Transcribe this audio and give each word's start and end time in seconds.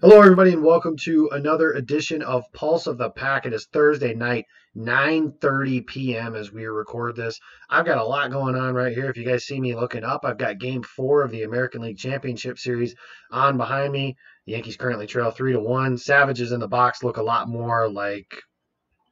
Hello, 0.00 0.20
everybody, 0.20 0.52
and 0.52 0.64
welcome 0.64 0.96
to 0.98 1.28
another 1.30 1.72
edition 1.72 2.20
of 2.20 2.52
Pulse 2.52 2.88
of 2.88 2.98
the 2.98 3.10
Pack. 3.10 3.46
It 3.46 3.52
is 3.52 3.66
Thursday 3.66 4.12
night, 4.12 4.44
9:30 4.76 5.86
p.m. 5.86 6.34
as 6.34 6.52
we 6.52 6.66
record 6.66 7.14
this. 7.14 7.38
I've 7.70 7.86
got 7.86 7.98
a 7.98 8.04
lot 8.04 8.32
going 8.32 8.56
on 8.56 8.74
right 8.74 8.92
here. 8.92 9.08
If 9.08 9.16
you 9.16 9.24
guys 9.24 9.44
see 9.44 9.60
me 9.60 9.76
looking 9.76 10.02
up, 10.02 10.24
I've 10.24 10.36
got 10.36 10.58
Game 10.58 10.82
Four 10.82 11.22
of 11.22 11.30
the 11.30 11.44
American 11.44 11.80
League 11.80 11.96
Championship 11.96 12.58
Series 12.58 12.96
on 13.30 13.56
behind 13.56 13.92
me. 13.92 14.16
The 14.46 14.52
Yankees 14.52 14.76
currently 14.76 15.06
trail 15.06 15.30
three 15.30 15.52
to 15.52 15.60
one. 15.60 15.96
Savages 15.96 16.50
in 16.50 16.58
the 16.58 16.68
box 16.68 17.04
look 17.04 17.16
a 17.16 17.22
lot 17.22 17.48
more 17.48 17.88
like 17.88 18.42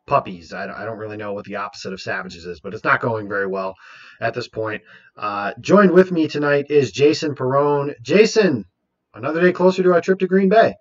puppies. 0.06 0.52
I, 0.52 0.66
don't 0.66 0.98
really 0.98 1.16
know 1.16 1.32
what 1.32 1.44
the 1.44 1.56
opposite 1.56 1.92
of 1.92 2.00
savages 2.00 2.44
is, 2.44 2.60
but 2.60 2.74
it's 2.74 2.84
not 2.84 3.00
going 3.00 3.28
very 3.28 3.46
well 3.46 3.76
at 4.20 4.34
this 4.34 4.48
point. 4.48 4.82
Uh, 5.16 5.52
joined 5.60 5.92
with 5.92 6.10
me 6.10 6.26
tonight 6.26 6.66
is 6.70 6.90
Jason 6.90 7.36
Perone. 7.36 7.94
Jason, 8.02 8.64
another 9.14 9.40
day 9.40 9.52
closer 9.52 9.82
to 9.82 9.92
our 9.92 10.00
trip 10.00 10.18
to 10.20 10.26
Green 10.26 10.48
Bay. 10.48 10.74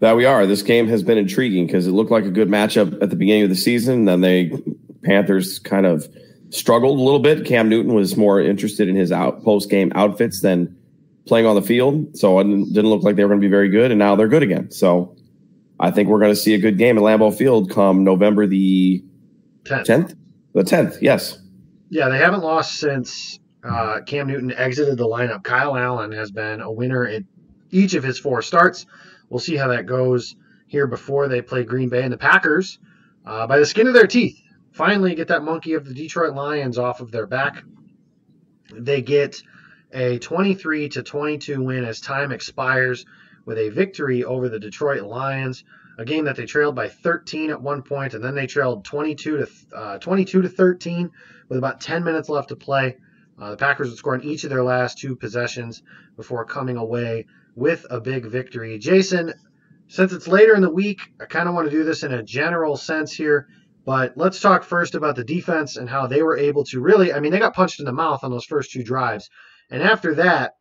That 0.00 0.16
we 0.16 0.24
are. 0.24 0.46
This 0.46 0.62
game 0.62 0.88
has 0.88 1.02
been 1.02 1.18
intriguing 1.18 1.66
because 1.66 1.86
it 1.86 1.92
looked 1.92 2.10
like 2.10 2.24
a 2.24 2.30
good 2.30 2.48
matchup 2.48 3.00
at 3.02 3.10
the 3.10 3.16
beginning 3.16 3.44
of 3.44 3.50
the 3.50 3.56
season. 3.56 4.04
Then 4.04 4.20
they 4.20 4.50
Panthers 5.04 5.58
kind 5.60 5.86
of 5.86 6.08
struggled 6.50 6.98
a 6.98 7.02
little 7.02 7.20
bit. 7.20 7.46
Cam 7.46 7.68
Newton 7.68 7.94
was 7.94 8.16
more 8.16 8.40
interested 8.40 8.88
in 8.88 8.96
his 8.96 9.12
out 9.12 9.44
post 9.44 9.70
game 9.70 9.92
outfits 9.94 10.40
than 10.40 10.76
playing 11.26 11.46
on 11.46 11.54
the 11.54 11.62
field, 11.62 12.16
so 12.16 12.40
it 12.40 12.44
didn't 12.44 12.90
look 12.90 13.04
like 13.04 13.14
they 13.14 13.22
were 13.22 13.28
going 13.28 13.40
to 13.40 13.46
be 13.46 13.50
very 13.50 13.68
good. 13.68 13.92
And 13.92 13.98
now 13.98 14.16
they're 14.16 14.28
good 14.28 14.42
again. 14.42 14.72
So 14.72 15.16
I 15.78 15.92
think 15.92 16.08
we're 16.08 16.18
going 16.18 16.32
to 16.32 16.36
see 16.36 16.54
a 16.54 16.58
good 16.58 16.78
game 16.78 16.98
at 16.98 17.04
Lambeau 17.04 17.32
Field 17.36 17.70
come 17.70 18.02
November 18.02 18.46
the 18.46 19.04
tenth. 19.64 20.14
The 20.52 20.64
tenth, 20.64 20.98
yes. 21.00 21.38
Yeah, 21.90 22.08
they 22.08 22.18
haven't 22.18 22.42
lost 22.42 22.80
since 22.80 23.38
uh, 23.64 24.00
Cam 24.06 24.26
Newton 24.26 24.52
exited 24.52 24.98
the 24.98 25.06
lineup. 25.06 25.42
Kyle 25.42 25.76
Allen 25.76 26.12
has 26.12 26.30
been 26.30 26.60
a 26.60 26.70
winner 26.70 27.06
in 27.06 27.26
each 27.70 27.94
of 27.94 28.04
his 28.04 28.18
four 28.18 28.42
starts. 28.42 28.86
We'll 29.28 29.40
see 29.40 29.56
how 29.56 29.68
that 29.68 29.86
goes 29.86 30.36
here 30.66 30.86
before 30.86 31.28
they 31.28 31.42
play 31.42 31.64
Green 31.64 31.88
Bay 31.88 32.02
and 32.02 32.12
the 32.12 32.18
Packers. 32.18 32.78
Uh, 33.24 33.46
by 33.46 33.58
the 33.58 33.66
skin 33.66 33.86
of 33.86 33.94
their 33.94 34.06
teeth, 34.06 34.40
finally 34.72 35.14
get 35.14 35.28
that 35.28 35.44
monkey 35.44 35.74
of 35.74 35.84
the 35.84 35.94
Detroit 35.94 36.34
Lions 36.34 36.78
off 36.78 37.00
of 37.00 37.12
their 37.12 37.26
back. 37.26 37.62
They 38.74 39.02
get 39.02 39.42
a 39.92 40.18
23 40.18 40.88
to 40.90 41.02
22 41.02 41.62
win 41.62 41.84
as 41.84 42.00
time 42.00 42.32
expires 42.32 43.04
with 43.44 43.58
a 43.58 43.68
victory 43.68 44.24
over 44.24 44.48
the 44.48 44.58
Detroit 44.58 45.02
Lions, 45.02 45.64
a 45.98 46.04
game 46.04 46.24
that 46.24 46.36
they 46.36 46.46
trailed 46.46 46.74
by 46.74 46.88
13 46.88 47.50
at 47.50 47.60
one 47.60 47.82
point, 47.82 48.14
and 48.14 48.24
then 48.24 48.34
they 48.34 48.46
trailed 48.46 48.84
22 48.84 49.38
to 49.38 49.76
uh, 49.76 49.98
22 49.98 50.42
to 50.42 50.48
13 50.48 51.10
with 51.48 51.58
about 51.58 51.80
10 51.80 52.02
minutes 52.02 52.28
left 52.28 52.48
to 52.48 52.56
play. 52.56 52.96
Uh, 53.42 53.50
the 53.50 53.56
Packers 53.56 53.88
would 53.88 53.98
score 53.98 54.14
on 54.14 54.22
each 54.22 54.44
of 54.44 54.50
their 54.50 54.62
last 54.62 54.98
two 54.98 55.16
possessions 55.16 55.82
before 56.14 56.44
coming 56.44 56.76
away 56.76 57.26
with 57.56 57.84
a 57.90 58.00
big 58.00 58.24
victory. 58.26 58.78
Jason, 58.78 59.34
since 59.88 60.12
it's 60.12 60.28
later 60.28 60.54
in 60.54 60.62
the 60.62 60.70
week, 60.70 61.00
I 61.20 61.24
kind 61.24 61.48
of 61.48 61.54
want 61.56 61.68
to 61.68 61.76
do 61.76 61.82
this 61.82 62.04
in 62.04 62.12
a 62.12 62.22
general 62.22 62.76
sense 62.76 63.12
here, 63.12 63.48
but 63.84 64.12
let's 64.16 64.38
talk 64.38 64.62
first 64.62 64.94
about 64.94 65.16
the 65.16 65.24
defense 65.24 65.76
and 65.76 65.90
how 65.90 66.06
they 66.06 66.22
were 66.22 66.38
able 66.38 66.62
to 66.66 66.80
really, 66.80 67.12
I 67.12 67.18
mean, 67.18 67.32
they 67.32 67.40
got 67.40 67.52
punched 67.52 67.80
in 67.80 67.84
the 67.84 67.92
mouth 67.92 68.22
on 68.22 68.30
those 68.30 68.44
first 68.44 68.70
two 68.70 68.84
drives. 68.84 69.28
And 69.72 69.82
after 69.82 70.14
that, 70.14 70.52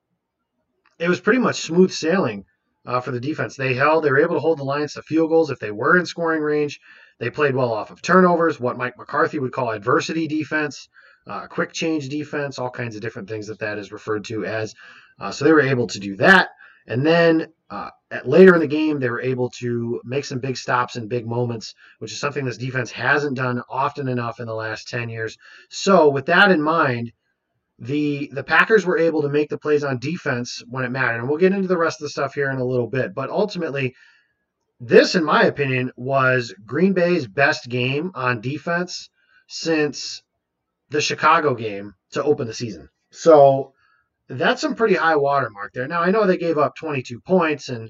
it 0.98 1.08
was 1.08 1.20
pretty 1.20 1.40
much 1.40 1.62
smooth 1.62 1.92
sailing 1.92 2.46
uh, 2.88 3.00
for 3.00 3.12
the 3.12 3.20
defense. 3.20 3.56
They 3.56 3.76
held, 3.76 4.04
they 4.04 4.10
were 4.10 4.24
able 4.24 4.38
to 4.38 4.42
hold 4.42 4.58
the 4.58 4.64
Lions 4.64 4.94
to 4.94 5.04
field 5.04 5.30
goals 5.30 5.52
if 5.52 5.60
they 5.60 5.72
were 5.72 6.00
in 6.00 6.08
scoring 6.08 6.42
range. 6.42 6.80
They 7.20 7.30
played 7.30 7.54
well 7.54 7.74
off 7.74 7.92
of 7.92 8.02
turnovers, 8.02 8.60
what 8.60 8.80
Mike 8.80 8.98
McCarthy 8.98 9.38
would 9.38 9.52
call 9.52 9.70
adversity 9.70 10.28
defense, 10.28 10.90
uh, 11.28 11.48
quick 11.48 11.72
change 11.72 12.10
defense, 12.10 12.60
all 12.60 12.70
kinds 12.70 12.96
of 12.96 13.02
different 13.02 13.30
things 13.30 13.48
that 13.48 13.60
that 13.60 13.78
is 13.78 13.92
referred 13.92 14.26
to 14.26 14.46
as. 14.46 14.74
Uh, 15.20 15.32
so 15.32 15.46
they 15.46 15.54
were 15.54 15.62
able 15.62 15.88
to 15.88 16.00
do 16.00 16.16
that. 16.16 16.50
And 16.88 17.06
then 17.06 17.48
uh, 17.70 17.90
at, 18.10 18.28
later 18.28 18.54
in 18.54 18.60
the 18.60 18.68
game, 18.68 19.00
they 19.00 19.10
were 19.10 19.22
able 19.22 19.50
to 19.52 20.02
make 20.04 20.26
some 20.26 20.40
big 20.40 20.58
stops 20.58 20.96
and 20.96 21.08
big 21.08 21.28
moments, 21.28 21.76
which 22.00 22.12
is 22.12 22.20
something 22.20 22.44
this 22.44 22.58
defense 22.58 22.92
hasn't 22.92 23.38
done 23.38 23.62
often 23.70 24.08
enough 24.08 24.40
in 24.40 24.48
the 24.48 24.54
last 24.54 24.90
10 24.90 25.10
years. 25.10 25.38
So, 25.70 26.10
with 26.10 26.26
that 26.26 26.52
in 26.52 26.62
mind, 26.62 27.14
the 27.80 28.30
the 28.32 28.44
Packers 28.44 28.86
were 28.86 28.98
able 28.98 29.24
to 29.24 29.30
make 29.30 29.50
the 29.50 29.58
plays 29.58 29.84
on 29.84 29.98
defense 29.98 30.64
when 30.70 30.84
it 30.84 30.92
mattered. 30.92 31.20
And 31.20 31.30
we'll 31.30 31.40
get 31.40 31.54
into 31.54 31.68
the 31.68 31.78
rest 31.78 32.00
of 32.00 32.06
the 32.06 32.10
stuff 32.10 32.36
here 32.36 32.52
in 32.52 32.58
a 32.58 32.66
little 32.66 32.88
bit. 32.88 33.16
But 33.16 33.30
ultimately, 33.30 33.96
this, 34.80 35.16
in 35.16 35.24
my 35.24 35.44
opinion, 35.44 35.92
was 35.96 36.54
Green 36.66 36.94
Bay's 36.94 37.28
best 37.28 37.70
game 37.70 38.12
on 38.14 38.42
defense 38.42 39.10
since 39.48 40.22
the 40.92 41.02
Chicago 41.02 41.56
game 41.56 41.94
to 42.12 42.24
open 42.24 42.48
the 42.48 42.54
season. 42.54 42.90
So 43.12 43.74
that's 44.28 44.62
some 44.62 44.76
pretty 44.76 44.96
high 44.96 45.16
watermark 45.16 45.74
there. 45.74 45.88
Now 45.88 46.02
I 46.02 46.12
know 46.12 46.28
they 46.28 46.38
gave 46.38 46.58
up 46.58 46.76
22 46.76 47.22
points 47.22 47.70
and 47.70 47.90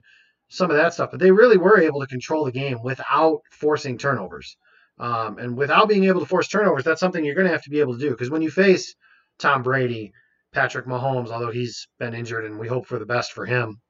some 0.49 0.69
of 0.69 0.77
that 0.77 0.93
stuff, 0.93 1.09
but 1.11 1.19
they 1.19 1.31
really 1.31 1.57
were 1.57 1.79
able 1.79 1.99
to 2.01 2.07
control 2.07 2.45
the 2.45 2.51
game 2.51 2.79
without 2.83 3.41
forcing 3.51 3.97
turnovers. 3.97 4.55
Um, 4.99 5.39
and 5.39 5.57
without 5.57 5.89
being 5.89 6.03
able 6.05 6.19
to 6.19 6.27
force 6.27 6.47
turnovers, 6.47 6.83
that's 6.83 6.99
something 6.99 7.25
you're 7.25 7.35
going 7.35 7.47
to 7.47 7.53
have 7.53 7.63
to 7.63 7.71
be 7.71 7.79
able 7.79 7.93
to 7.93 7.99
do 7.99 8.11
because 8.11 8.29
when 8.29 8.43
you 8.43 8.51
face 8.51 8.93
Tom 9.39 9.63
Brady, 9.63 10.13
Patrick 10.53 10.85
Mahomes, 10.85 11.29
although 11.29 11.51
he's 11.51 11.87
been 11.97 12.13
injured 12.13 12.45
and 12.45 12.59
we 12.59 12.67
hope 12.67 12.85
for 12.85 12.99
the 12.99 13.05
best 13.05 13.31
for 13.31 13.45
him, 13.45 13.81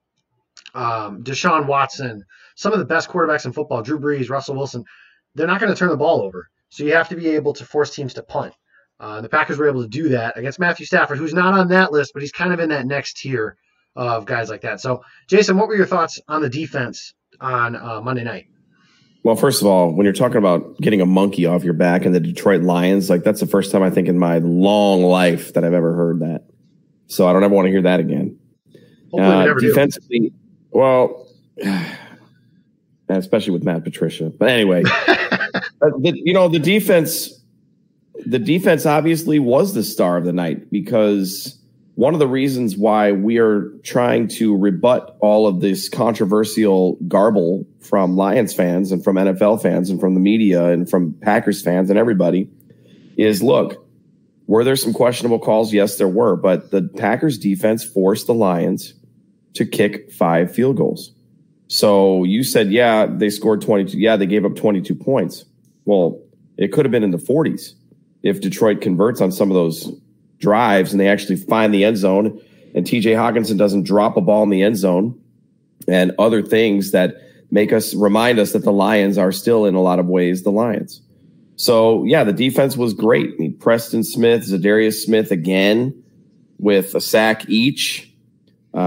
um, 0.73 1.23
Deshaun 1.23 1.65
Watson, 1.65 2.23
some 2.55 2.71
of 2.71 2.79
the 2.79 2.85
best 2.85 3.09
quarterbacks 3.09 3.45
in 3.45 3.51
football, 3.51 3.81
Drew 3.81 3.99
Brees, 3.99 4.29
Russell 4.29 4.55
Wilson, 4.55 4.85
they're 5.35 5.47
not 5.47 5.59
going 5.59 5.73
to 5.73 5.77
turn 5.77 5.89
the 5.89 5.97
ball 5.97 6.21
over. 6.21 6.49
So 6.69 6.85
you 6.85 6.93
have 6.93 7.09
to 7.09 7.17
be 7.17 7.29
able 7.29 7.53
to 7.53 7.65
force 7.65 7.93
teams 7.93 8.13
to 8.13 8.23
punt. 8.23 8.53
Uh, 9.01 9.19
the 9.19 9.27
Packers 9.27 9.57
were 9.57 9.67
able 9.67 9.81
to 9.81 9.87
do 9.87 10.09
that 10.09 10.37
against 10.37 10.59
Matthew 10.59 10.85
Stafford, 10.85 11.17
who's 11.17 11.33
not 11.33 11.55
on 11.55 11.67
that 11.69 11.91
list, 11.91 12.11
but 12.13 12.21
he's 12.21 12.31
kind 12.31 12.53
of 12.53 12.59
in 12.59 12.69
that 12.69 12.85
next 12.85 13.17
tier 13.17 13.57
of 13.95 14.27
guys 14.27 14.47
like 14.47 14.61
that. 14.61 14.79
So, 14.79 15.03
Jason, 15.27 15.57
what 15.57 15.67
were 15.67 15.75
your 15.75 15.87
thoughts 15.87 16.19
on 16.27 16.43
the 16.43 16.49
defense 16.49 17.15
on 17.41 17.75
uh, 17.75 17.99
Monday 18.01 18.23
night? 18.23 18.45
Well, 19.23 19.35
first 19.35 19.59
of 19.59 19.67
all, 19.67 19.91
when 19.91 20.03
you're 20.03 20.13
talking 20.13 20.37
about 20.37 20.77
getting 20.77 21.01
a 21.01 21.07
monkey 21.07 21.47
off 21.47 21.63
your 21.63 21.73
back 21.73 22.05
and 22.05 22.13
the 22.13 22.19
Detroit 22.19 22.61
Lions, 22.61 23.09
like 23.09 23.23
that's 23.23 23.39
the 23.39 23.47
first 23.47 23.71
time 23.71 23.81
I 23.81 23.89
think 23.89 24.07
in 24.07 24.19
my 24.19 24.37
long 24.37 25.01
life 25.01 25.53
that 25.53 25.63
I've 25.63 25.73
ever 25.73 25.95
heard 25.95 26.19
that. 26.19 26.45
So 27.07 27.27
I 27.27 27.33
don't 27.33 27.43
ever 27.43 27.55
want 27.55 27.65
to 27.65 27.71
hear 27.71 27.81
that 27.81 27.99
again. 27.99 28.37
Uh, 29.17 29.51
defensively, 29.55 30.29
do. 30.29 30.33
well, 30.69 31.27
especially 33.09 33.53
with 33.53 33.63
Matt 33.63 33.83
Patricia. 33.83 34.29
But 34.29 34.49
anyway, 34.49 34.83
uh, 35.07 35.57
the, 35.81 36.13
you 36.23 36.33
know 36.33 36.47
the 36.47 36.59
defense 36.59 37.40
the 38.25 38.39
defense 38.39 38.85
obviously 38.85 39.39
was 39.39 39.73
the 39.73 39.83
star 39.83 40.17
of 40.17 40.25
the 40.25 40.33
night 40.33 40.71
because 40.71 41.57
one 41.95 42.13
of 42.13 42.19
the 42.19 42.27
reasons 42.27 42.77
why 42.77 43.11
we 43.11 43.37
are 43.37 43.69
trying 43.83 44.27
to 44.27 44.57
rebut 44.57 45.17
all 45.19 45.45
of 45.45 45.59
this 45.59 45.89
controversial 45.89 46.97
garble 47.07 47.65
from 47.79 48.15
Lions 48.15 48.53
fans 48.53 48.91
and 48.91 49.03
from 49.03 49.17
NFL 49.17 49.61
fans 49.61 49.89
and 49.89 49.99
from 49.99 50.13
the 50.13 50.19
media 50.19 50.69
and 50.69 50.89
from 50.89 51.13
Packers 51.13 51.61
fans 51.61 51.89
and 51.89 51.99
everybody 51.99 52.49
is 53.17 53.43
look, 53.43 53.85
were 54.47 54.63
there 54.63 54.75
some 54.75 54.93
questionable 54.93 55.39
calls? 55.39 55.73
Yes, 55.73 55.97
there 55.97 56.07
were, 56.07 56.35
but 56.35 56.71
the 56.71 56.81
Packers 56.97 57.37
defense 57.37 57.83
forced 57.83 58.27
the 58.27 58.33
Lions 58.33 58.93
to 59.53 59.65
kick 59.65 60.11
five 60.11 60.53
field 60.53 60.77
goals. 60.77 61.13
So 61.67 62.23
you 62.23 62.43
said, 62.43 62.71
yeah, 62.71 63.05
they 63.05 63.29
scored 63.29 63.61
22. 63.61 63.97
Yeah, 63.97 64.15
they 64.17 64.25
gave 64.25 64.45
up 64.45 64.55
22 64.55 64.95
points. 64.95 65.45
Well, 65.85 66.21
it 66.57 66.69
could 66.73 66.85
have 66.85 66.91
been 66.91 67.03
in 67.03 67.11
the 67.11 67.17
40s 67.17 67.73
if 68.23 68.41
Detroit 68.41 68.81
converts 68.81 69.21
on 69.21 69.31
some 69.31 69.49
of 69.49 69.55
those 69.55 69.91
drives 70.39 70.91
and 70.91 70.99
they 70.99 71.07
actually 71.07 71.35
find 71.35 71.73
the 71.73 71.83
end 71.83 71.97
zone 71.97 72.41
and 72.73 72.85
TJ 72.85 73.15
Hockenson 73.15 73.57
doesn't 73.57 73.83
drop 73.83 74.17
a 74.17 74.21
ball 74.21 74.43
in 74.43 74.49
the 74.49 74.63
end 74.63 74.77
zone 74.77 75.19
and 75.87 76.13
other 76.19 76.41
things 76.41 76.91
that 76.91 77.15
make 77.51 77.73
us 77.73 77.93
remind 77.93 78.39
us 78.39 78.53
that 78.53 78.63
the 78.63 78.71
Lions 78.71 79.17
are 79.17 79.31
still 79.31 79.65
in 79.65 79.75
a 79.75 79.81
lot 79.81 79.99
of 79.99 80.07
ways 80.07 80.43
the 80.43 80.51
Lions. 80.51 81.01
So 81.57 82.03
yeah, 82.05 82.23
the 82.23 82.33
defense 82.33 82.77
was 82.77 82.93
great. 82.93 83.33
I 83.33 83.35
mean, 83.37 83.57
Preston 83.57 84.03
Smith, 84.03 84.43
Za'Darius 84.43 85.03
Smith 85.03 85.31
again 85.31 86.03
with 86.57 86.95
a 86.95 87.01
sack 87.01 87.47
each. 87.49 88.07
Uh, 88.73 88.77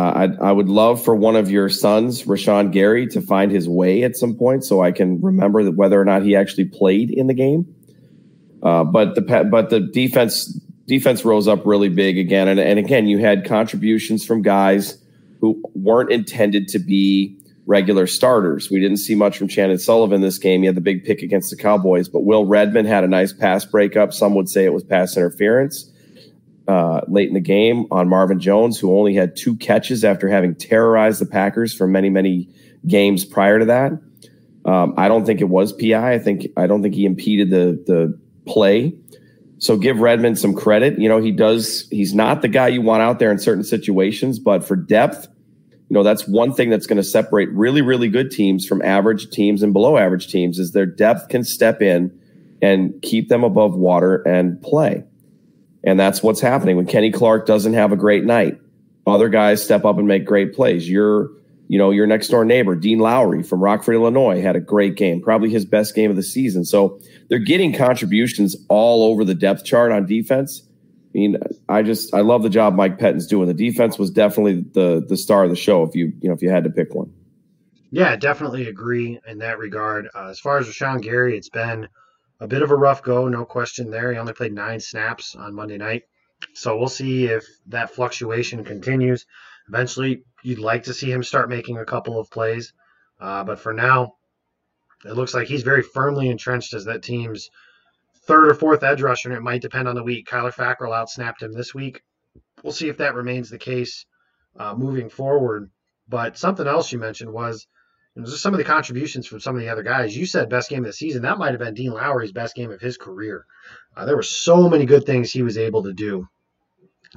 I, 0.41 0.49
I, 0.49 0.50
would 0.50 0.71
love 0.71 1.05
for 1.05 1.15
one 1.15 1.37
of 1.37 1.50
your 1.50 1.69
sons, 1.69 2.23
Rashan 2.23 2.73
Gary, 2.73 3.06
to 3.08 3.20
find 3.20 3.53
his 3.53 3.69
way 3.69 4.03
at 4.03 4.17
some 4.17 4.35
point 4.35 4.64
so 4.64 4.82
I 4.82 4.93
can 4.93 5.20
remember 5.20 5.70
whether 5.70 6.00
or 6.00 6.06
not 6.06 6.23
he 6.23 6.35
actually 6.35 6.64
played 6.64 7.11
in 7.11 7.26
the 7.26 7.35
game. 7.35 7.67
Uh, 8.64 8.82
but 8.82 9.14
the 9.14 9.20
but 9.50 9.70
the 9.70 9.81
defense 9.81 10.58
defense 10.87 11.25
rose 11.25 11.46
up 11.46 11.64
really 11.66 11.88
big 11.88 12.19
again, 12.19 12.49
and, 12.49 12.58
and 12.58 12.78
again 12.78 13.06
you 13.06 13.19
had 13.19 13.44
contributions 13.44 14.25
from 14.25 14.43
guys 14.43 14.99
who 15.40 15.62
weren't 15.75 16.11
intended 16.11 16.66
to 16.69 16.78
be 16.78 17.38
regular 17.66 18.06
starters. 18.06 18.70
We 18.70 18.81
didn't 18.81 18.99
see 18.99 19.14
much 19.14 19.38
from 19.38 19.49
Chandon 19.49 19.78
Sullivan 19.78 20.20
this 20.20 20.38
game. 20.38 20.61
He 20.61 20.66
had 20.66 20.75
the 20.75 20.81
big 20.81 21.05
pick 21.05 21.22
against 21.22 21.50
the 21.50 21.56
Cowboys, 21.56 22.08
but 22.08 22.20
Will 22.20 22.46
Redmond 22.46 22.88
had 22.88 23.05
a 23.05 23.08
nice 23.08 23.32
pass 23.32 23.64
breakup. 23.64 24.12
Some 24.12 24.34
would 24.34 24.49
say 24.49 24.64
it 24.64 24.72
was 24.72 24.84
pass 24.84 25.17
interference 25.17 25.90
uh, 26.69 27.00
late 27.08 27.28
in 27.28 27.34
the 27.34 27.40
game 27.40 27.87
on 27.90 28.08
Marvin 28.08 28.40
Jones, 28.40 28.78
who 28.78 28.96
only 28.96 29.14
had 29.14 29.37
two 29.37 29.56
catches 29.56 30.05
after 30.05 30.28
having 30.28 30.55
terrorized 30.55 31.20
the 31.20 31.26
Packers 31.26 31.75
for 31.75 31.87
many, 31.87 32.10
many 32.10 32.49
games 32.87 33.25
prior 33.25 33.58
to 33.58 33.64
that. 33.67 33.93
Um, 34.64 34.94
I 34.96 35.08
don't 35.08 35.26
think 35.26 35.40
it 35.40 35.49
was 35.49 35.72
PI. 35.72 36.14
I 36.14 36.19
think 36.19 36.46
I 36.56 36.67
don't 36.67 36.82
think 36.82 36.94
he 36.94 37.05
impeded 37.05 37.50
the 37.50 37.82
the 37.87 38.19
play. 38.46 38.94
So 39.58 39.76
give 39.76 40.00
Redmond 40.00 40.38
some 40.38 40.55
credit. 40.55 40.99
You 40.99 41.08
know, 41.08 41.20
he 41.20 41.31
does, 41.31 41.88
he's 41.91 42.14
not 42.14 42.43
the 42.43 42.49
guy 42.49 42.69
you 42.69 42.82
want 42.82 43.02
out 43.02 43.19
there 43.19 43.31
in 43.31 43.38
certain 43.38 43.64
situations, 43.64 44.38
but 44.38 44.64
for 44.64 44.76
depth, 44.76 45.26
you 45.88 45.94
know, 45.94 46.02
that's 46.02 46.26
one 46.26 46.52
thing 46.52 46.70
that's 46.70 46.87
going 46.87 46.96
to 46.96 47.05
separate 47.05 47.50
really, 47.52 47.82
really 47.82 48.08
good 48.08 48.31
teams 48.31 48.67
from 48.67 48.82
average 48.82 49.31
teams 49.31 49.62
and 49.62 49.73
below 49.73 49.96
average 49.96 50.29
teams 50.29 50.58
is 50.58 50.73
their 50.73 50.87
depth 50.87 51.29
can 51.29 51.44
step 51.44 51.81
in 51.81 52.19
and 52.61 53.00
keep 53.02 53.29
them 53.29 53.44
above 53.44 53.76
water 53.76 54.17
and 54.26 54.61
play. 54.62 55.05
And 55.85 56.00
that's 56.00 56.23
what's 56.23 56.41
happening 56.41 56.76
when 56.76 56.87
Kenny 56.87 57.11
Clark 57.11 57.46
doesn't 57.46 57.75
have 57.75 57.93
a 57.93 57.96
great 57.96 58.25
night. 58.25 58.58
Other 59.06 59.29
guys 59.29 59.62
step 59.62 59.85
up 59.85 59.99
and 59.99 60.08
make 60.08 60.25
great 60.25 60.55
plays. 60.55 60.88
Your, 60.88 61.31
you 61.75 61.79
know, 61.79 61.91
your 61.91 62.06
next 62.06 62.29
door 62.29 62.44
neighbor, 62.44 62.76
Dean 62.76 63.00
Lowry 63.00 63.43
from 63.43 63.61
Rockford, 63.61 63.97
Illinois, 63.97 64.41
had 64.41 64.55
a 64.55 64.61
great 64.61 64.94
game, 64.94 65.21
probably 65.21 65.50
his 65.50 65.65
best 65.65 65.93
game 65.97 66.09
of 66.09 66.15
the 66.15 66.23
season. 66.23 66.65
So 66.65 67.00
they're 67.29 67.41
getting 67.41 67.73
contributions 67.75 68.55
all 68.69 69.03
over 69.03 69.25
the 69.25 69.35
depth 69.35 69.65
chart 69.65 69.91
on 69.91 70.06
defense. 70.06 70.62
I 70.62 71.19
mean, 71.19 71.37
I 71.69 71.82
just 71.82 72.15
I 72.15 72.21
love 72.21 72.44
the 72.44 72.49
job 72.49 72.76
Mike 72.76 73.00
Pettine's 73.00 73.26
doing. 73.26 73.49
The 73.49 73.55
defense 73.55 73.99
was 73.99 74.12
definitely 74.12 74.65
the 74.73 75.05
the 75.05 75.17
star 75.17 75.43
of 75.43 75.50
the 75.50 75.56
show. 75.56 75.82
If 75.82 75.97
you 75.97 76.12
you 76.21 76.29
know 76.29 76.35
if 76.37 76.43
you 76.43 76.49
had 76.49 76.62
to 76.62 76.71
pick 76.71 76.94
one. 76.94 77.12
Yeah, 77.91 78.15
definitely 78.15 78.69
agree 78.69 79.19
in 79.27 79.38
that 79.38 79.59
regard. 79.59 80.11
Uh, 80.15 80.29
as 80.29 80.38
far 80.38 80.59
as 80.59 80.69
Rashan 80.69 81.03
Gary, 81.03 81.37
it's 81.37 81.49
been 81.49 81.88
a 82.38 82.47
bit 82.47 82.62
of 82.62 82.70
a 82.70 82.77
rough 82.77 83.03
go, 83.03 83.27
no 83.27 83.44
question 83.44 83.91
there. 83.91 84.12
He 84.12 84.19
only 84.19 84.32
played 84.32 84.55
nine 84.55 84.79
snaps 84.79 85.35
on 85.35 85.56
Monday 85.56 85.79
night. 85.79 86.05
So 86.53 86.77
we'll 86.77 86.87
see 86.87 87.25
if 87.25 87.44
that 87.67 87.91
fluctuation 87.91 88.62
continues. 88.62 89.27
Eventually, 89.69 90.23
you'd 90.44 90.58
like 90.58 90.85
to 90.85 90.94
see 90.94 91.11
him 91.11 91.23
start 91.23 91.49
making 91.49 91.79
a 91.79 91.85
couple 91.85 92.20
of 92.20 92.31
plays. 92.31 92.73
Uh, 93.20 93.43
but 93.43 93.58
for 93.58 93.73
now, 93.73 94.14
it 95.05 95.12
looks 95.12 95.35
like 95.35 95.49
he's 95.49 95.62
very 95.62 95.82
firmly 95.82 96.29
entrenched 96.29 96.75
as 96.75 96.85
that 96.85 97.02
team's 97.02 97.50
third 98.26 98.49
or 98.49 98.55
fourth 98.55 98.82
edge 98.82 99.02
rusher, 99.02 99.31
and 99.31 99.37
it 99.37 99.43
might 99.43 99.62
depend 99.62 99.88
on 99.88 99.94
the 99.94 100.02
week. 100.02 100.29
Kyler 100.29 100.55
Fackrell 100.55 100.93
outsnapped 100.93 101.43
him 101.43 101.52
this 101.52 101.75
week. 101.75 102.02
We'll 102.62 102.73
see 102.73 102.88
if 102.88 102.99
that 102.99 103.14
remains 103.14 103.50
the 103.50 103.58
case 103.58 104.06
uh, 104.56 104.75
moving 104.75 105.08
forward. 105.08 105.70
But 106.08 106.37
something 106.37 106.67
else 106.67 106.93
you 106.93 106.99
mentioned 106.99 107.32
was 107.32 107.67
just 108.23 108.43
some 108.43 108.55
of 108.55 108.58
the 108.58 108.64
contributions 108.64 109.26
from 109.26 109.41
some 109.41 109.56
of 109.56 109.62
the 109.62 109.69
other 109.69 109.82
guys. 109.82 110.17
You 110.17 110.26
said 110.26 110.50
best 110.50 110.69
game 110.69 110.81
of 110.81 110.87
the 110.87 110.93
season. 110.93 111.23
That 111.23 111.38
might 111.38 111.50
have 111.50 111.58
been 111.58 111.75
Dean 111.75 111.93
Lowry's 111.93 112.32
best 112.32 112.55
game 112.55 112.70
of 112.70 112.81
his 112.81 112.99
career. 112.99 113.46
Uh, 113.96 114.05
there 114.05 114.17
were 114.17 114.23
so 114.23 114.69
many 114.69 114.85
good 114.85 115.06
things 115.06 115.31
he 115.31 115.43
was 115.43 115.58
able 115.58 115.82
to 115.85 115.93
do 115.93 116.29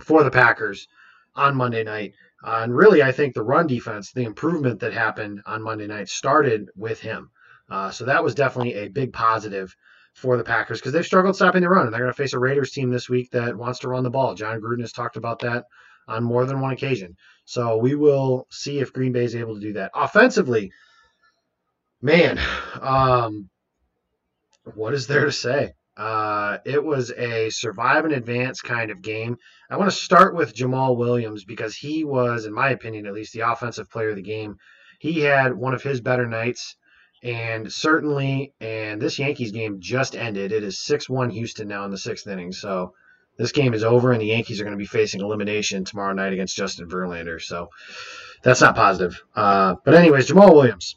for 0.02 0.24
the 0.24 0.32
Packers 0.32 0.88
on 1.36 1.56
Monday 1.56 1.84
night. 1.84 2.14
Uh, 2.44 2.62
and 2.64 2.76
really, 2.76 3.02
I 3.02 3.12
think 3.12 3.34
the 3.34 3.44
run 3.44 3.68
defense, 3.68 4.12
the 4.12 4.24
improvement 4.24 4.80
that 4.82 4.94
happened 4.94 5.42
on 5.46 5.64
Monday 5.64 5.88
night, 5.88 6.10
started 6.10 6.70
with 6.76 7.00
him. 7.00 7.32
Uh, 7.70 7.92
so 7.92 8.06
that 8.06 8.24
was 8.24 8.36
definitely 8.36 8.76
a 8.76 8.90
big 8.90 9.12
positive 9.12 9.76
for 10.14 10.38
the 10.38 10.44
Packers 10.44 10.80
because 10.80 10.94
they've 10.94 11.06
struggled 11.06 11.36
stopping 11.36 11.62
the 11.62 11.70
run. 11.70 11.86
And 11.86 11.94
they're 11.94 12.02
going 12.02 12.14
to 12.14 12.18
face 12.18 12.34
a 12.34 12.40
Raiders 12.40 12.72
team 12.72 12.90
this 12.90 13.10
week 13.10 13.32
that 13.32 13.56
wants 13.56 13.80
to 13.80 13.90
run 13.90 14.04
the 14.04 14.10
ball. 14.10 14.36
Jon 14.36 14.62
Gruden 14.62 14.82
has 14.82 14.92
talked 14.92 15.18
about 15.18 15.40
that 15.40 15.66
on 16.08 16.24
more 16.24 16.46
than 16.46 16.62
one 16.62 16.72
occasion. 16.72 17.18
So 17.46 17.78
we 17.78 17.96
will 17.96 18.48
see 18.50 18.80
if 18.80 18.94
Green 18.94 19.12
Bay 19.12 19.26
is 19.26 19.36
able 19.36 19.56
to 19.56 19.62
do 19.62 19.74
that. 19.74 19.92
Offensively, 19.94 20.72
man, 22.02 22.40
um, 22.82 23.50
what 24.76 24.94
is 24.94 25.08
there 25.08 25.26
to 25.26 25.32
say? 25.32 25.74
Uh, 25.98 26.60
it 26.64 26.84
was 26.84 27.12
a 27.12 27.50
survive 27.50 28.06
and 28.06 28.14
advance 28.14 28.62
kind 28.62 28.92
of 28.92 29.02
game. 29.02 29.38
I 29.70 29.78
want 29.78 29.90
to 29.90 29.98
start 29.98 30.36
with 30.36 30.56
Jamaal 30.56 30.96
Williams 30.96 31.44
because 31.44 31.76
he 31.76 32.04
was, 32.04 32.46
in 32.46 32.54
my 32.54 32.70
opinion, 32.70 33.08
at 33.08 33.14
least 33.14 33.34
the 33.34 33.50
offensive 33.52 33.90
player 33.90 34.12
of 34.12 34.16
the 34.16 34.22
game. 34.22 34.58
He 35.00 35.22
had 35.22 35.56
one 35.56 35.74
of 35.74 35.82
his 35.82 36.00
better 36.00 36.28
nights, 36.28 36.76
and 37.24 37.72
certainly, 37.72 38.54
and 38.62 39.02
this 39.02 39.18
Yankees 39.18 39.52
game 39.52 39.80
just 39.80 40.16
ended. 40.16 40.52
It 40.52 40.64
is 40.64 40.80
6 40.80 41.10
1 41.10 41.32
Houston 41.32 41.68
now 41.68 41.84
in 41.86 41.92
the 41.92 41.98
sixth 41.98 42.28
inning. 42.28 42.52
So 42.52 42.94
this 43.38 43.52
game 43.52 43.74
is 43.74 43.84
over, 43.84 44.12
and 44.12 44.22
the 44.22 44.28
Yankees 44.28 44.62
are 44.62 44.64
going 44.64 44.78
to 44.78 44.82
be 44.82 44.86
facing 44.86 45.22
elimination 45.22 45.84
tomorrow 45.84 46.14
night 46.14 46.34
against 46.34 46.56
Justin 46.56 46.88
Verlander. 46.88 47.42
So 47.42 47.70
that's 48.44 48.62
not 48.62 48.76
positive. 48.76 49.20
Uh, 49.36 49.76
but, 49.84 49.96
anyways, 49.96 50.30
Jamaal 50.30 50.54
Williams 50.54 50.96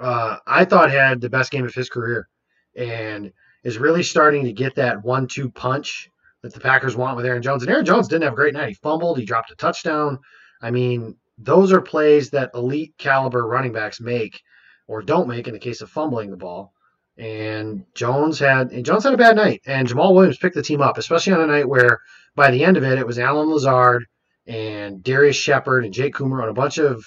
uh, 0.00 0.36
I 0.46 0.64
thought 0.64 0.90
had 0.90 1.20
the 1.20 1.30
best 1.30 1.50
game 1.50 1.64
of 1.64 1.74
his 1.74 1.88
career 1.88 2.28
and 2.76 3.32
is 3.64 3.78
really 3.78 4.02
starting 4.02 4.44
to 4.44 4.52
get 4.52 4.76
that 4.76 5.02
one 5.02 5.26
two 5.26 5.50
punch 5.50 6.10
that 6.42 6.52
the 6.52 6.60
Packers 6.60 6.94
want 6.94 7.16
with 7.16 7.26
Aaron 7.26 7.42
Jones. 7.42 7.62
And 7.62 7.72
Aaron 7.72 7.86
Jones 7.86 8.06
didn't 8.06 8.24
have 8.24 8.34
a 8.34 8.36
great 8.36 8.54
night. 8.54 8.68
He 8.68 8.74
fumbled, 8.74 9.18
he 9.18 9.24
dropped 9.24 9.50
a 9.50 9.56
touchdown. 9.56 10.18
I 10.60 10.70
mean, 10.70 11.16
those 11.38 11.72
are 11.72 11.80
plays 11.80 12.30
that 12.30 12.50
elite 12.54 12.94
caliber 12.98 13.46
running 13.46 13.72
backs 13.72 14.00
make 14.00 14.40
or 14.86 15.02
don't 15.02 15.28
make 15.28 15.48
in 15.48 15.54
the 15.54 15.58
case 15.58 15.80
of 15.80 15.90
fumbling 15.90 16.30
the 16.30 16.36
ball. 16.36 16.72
And 17.16 17.84
Jones 17.94 18.38
had 18.38 18.72
and 18.72 18.84
Jones 18.84 19.04
had 19.04 19.14
a 19.14 19.18
bad 19.18 19.36
night. 19.36 19.62
And 19.66 19.88
Jamaal 19.88 20.14
Williams 20.14 20.38
picked 20.38 20.54
the 20.54 20.62
team 20.62 20.80
up, 20.80 20.98
especially 20.98 21.32
on 21.32 21.40
a 21.40 21.46
night 21.46 21.68
where 21.68 22.00
by 22.34 22.50
the 22.50 22.64
end 22.64 22.76
of 22.76 22.84
it 22.84 22.98
it 22.98 23.06
was 23.06 23.18
Allen 23.18 23.48
Lazard 23.48 24.04
and 24.46 25.02
Darrius 25.02 25.36
Shepherd 25.36 25.84
and 25.84 25.94
Jake 25.94 26.14
Kumerow 26.14 26.42
on 26.42 26.48
a 26.48 26.54
bunch 26.54 26.78
of 26.78 27.04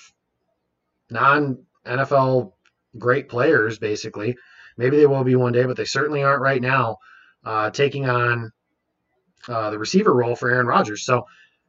non 1.10 1.66
NFL 1.86 2.54
great 2.98 3.30
players, 3.30 3.78
basically. 3.80 4.36
Maybe 4.78 4.98
they 4.98 5.08
will 5.08 5.24
be 5.24 5.36
one 5.36 5.54
day, 5.54 5.66
but 5.66 5.78
they 5.78 5.86
certainly 5.86 6.24
aren't 6.24 6.42
right 6.42 6.62
now 6.62 6.98
uh, 7.44 7.70
taking 7.72 8.08
on 8.08 8.52
uh, 9.48 9.70
the 9.72 9.80
receiver 9.80 10.14
role 10.14 10.36
for 10.36 10.50
Aaron 10.50 10.68
Rodgers. 10.68 11.06
So, 11.06 11.26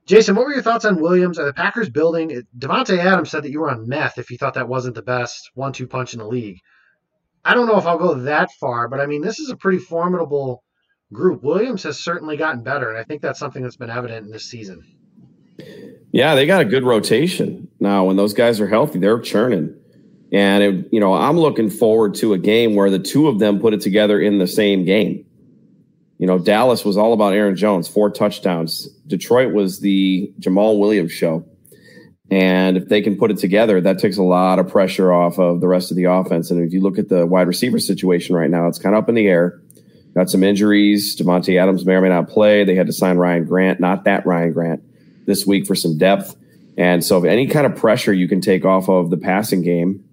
Jason, 0.07 0.35
what 0.35 0.47
were 0.47 0.53
your 0.53 0.63
thoughts 0.63 0.85
on 0.85 1.01
Williams? 1.01 1.39
Are 1.39 1.45
the 1.45 1.53
Packers 1.53 1.91
building? 1.91 2.43
Davante 2.59 2.99
Adams 2.99 3.31
said 3.31 3.43
that 3.45 3.51
you 3.51 3.61
were 3.61 3.71
on 3.71 3.89
meth 3.89 4.19
if 4.19 4.31
you 4.31 4.39
thought 4.39 4.55
that 4.55 4.69
wasn't 4.69 4.95
the 4.95 5.03
best 5.03 5.51
one-two 5.55 5.87
punch 5.87 6.13
in 6.15 6.19
the 6.19 6.27
league. 6.27 6.59
I 7.45 7.55
don't 7.55 7.67
know 7.67 7.79
if 7.79 7.87
I'll 7.87 7.99
go 7.99 8.15
that 8.15 8.51
far, 8.53 8.89
but 8.89 9.01
I 9.01 9.07
mean, 9.07 9.23
this 9.23 9.39
is 9.39 9.51
a 9.51 9.57
pretty 9.57 9.79
formidable 9.79 10.65
group. 11.13 11.43
Williams 11.43 11.83
has 11.85 11.99
certainly 11.99 12.37
gotten 12.37 12.63
better, 12.63 12.91
and 12.91 12.99
I 12.99 13.05
think 13.05 13.23
that's 13.23 13.39
something 13.39 13.63
that's 13.63 13.77
been 13.77 13.91
evident 13.91 14.27
in 14.27 14.33
this 14.33 14.45
season. 14.45 14.85
Yeah, 16.13 16.35
they 16.35 16.47
got 16.47 16.63
a 16.63 16.65
good 16.65 16.85
rotation 16.85 17.69
now. 17.81 18.05
When 18.05 18.17
those 18.17 18.35
guys 18.35 18.61
are 18.61 18.69
healthy, 18.69 18.99
they're 18.99 19.21
churning. 19.21 19.78
And, 20.33 20.63
it, 20.63 20.89
you 20.93 21.01
know, 21.01 21.15
I'm 21.15 21.39
looking 21.39 21.71
forward 21.71 22.15
to 22.17 22.35
a 22.35 22.39
game 22.39 22.75
where 22.75 22.91
the 22.91 22.99
two 22.99 23.29
of 23.29 23.39
them 23.39 23.61
put 23.61 23.73
it 23.73 23.81
together 23.81 24.21
in 24.21 24.39
the 24.39 24.47
same 24.47 24.85
game. 24.85 25.25
You 26.19 26.27
know, 26.27 26.39
Dallas 26.39 26.85
was 26.85 26.97
all 26.97 27.13
about 27.13 27.33
Aaron 27.33 27.57
Jones, 27.57 27.89
four 27.89 28.11
touchdowns. 28.11 28.89
Detroit 29.07 29.55
was 29.55 29.81
the 29.81 30.33
Jamaal 30.41 30.79
Williams 30.79 31.13
show. 31.13 31.45
And 32.31 32.77
if 32.77 32.89
they 32.89 33.01
can 33.01 33.17
put 33.17 33.31
it 33.31 33.39
together, 33.39 33.81
that 33.81 33.99
takes 33.99 34.19
a 34.19 34.23
lot 34.23 34.59
of 34.59 34.69
pressure 34.69 35.13
off 35.13 35.39
of 35.39 35.61
the 35.61 35.69
rest 35.69 35.91
of 35.91 35.97
the 35.97 36.05
offense. 36.05 36.51
And 36.51 36.63
if 36.63 36.73
you 36.73 36.83
look 36.83 36.99
at 36.99 37.09
the 37.09 37.25
wide 37.25 37.47
receiver 37.47 37.79
situation 37.79 38.37
right 38.37 38.51
now, 38.51 38.67
it's 38.67 38.79
kind 38.79 38.95
of 38.95 39.03
up 39.03 39.09
in 39.09 39.15
the 39.15 39.29
air. 39.29 39.63
Got 40.15 40.29
some 40.29 40.43
injuries. 40.43 41.17
Davante 41.17 41.59
Adams 41.61 41.87
may 41.87 41.95
or 41.95 42.01
may 42.03 42.09
not 42.09 42.29
play. 42.29 42.65
They 42.65 42.75
had 42.75 42.87
to 42.89 42.93
sign 42.93 43.17
Ryan 43.17 43.45
Grant, 43.45 43.81
not 43.81 44.05
that 44.05 44.27
Ryan 44.27 44.53
Grant, 44.53 44.83
this 45.27 45.47
week 45.47 45.67
for 45.67 45.75
some 45.75 45.97
depth. 45.97 46.37
And 46.77 47.05
so, 47.05 47.19
if 47.19 47.25
any 47.25 47.47
kind 47.47 47.67
of 47.67 47.77
pressure 47.77 48.13
you 48.13 48.29
can 48.29 48.41
take 48.41 48.65
off 48.65 48.89
of 48.89 49.11
the 49.11 49.17
passing 49.17 49.63
game, 49.63 50.05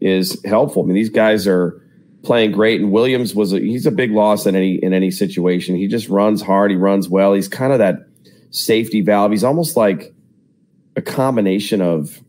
is 0.00 0.40
helpful. 0.44 0.82
I 0.82 0.86
mean, 0.86 0.94
these 0.94 1.10
guys 1.10 1.46
are 1.46 1.80
playing 2.22 2.52
great, 2.52 2.80
and 2.80 2.92
Williams 2.92 3.34
was 3.34 3.52
a, 3.52 3.60
he's 3.60 3.86
a 3.86 3.90
big 3.90 4.12
loss 4.12 4.46
in 4.46 4.56
any 4.56 4.74
in 4.74 4.92
any 4.92 5.10
situation. 5.10 5.76
He 5.76 5.88
just 5.88 6.08
runs 6.08 6.42
hard, 6.42 6.70
he 6.70 6.76
runs 6.76 7.08
well. 7.08 7.32
He's 7.32 7.48
kind 7.48 7.72
of 7.72 7.78
that 7.78 8.06
safety 8.50 9.00
valve. 9.00 9.30
He's 9.30 9.44
almost 9.44 9.76
like 9.76 10.12
a 10.96 11.02
combination 11.02 11.80
of 11.80 12.20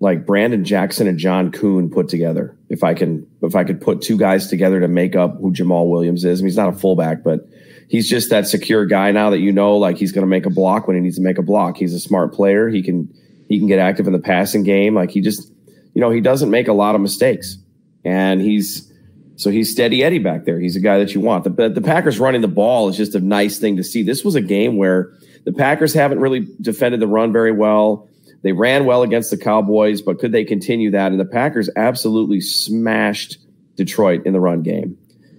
like 0.00 0.24
Brandon 0.24 0.64
Jackson 0.64 1.08
and 1.08 1.18
John 1.18 1.50
Kuhn 1.50 1.90
put 1.90 2.08
together. 2.08 2.56
If 2.68 2.84
I 2.84 2.94
can, 2.94 3.26
if 3.42 3.56
I 3.56 3.64
could 3.64 3.80
put 3.80 4.00
two 4.00 4.16
guys 4.16 4.48
together 4.48 4.80
to 4.80 4.88
make 4.88 5.16
up 5.16 5.38
who 5.40 5.52
Jamaal 5.52 5.90
Williams 5.90 6.24
is. 6.24 6.40
I 6.40 6.42
mean, 6.42 6.48
he's 6.48 6.56
not 6.56 6.68
a 6.68 6.78
fullback, 6.78 7.24
but 7.24 7.48
he's 7.88 8.08
just 8.08 8.30
that 8.30 8.46
secure 8.46 8.86
guy 8.86 9.10
now 9.10 9.30
that 9.30 9.40
you 9.40 9.52
know, 9.52 9.76
like 9.76 9.96
he's 9.96 10.12
going 10.12 10.22
to 10.22 10.28
make 10.28 10.46
a 10.46 10.50
block 10.50 10.86
when 10.86 10.96
he 10.96 11.02
needs 11.02 11.16
to 11.16 11.22
make 11.22 11.38
a 11.38 11.42
block. 11.42 11.76
He's 11.76 11.94
a 11.94 12.00
smart 12.00 12.32
player. 12.32 12.68
He 12.68 12.82
can 12.82 13.12
he 13.48 13.58
can 13.58 13.66
get 13.66 13.78
active 13.78 14.06
in 14.06 14.12
the 14.12 14.18
passing 14.20 14.62
game. 14.62 14.94
Like 14.94 15.10
he 15.10 15.20
just 15.20 15.50
you 15.98 16.02
know, 16.02 16.10
he 16.10 16.20
doesn't 16.20 16.48
make 16.48 16.68
a 16.68 16.72
lot 16.72 16.94
of 16.94 17.00
mistakes. 17.00 17.56
And 18.04 18.40
he's 18.40 18.88
so 19.34 19.50
he's 19.50 19.72
steady 19.72 20.04
Eddie 20.04 20.20
back 20.20 20.44
there. 20.44 20.60
He's 20.60 20.76
a 20.76 20.80
guy 20.80 21.00
that 21.00 21.12
you 21.12 21.20
want. 21.20 21.42
The, 21.42 21.70
the 21.70 21.80
Packers 21.80 22.20
running 22.20 22.40
the 22.40 22.46
ball 22.46 22.88
is 22.88 22.96
just 22.96 23.16
a 23.16 23.20
nice 23.20 23.58
thing 23.58 23.78
to 23.78 23.82
see. 23.82 24.04
This 24.04 24.24
was 24.24 24.36
a 24.36 24.40
game 24.40 24.76
where 24.76 25.12
the 25.44 25.52
Packers 25.52 25.92
haven't 25.92 26.20
really 26.20 26.46
defended 26.60 27.00
the 27.00 27.08
run 27.08 27.32
very 27.32 27.50
well. 27.50 28.08
They 28.42 28.52
ran 28.52 28.84
well 28.84 29.02
against 29.02 29.32
the 29.32 29.36
Cowboys, 29.38 30.00
but 30.00 30.20
could 30.20 30.30
they 30.30 30.44
continue 30.44 30.92
that? 30.92 31.10
And 31.10 31.18
the 31.18 31.24
Packers 31.24 31.68
absolutely 31.74 32.42
smashed 32.42 33.38
Detroit 33.74 34.24
in 34.24 34.32
the 34.32 34.40
run 34.40 34.62
game 34.62 34.96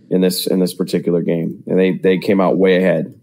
in 0.09 0.19
this 0.19 0.45
in 0.45 0.59
this 0.59 0.73
particular 0.73 1.21
game, 1.21 1.63
and 1.67 1.79
they 1.79 1.93
they 1.93 2.17
came 2.17 2.41
out 2.41 2.57
way 2.57 2.75
ahead, 2.75 3.17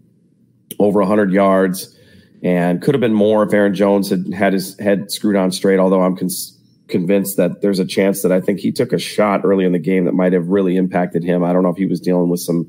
over 0.79 1.01
100 1.01 1.31
yards, 1.31 1.95
and 2.41 2.81
could 2.81 2.95
have 2.95 3.01
been 3.01 3.13
more 3.13 3.43
if 3.43 3.53
Aaron 3.53 3.75
Jones 3.75 4.09
had 4.09 4.33
had 4.33 4.53
his 4.53 4.75
head 4.79 5.11
screwed 5.11 5.35
on 5.35 5.51
straight. 5.51 5.77
Although 5.77 6.01
I'm 6.01 6.17
cons- 6.17 6.56
convinced 6.87 7.37
that 7.37 7.61
there's 7.61 7.79
a 7.79 7.85
chance 7.85 8.21
that 8.21 8.31
I 8.31 8.41
think 8.41 8.59
he 8.59 8.71
took 8.71 8.93
a 8.93 8.99
shot 8.99 9.41
early 9.43 9.65
in 9.65 9.71
the 9.71 9.79
game 9.79 10.05
that 10.05 10.13
might 10.13 10.33
have 10.33 10.47
really 10.47 10.77
impacted 10.77 11.23
him. 11.23 11.43
I 11.43 11.53
don't 11.53 11.63
know 11.63 11.69
if 11.69 11.77
he 11.77 11.85
was 11.85 11.99
dealing 11.99 12.29
with 12.29 12.39
some 12.39 12.67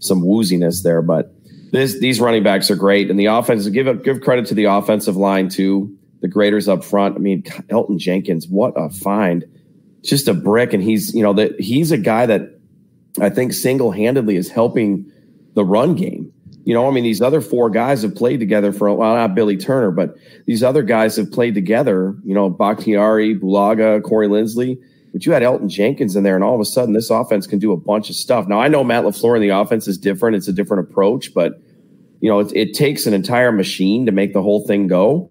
some 0.00 0.22
wooziness 0.22 0.82
there, 0.82 1.00
but 1.00 1.32
this, 1.72 1.98
these 2.00 2.20
running 2.20 2.42
backs 2.42 2.70
are 2.70 2.76
great, 2.76 3.10
and 3.10 3.18
the 3.18 3.26
offense. 3.26 3.66
Give 3.68 4.02
give 4.02 4.20
credit 4.20 4.46
to 4.46 4.54
the 4.54 4.64
offensive 4.64 5.16
line 5.16 5.48
too. 5.48 5.96
The 6.20 6.28
graders 6.28 6.68
up 6.68 6.84
front. 6.84 7.16
I 7.16 7.18
mean, 7.18 7.42
Elgton 7.42 7.98
Jenkins, 7.98 8.46
what 8.46 8.74
a 8.76 8.90
find! 8.90 9.44
Just 10.02 10.28
a 10.28 10.34
brick, 10.34 10.72
and 10.72 10.82
he's 10.82 11.14
you 11.14 11.22
know 11.22 11.32
that 11.32 11.58
he's 11.58 11.90
a 11.90 11.98
guy 11.98 12.26
that 12.26 12.58
I 13.20 13.30
think 13.30 13.52
single 13.52 13.90
handedly 13.90 14.36
is 14.36 14.50
helping 14.50 15.10
the 15.54 15.64
run 15.64 15.94
game. 15.94 16.32
You 16.64 16.74
know, 16.74 16.88
I 16.88 16.92
mean, 16.92 17.04
these 17.04 17.20
other 17.20 17.40
four 17.40 17.70
guys 17.70 18.02
have 18.02 18.14
played 18.14 18.38
together 18.38 18.72
for 18.72 18.86
a 18.86 18.94
well, 18.94 19.14
not 19.14 19.34
Billy 19.34 19.56
Turner, 19.56 19.90
but 19.90 20.14
these 20.46 20.62
other 20.62 20.82
guys 20.82 21.16
have 21.16 21.30
played 21.32 21.54
together. 21.54 22.14
You 22.24 22.34
know, 22.34 22.50
Bakhtiari, 22.50 23.38
Bulaga, 23.38 24.02
Corey 24.02 24.28
Linsley. 24.28 24.78
But 25.12 25.26
you 25.26 25.32
had 25.32 25.42
Elgton 25.42 25.68
Jenkins 25.68 26.16
in 26.16 26.22
there, 26.22 26.34
and 26.34 26.44
all 26.44 26.54
of 26.54 26.60
a 26.60 26.64
sudden, 26.64 26.94
this 26.94 27.10
offense 27.10 27.46
can 27.46 27.58
do 27.58 27.72
a 27.72 27.76
bunch 27.76 28.08
of 28.08 28.16
stuff. 28.16 28.48
Now, 28.48 28.60
I 28.60 28.68
know 28.68 28.82
Matt 28.82 29.04
LaFleur 29.04 29.34
and 29.34 29.42
the 29.42 29.50
offense 29.50 29.86
is 29.86 29.98
different; 29.98 30.36
it's 30.36 30.48
a 30.48 30.52
different 30.52 30.88
approach, 30.88 31.34
but 31.34 31.60
you 32.20 32.30
know, 32.30 32.38
it, 32.38 32.52
it 32.54 32.74
takes 32.74 33.06
an 33.06 33.12
entire 33.12 33.52
machine 33.52 34.06
to 34.06 34.12
make 34.12 34.32
the 34.32 34.42
whole 34.42 34.66
thing 34.66 34.86
go. 34.86 35.30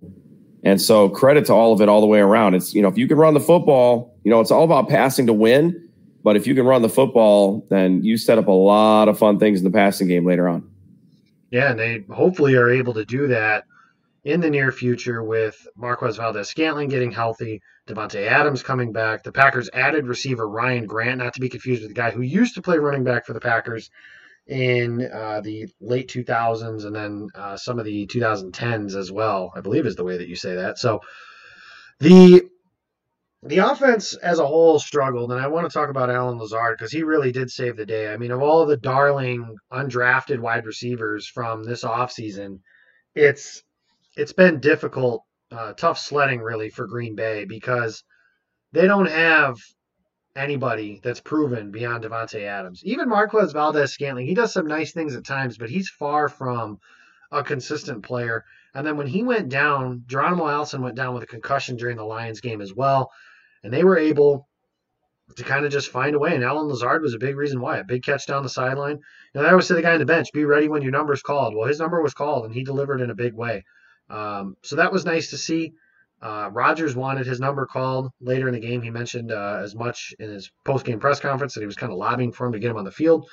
And 0.63 0.79
so, 0.79 1.09
credit 1.09 1.45
to 1.45 1.53
all 1.53 1.73
of 1.73 1.81
it 1.81 1.89
all 1.89 2.01
the 2.01 2.07
way 2.07 2.19
around. 2.19 2.53
It's 2.53 2.75
you 2.75 2.81
know, 2.81 2.89
if 2.89 2.97
you 2.97 3.07
can 3.07 3.17
run 3.17 3.33
the 3.33 3.39
football, 3.39 4.15
you 4.23 4.29
know, 4.29 4.39
it's 4.39 4.51
all 4.51 4.63
about 4.63 4.89
passing 4.89 5.25
to 5.27 5.33
win. 5.33 5.87
But 6.23 6.35
if 6.35 6.45
you 6.45 6.53
can 6.53 6.65
run 6.65 6.83
the 6.83 6.89
football, 6.89 7.65
then 7.69 8.03
you 8.03 8.17
set 8.17 8.37
up 8.37 8.47
a 8.47 8.51
lot 8.51 9.07
of 9.07 9.17
fun 9.17 9.39
things 9.39 9.59
in 9.59 9.63
the 9.63 9.71
passing 9.71 10.07
game 10.07 10.25
later 10.25 10.47
on. 10.47 10.70
Yeah, 11.51 11.71
and 11.71 11.79
they 11.79 12.03
hopefully 12.09 12.55
are 12.55 12.69
able 12.69 12.93
to 12.93 13.05
do 13.05 13.27
that 13.27 13.65
in 14.23 14.39
the 14.39 14.49
near 14.49 14.71
future 14.71 15.23
with 15.23 15.67
Marquez 15.75 16.17
Valdes 16.17 16.49
Scantling 16.49 16.89
getting 16.89 17.11
healthy, 17.11 17.61
Davante 17.87 18.25
Adams 18.25 18.63
coming 18.63 18.91
back. 18.91 19.23
The 19.23 19.31
Packers 19.31 19.69
added 19.73 20.05
receiver 20.07 20.47
Ryan 20.47 20.85
Grant, 20.85 21.17
not 21.17 21.33
to 21.33 21.41
be 21.41 21.49
confused 21.49 21.81
with 21.81 21.89
the 21.89 21.95
guy 21.95 22.11
who 22.11 22.21
used 22.21 22.55
to 22.55 22.61
play 22.61 22.77
running 22.77 23.03
back 23.03 23.25
for 23.25 23.33
the 23.33 23.39
Packers 23.39 23.89
in 24.47 25.09
uh, 25.13 25.41
the 25.41 25.67
late 25.79 26.07
2000s 26.07 26.85
and 26.85 26.95
then 26.95 27.27
uh, 27.35 27.57
some 27.57 27.79
of 27.79 27.85
the 27.85 28.07
2010s 28.07 28.95
as 28.95 29.11
well. 29.11 29.51
I 29.55 29.61
believe 29.61 29.85
is 29.85 29.95
the 29.95 30.03
way 30.03 30.17
that 30.17 30.27
you 30.27 30.35
say 30.35 30.55
that. 30.55 30.77
So 30.77 31.01
the 31.99 32.43
the 33.43 33.57
offense 33.57 34.13
as 34.15 34.37
a 34.37 34.45
whole 34.45 34.77
struggled, 34.77 35.31
and 35.31 35.41
I 35.41 35.47
want 35.47 35.67
to 35.67 35.73
talk 35.73 35.89
about 35.89 36.11
Allen 36.11 36.37
Lazard 36.37 36.77
because 36.77 36.91
he 36.91 37.01
really 37.01 37.31
did 37.31 37.49
save 37.49 37.75
the 37.75 37.87
day. 37.87 38.13
I 38.13 38.17
mean, 38.17 38.29
of 38.29 38.41
all 38.41 38.67
the 38.67 38.77
darling 38.77 39.55
undrafted 39.71 40.39
wide 40.39 40.67
receivers 40.67 41.27
from 41.27 41.63
this 41.63 41.83
offseason, 41.83 42.59
it's 43.15 43.63
it's 44.15 44.33
been 44.33 44.59
difficult, 44.59 45.23
uh, 45.51 45.73
tough 45.73 45.97
sledding 45.97 46.41
really 46.41 46.69
for 46.69 46.85
Green 46.85 47.15
Bay 47.15 47.45
because 47.45 48.03
they 48.73 48.85
don't 48.85 49.09
have 49.09 49.57
anybody 50.35 50.99
that's 51.03 51.19
proven 51.19 51.71
beyond 51.71 52.03
Davante 52.03 52.43
Adams. 52.43 52.81
Even 52.85 53.09
Marquez 53.09 53.53
Valdes 53.53 53.91
Scantling, 53.91 54.27
he 54.27 54.35
does 54.35 54.53
some 54.53 54.67
nice 54.67 54.91
things 54.91 55.15
at 55.15 55.25
times, 55.25 55.57
but 55.57 55.69
he's 55.69 55.89
far 55.89 56.29
from 56.29 56.77
a 57.31 57.43
consistent 57.43 58.03
player. 58.03 58.45
And 58.75 58.85
then 58.85 58.97
when 58.97 59.07
he 59.07 59.23
went 59.23 59.49
down, 59.49 60.03
Geronimo 60.05 60.47
Allison 60.47 60.83
went 60.83 60.95
down 60.95 61.15
with 61.15 61.23
a 61.23 61.27
concussion 61.27 61.75
during 61.75 61.97
the 61.97 62.05
Lions 62.05 62.39
game 62.39 62.61
as 62.61 62.73
well 62.73 63.11
and 63.63 63.71
they 63.71 63.83
were 63.83 63.97
able 63.97 64.47
to 65.35 65.43
kind 65.43 65.65
of 65.65 65.71
just 65.71 65.91
find 65.91 66.15
a 66.15 66.19
way. 66.19 66.35
And 66.35 66.43
Allen 66.43 66.67
Lazard 66.67 67.01
was 67.01 67.13
a 67.13 67.19
big 67.19 67.37
reason 67.37 67.61
why. 67.61 67.77
A 67.77 67.83
big 67.83 68.03
catch 68.03 68.27
down 68.27 68.43
the 68.43 68.49
sideline. 68.49 68.99
You 69.33 69.41
know, 69.41 69.47
I 69.47 69.51
always 69.51 69.67
say 69.67 69.75
the 69.75 69.81
guy 69.81 69.93
on 69.93 69.99
the 69.99 70.05
bench, 70.05 70.33
be 70.33 70.45
ready 70.45 70.67
when 70.67 70.81
your 70.81 70.91
number's 70.91 71.21
called. 71.21 71.55
Well, 71.55 71.67
his 71.67 71.79
number 71.79 72.01
was 72.01 72.13
called, 72.13 72.45
and 72.45 72.53
he 72.53 72.63
delivered 72.63 73.01
in 73.01 73.09
a 73.09 73.15
big 73.15 73.33
way. 73.33 73.63
Um, 74.09 74.57
so 74.61 74.75
that 74.75 74.91
was 74.91 75.05
nice 75.05 75.29
to 75.29 75.37
see. 75.37 75.73
Uh, 76.21 76.49
Rodgers 76.51 76.95
wanted 76.95 77.25
his 77.25 77.39
number 77.39 77.65
called 77.65 78.11
later 78.19 78.47
in 78.47 78.53
the 78.53 78.59
game. 78.59 78.81
He 78.81 78.91
mentioned 78.91 79.31
uh, 79.31 79.61
as 79.63 79.73
much 79.73 80.13
in 80.19 80.29
his 80.29 80.51
post-game 80.65 80.99
press 80.99 81.19
conference 81.19 81.53
that 81.53 81.61
he 81.61 81.65
was 81.65 81.77
kind 81.77 81.91
of 81.91 81.97
lobbying 81.97 82.31
for 82.31 82.45
him 82.45 82.53
to 82.53 82.59
get 82.59 82.71
him 82.71 82.77
on 82.77 82.85
the 82.85 82.91
field. 82.91 83.29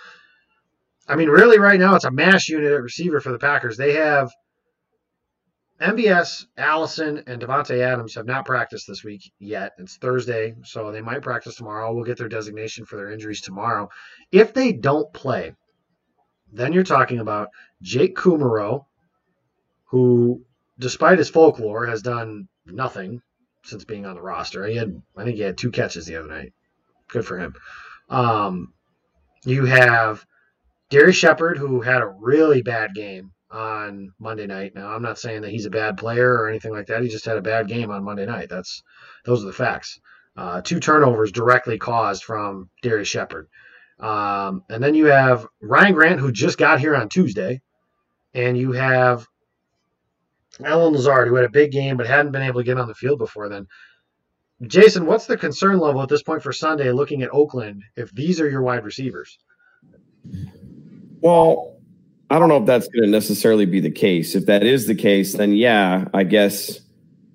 I 1.08 1.16
mean, 1.16 1.28
really, 1.28 1.58
right 1.58 1.80
now 1.80 1.96
it's 1.96 2.04
a 2.04 2.10
mash 2.10 2.48
unit 2.48 2.72
at 2.72 2.82
receiver 2.82 3.20
for 3.20 3.32
the 3.32 3.38
Packers. 3.38 3.76
They 3.76 3.94
have– 3.94 4.30
MVS, 5.80 6.46
Allison, 6.56 7.22
and 7.28 7.40
Davante 7.40 7.78
Adams 7.80 8.14
have 8.16 8.26
not 8.26 8.44
practiced 8.44 8.88
this 8.88 9.04
week 9.04 9.30
yet. 9.38 9.72
It's 9.78 9.96
Thursday, 9.96 10.56
so 10.64 10.90
they 10.90 11.00
might 11.00 11.22
practice 11.22 11.54
tomorrow. 11.54 11.94
We'll 11.94 12.04
get 12.04 12.18
their 12.18 12.28
designation 12.28 12.84
for 12.84 12.96
their 12.96 13.12
injuries 13.12 13.40
tomorrow. 13.40 13.88
If 14.32 14.52
they 14.52 14.72
don't 14.72 15.12
play, 15.12 15.54
then 16.52 16.72
you're 16.72 16.82
talking 16.82 17.20
about 17.20 17.50
Jake 17.80 18.16
Kumerow, 18.16 18.86
who, 19.84 20.44
despite 20.80 21.18
his 21.18 21.30
folklore, 21.30 21.86
has 21.86 22.02
done 22.02 22.48
nothing 22.66 23.22
since 23.62 23.84
being 23.84 24.04
on 24.04 24.16
the 24.16 24.22
roster. 24.22 24.66
He 24.66 24.76
had, 24.76 25.00
I 25.16 25.24
think, 25.24 25.36
he 25.36 25.42
had 25.42 25.58
two 25.58 25.70
catches 25.70 26.06
the 26.06 26.16
other 26.16 26.28
night. 26.28 26.52
Good 27.08 27.24
for 27.24 27.38
him. 27.38 27.54
Um, 28.08 28.72
you 29.44 29.64
have 29.66 30.26
Darrius 30.90 31.16
Shepherd, 31.16 31.56
who 31.56 31.82
had 31.82 32.02
a 32.02 32.08
really 32.08 32.62
bad 32.62 32.94
game 32.94 33.32
on 33.50 34.12
Monday 34.18 34.46
night. 34.46 34.74
Now, 34.74 34.94
I'm 34.94 35.02
not 35.02 35.18
saying 35.18 35.42
that 35.42 35.50
he's 35.50 35.66
a 35.66 35.70
bad 35.70 35.96
player 35.96 36.32
or 36.32 36.48
anything 36.48 36.72
like 36.72 36.86
that. 36.86 37.02
He 37.02 37.08
just 37.08 37.24
had 37.24 37.38
a 37.38 37.42
bad 37.42 37.68
game 37.68 37.90
on 37.90 38.04
Monday 38.04 38.26
night. 38.26 38.48
That's 38.48 38.82
those 39.24 39.42
are 39.42 39.46
the 39.46 39.52
facts. 39.52 40.00
Uh, 40.36 40.60
two 40.60 40.80
turnovers 40.80 41.32
directly 41.32 41.78
caused 41.78 42.24
from 42.24 42.70
Darrius 42.82 43.08
Shepherd. 43.08 43.48
Um, 43.98 44.62
and 44.68 44.82
then 44.82 44.94
you 44.94 45.06
have 45.06 45.46
Ryan 45.60 45.94
Grant, 45.94 46.20
who 46.20 46.30
just 46.30 46.58
got 46.58 46.78
here 46.78 46.94
on 46.94 47.08
Tuesday, 47.08 47.60
and 48.34 48.56
you 48.56 48.72
have 48.72 49.26
Allen 50.64 50.92
Lazard, 50.92 51.28
who 51.28 51.34
had 51.34 51.44
a 51.44 51.50
big 51.50 51.72
game 51.72 51.96
but 51.96 52.06
hadn't 52.06 52.32
been 52.32 52.42
able 52.42 52.60
to 52.60 52.64
get 52.64 52.78
on 52.78 52.88
the 52.88 52.94
field 52.94 53.18
before 53.18 53.48
then. 53.48 53.66
Jason, 54.62 55.06
what's 55.06 55.26
the 55.26 55.36
concern 55.36 55.78
level 55.78 56.02
at 56.02 56.08
this 56.08 56.22
point 56.22 56.42
for 56.42 56.52
Sunday 56.52 56.90
looking 56.90 57.22
at 57.22 57.32
Oakland 57.32 57.82
if 57.96 58.12
these 58.12 58.40
are 58.40 58.48
your 58.48 58.62
wide 58.62 58.84
receivers? 58.84 59.38
Well, 61.20 61.77
I 62.30 62.38
don't 62.38 62.48
know 62.48 62.58
if 62.58 62.66
that's 62.66 62.88
going 62.88 63.04
to 63.04 63.10
necessarily 63.10 63.64
be 63.64 63.80
the 63.80 63.90
case. 63.90 64.34
If 64.34 64.46
that 64.46 64.62
is 64.62 64.86
the 64.86 64.94
case, 64.94 65.34
then 65.34 65.54
yeah, 65.54 66.06
I 66.12 66.24
guess 66.24 66.80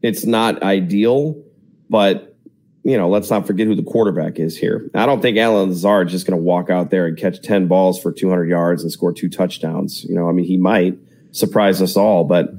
it's 0.02 0.26
not 0.26 0.62
ideal. 0.62 1.42
But 1.90 2.36
you 2.84 2.98
know, 2.98 3.10
let's 3.10 3.30
not 3.30 3.48
forget 3.48 3.66
who 3.66 3.76
the 3.76 3.84
quarterback 3.84 4.40
is 4.40 4.58
here. 4.58 4.90
I 4.94 5.06
don't 5.06 5.22
think 5.22 5.38
Allen 5.38 5.70
Lazard 5.70 6.08
is 6.08 6.12
just 6.12 6.28
going 6.28 6.38
to 6.38 6.44
walk 6.44 6.70
out 6.70 6.92
there 6.92 7.06
and 7.06 7.18
catch 7.18 7.42
ten 7.42 7.68
balls 7.68 8.00
for 8.02 8.12
200 8.12 8.50
yards 8.50 8.84
and 8.84 8.92
score 8.92 9.14
two 9.14 9.30
touchdowns. 9.30 10.04
You 10.04 10.16
know, 10.16 10.30
I 10.30 10.32
mean, 10.32 10.46
he 10.46 10.58
might 10.58 10.98
surprise 11.32 11.82
us 11.82 11.96
all, 11.96 12.26
but 12.26 12.52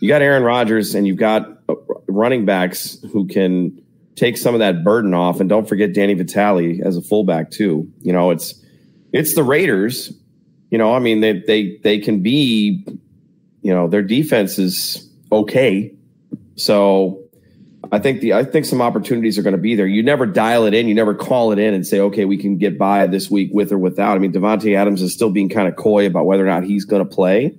you 0.00 0.08
got 0.08 0.20
Aaron 0.20 0.42
Rodgers 0.42 0.94
and 0.94 1.06
you've 1.06 1.16
got 1.16 1.48
uh, 1.68 1.74
running 2.08 2.44
backs 2.44 2.98
who 3.12 3.26
can 3.26 3.80
take 4.16 4.36
some 4.36 4.54
of 4.54 4.58
that 4.58 4.84
burden 4.84 5.14
off. 5.14 5.40
And 5.40 5.48
don't 5.48 5.68
forget 5.68 5.94
Danny 5.94 6.14
Vitale 6.14 6.80
as 6.84 6.96
a 6.96 7.02
fullback 7.02 7.50
too. 7.50 7.90
You 8.00 8.12
know, 8.12 8.30
it's 8.30 8.54
it's 9.12 9.34
the 9.34 9.44
Raiders 9.44 10.12
you 10.72 10.78
know, 10.78 10.94
I 10.94 11.00
mean, 11.00 11.20
they 11.20 11.34
they 11.40 11.76
they 11.82 11.98
can 11.98 12.22
be, 12.22 12.82
you 13.60 13.74
know, 13.74 13.88
their 13.88 14.02
defense 14.02 14.58
is 14.58 15.06
okay. 15.30 15.92
So 16.56 17.20
I 17.92 17.98
think 17.98 18.22
the 18.22 18.32
I 18.32 18.42
think 18.42 18.64
some 18.64 18.80
opportunities 18.80 19.36
are 19.36 19.42
going 19.42 19.54
to 19.54 19.60
be 19.60 19.74
there. 19.74 19.86
You 19.86 20.02
never 20.02 20.24
dial 20.24 20.64
it 20.64 20.72
in, 20.72 20.88
you 20.88 20.94
never 20.94 21.14
call 21.14 21.52
it 21.52 21.58
in 21.58 21.74
and 21.74 21.86
say, 21.86 22.00
okay, 22.00 22.24
we 22.24 22.38
can 22.38 22.56
get 22.56 22.78
by 22.78 23.06
this 23.06 23.30
week 23.30 23.50
with 23.52 23.70
or 23.70 23.76
without. 23.76 24.16
I 24.16 24.18
mean, 24.18 24.32
Davante 24.32 24.74
Adams 24.74 25.02
is 25.02 25.12
still 25.12 25.30
being 25.30 25.50
kind 25.50 25.68
of 25.68 25.76
coy 25.76 26.06
about 26.06 26.24
whether 26.24 26.42
or 26.42 26.48
not 26.48 26.64
he's 26.64 26.86
going 26.86 27.06
to 27.06 27.14
play. 27.14 27.54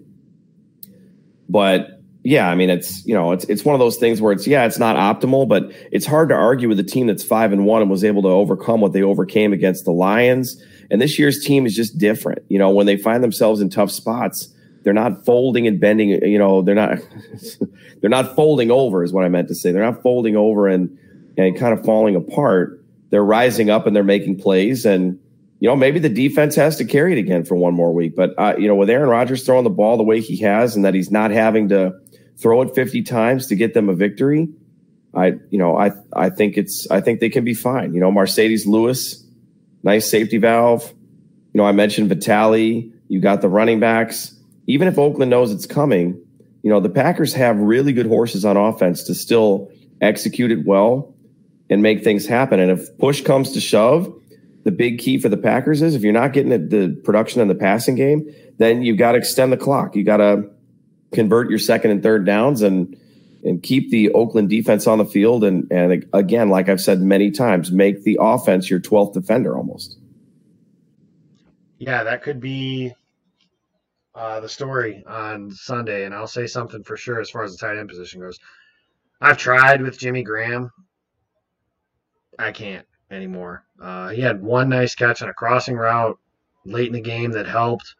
But 1.47 2.01
yeah, 2.23 2.49
I 2.49 2.55
mean, 2.55 2.71
it's 2.71 3.05
you 3.05 3.13
know, 3.13 3.31
it's 3.31 3.45
it's 3.45 3.63
one 3.63 3.75
of 3.75 3.79
those 3.79 3.97
things 3.97 4.21
where 4.21 4.33
it's 4.33 4.47
yeah, 4.47 4.65
it's 4.65 4.79
not 4.79 4.95
optimal, 4.95 5.47
but 5.47 5.71
it's 5.91 6.07
hard 6.07 6.29
to 6.29 6.35
argue 6.35 6.67
with 6.67 6.79
a 6.79 6.83
team 6.83 7.05
that's 7.05 7.23
five 7.23 7.53
and 7.53 7.63
one 7.67 7.83
and 7.83 7.91
was 7.91 8.03
able 8.03 8.23
to 8.23 8.29
overcome 8.29 8.81
what 8.81 8.91
they 8.91 9.03
overcame 9.03 9.53
against 9.53 9.85
the 9.85 9.91
Lions 9.91 10.59
and 10.93 11.01
this 11.01 11.17
year's 11.17 11.43
team 11.43 11.65
is 11.65 11.75
just 11.75 11.97
different. 11.97 12.43
You 12.49 12.59
know, 12.59 12.69
when 12.69 12.85
they 12.85 12.97
find 12.97 13.23
themselves 13.23 13.59
in 13.59 13.69
tough 13.71 13.89
spots, 13.89 14.53
they're 14.83 14.93
not 14.93 15.25
folding 15.25 15.65
and 15.65 15.79
bending. 15.79 16.09
You 16.09 16.37
know, 16.37 16.61
they're 16.61 16.75
not 16.75 16.99
they're 18.01 18.11
not 18.11 18.35
folding 18.35 18.69
over, 18.69 19.03
is 19.03 19.11
what 19.11 19.25
I 19.25 19.29
meant 19.29 19.47
to 19.47 19.55
say. 19.55 19.71
They're 19.71 19.83
not 19.83 20.03
folding 20.03 20.37
over 20.37 20.67
and 20.67 20.95
and 21.35 21.57
kind 21.57 21.77
of 21.77 21.83
falling 21.83 22.15
apart. 22.15 22.79
They're 23.09 23.25
rising 23.25 23.71
up 23.71 23.87
and 23.87 23.95
they're 23.95 24.03
making 24.03 24.39
plays. 24.39 24.85
And 24.85 25.19
you 25.59 25.67
know, 25.67 25.75
maybe 25.75 25.97
the 25.97 26.09
defense 26.09 26.55
has 26.57 26.77
to 26.77 26.85
carry 26.85 27.13
it 27.13 27.17
again 27.17 27.43
for 27.43 27.55
one 27.55 27.73
more 27.73 27.91
week. 27.91 28.15
But 28.15 28.35
uh, 28.37 28.53
you 28.59 28.67
know, 28.67 28.75
with 28.75 28.89
Aaron 28.89 29.09
Rodgers 29.09 29.43
throwing 29.43 29.63
the 29.63 29.71
ball 29.71 29.97
the 29.97 30.03
way 30.03 30.21
he 30.21 30.37
has, 30.37 30.75
and 30.75 30.85
that 30.85 30.93
he's 30.93 31.09
not 31.09 31.31
having 31.31 31.69
to 31.69 31.99
throw 32.37 32.61
it 32.61 32.75
50 32.75 33.01
times 33.01 33.47
to 33.47 33.55
get 33.55 33.73
them 33.73 33.89
a 33.89 33.95
victory. 33.95 34.47
I, 35.15 35.33
you 35.49 35.59
know, 35.59 35.77
I, 35.77 35.91
I 36.15 36.29
think 36.29 36.57
it's, 36.57 36.89
I 36.89 36.99
think 36.99 37.19
they 37.19 37.29
can 37.29 37.43
be 37.43 37.53
fine. 37.53 37.93
You 37.93 37.99
know, 37.99 38.11
Marcedes 38.11 38.65
Lewis, 38.65 39.22
nice 39.83 40.09
safety 40.09 40.37
valve. 40.37 40.93
You 41.53 41.59
know, 41.59 41.65
I 41.65 41.71
mentioned 41.71 42.09
Vitale. 42.09 42.91
You 43.09 43.19
got 43.19 43.41
the 43.41 43.49
running 43.49 43.79
backs. 43.79 44.35
Even 44.65 44.87
if 44.87 44.97
Oakland 44.97 45.29
knows 45.29 45.51
it's 45.51 45.65
coming, 45.65 46.19
you 46.63 46.69
know, 46.69 46.79
the 46.79 46.89
Packers 46.89 47.33
have 47.33 47.57
really 47.57 47.93
good 47.93 48.07
horses 48.07 48.45
on 48.45 48.57
offense 48.57 49.03
to 49.03 49.13
still 49.13 49.69
execute 50.01 50.51
it 50.51 50.65
well 50.65 51.13
and 51.69 51.83
make 51.83 52.03
things 52.03 52.25
happen. 52.25 52.59
And 52.59 52.71
if 52.71 52.97
push 52.97 53.21
comes 53.21 53.51
to 53.51 53.59
shove, 53.59 54.13
the 54.63 54.71
big 54.71 54.99
key 54.99 55.19
for 55.19 55.27
the 55.29 55.37
Packers 55.37 55.81
is 55.81 55.93
if 55.93 56.01
you're 56.01 56.13
not 56.13 56.31
getting 56.31 56.69
the 56.69 56.99
production 57.03 57.41
in 57.41 57.49
the 57.49 57.55
passing 57.55 57.95
game, 57.95 58.33
then 58.57 58.81
you've 58.81 58.97
got 58.97 59.11
to 59.11 59.17
extend 59.17 59.51
the 59.51 59.57
clock. 59.57 59.95
You 59.95 60.03
got 60.03 60.17
to 60.17 60.49
convert 61.13 61.49
your 61.49 61.59
second 61.59 61.91
and 61.91 62.01
third 62.01 62.25
downs 62.25 62.61
and 62.61 62.97
and 63.43 63.61
keep 63.61 63.89
the 63.89 64.11
Oakland 64.11 64.49
defense 64.49 64.87
on 64.87 64.97
the 64.97 65.05
field. 65.05 65.43
And, 65.43 65.69
and 65.71 66.05
again, 66.13 66.49
like 66.49 66.69
I've 66.69 66.81
said 66.81 67.01
many 67.01 67.31
times, 67.31 67.71
make 67.71 68.03
the 68.03 68.17
offense 68.19 68.69
your 68.69 68.79
12th 68.79 69.13
defender 69.13 69.55
almost. 69.55 69.97
Yeah, 71.77 72.03
that 72.03 72.23
could 72.23 72.39
be 72.39 72.93
uh, 74.15 74.39
the 74.39 74.49
story 74.49 75.03
on 75.07 75.51
Sunday. 75.51 76.05
And 76.05 76.13
I'll 76.13 76.27
say 76.27 76.47
something 76.47 76.83
for 76.83 76.95
sure 76.95 77.19
as 77.19 77.29
far 77.29 77.43
as 77.43 77.55
the 77.55 77.65
tight 77.65 77.77
end 77.77 77.89
position 77.89 78.21
goes. 78.21 78.39
I've 79.19 79.37
tried 79.37 79.81
with 79.81 79.99
Jimmy 79.99 80.23
Graham. 80.23 80.71
I 82.39 82.51
can't 82.51 82.85
anymore. 83.11 83.65
Uh, 83.79 84.09
he 84.09 84.21
had 84.21 84.41
one 84.41 84.69
nice 84.69 84.95
catch 84.95 85.21
on 85.21 85.29
a 85.29 85.33
crossing 85.33 85.75
route 85.75 86.17
late 86.65 86.87
in 86.87 86.93
the 86.93 87.01
game 87.01 87.31
that 87.31 87.47
helped. 87.47 87.95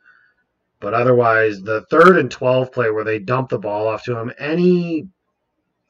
But 0.80 0.94
otherwise, 0.94 1.62
the 1.62 1.86
third 1.90 2.18
and 2.18 2.30
12 2.30 2.72
play 2.72 2.90
where 2.92 3.06
they 3.06 3.20
dump 3.20 3.50
the 3.50 3.60
ball 3.60 3.88
off 3.88 4.04
to 4.04 4.18
him, 4.18 4.32
any 4.38 5.08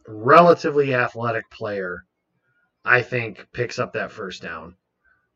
relatively 0.08 0.94
athletic 0.94 1.50
player, 1.50 2.06
I 2.84 3.02
think, 3.02 3.48
picks 3.54 3.80
up 3.80 3.94
that 3.94 4.12
first 4.12 4.42
down. 4.42 4.76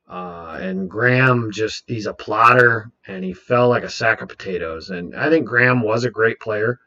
Uh, 0.09 0.57
and 0.61 0.89
Graham 0.89 1.51
just, 1.51 1.83
he's 1.87 2.05
a 2.05 2.13
plodder 2.13 2.91
and 3.07 3.23
he 3.23 3.33
fell 3.33 3.67
like 3.67 3.83
a 3.83 3.89
sack 3.89 4.21
of 4.21 4.29
potatoes. 4.29 4.89
And 4.89 5.15
I 5.15 5.29
think 5.29 5.45
Graham 5.45 5.81
was 5.81 6.05
a 6.05 6.09
great 6.09 6.39
player. 6.39 6.79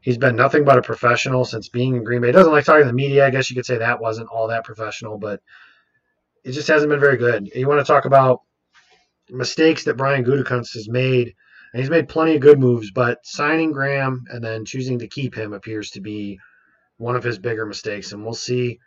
He's 0.00 0.18
been 0.18 0.36
nothing 0.36 0.64
but 0.64 0.78
a 0.78 0.82
professional 0.82 1.44
since 1.44 1.68
being 1.68 1.96
in 1.96 2.04
Green 2.04 2.20
Bay. 2.20 2.28
He 2.28 2.32
doesn't 2.32 2.52
like 2.52 2.64
talking 2.64 2.82
to 2.82 2.88
the 2.88 2.92
media. 2.92 3.26
I 3.26 3.30
guess 3.30 3.48
you 3.48 3.56
could 3.56 3.64
say 3.64 3.78
that 3.78 4.00
wasn't 4.00 4.28
all 4.28 4.48
that 4.48 4.64
professional, 4.64 5.18
but 5.18 5.40
it 6.44 6.52
just 6.52 6.68
hasn't 6.68 6.90
been 6.90 7.00
very 7.00 7.16
good. 7.16 7.50
You 7.54 7.68
want 7.68 7.80
to 7.80 7.90
talk 7.90 8.04
about 8.04 8.42
mistakes 9.30 9.84
that 9.84 9.96
Brian 9.96 10.24
Gutekunst 10.24 10.74
has 10.74 10.88
made, 10.88 11.34
and 11.72 11.80
he's 11.80 11.90
made 11.90 12.08
plenty 12.08 12.34
of 12.34 12.42
good 12.42 12.58
moves, 12.58 12.90
but 12.90 13.24
signing 13.24 13.72
Graham 13.72 14.24
and 14.28 14.44
then 14.44 14.66
choosing 14.66 14.98
to 14.98 15.08
keep 15.08 15.34
him 15.34 15.54
appears 15.54 15.90
to 15.92 16.00
be 16.00 16.38
one 16.98 17.16
of 17.16 17.24
his 17.24 17.38
bigger 17.38 17.66
mistakes, 17.66 18.12
and 18.12 18.24
we'll 18.24 18.34
see 18.34 18.78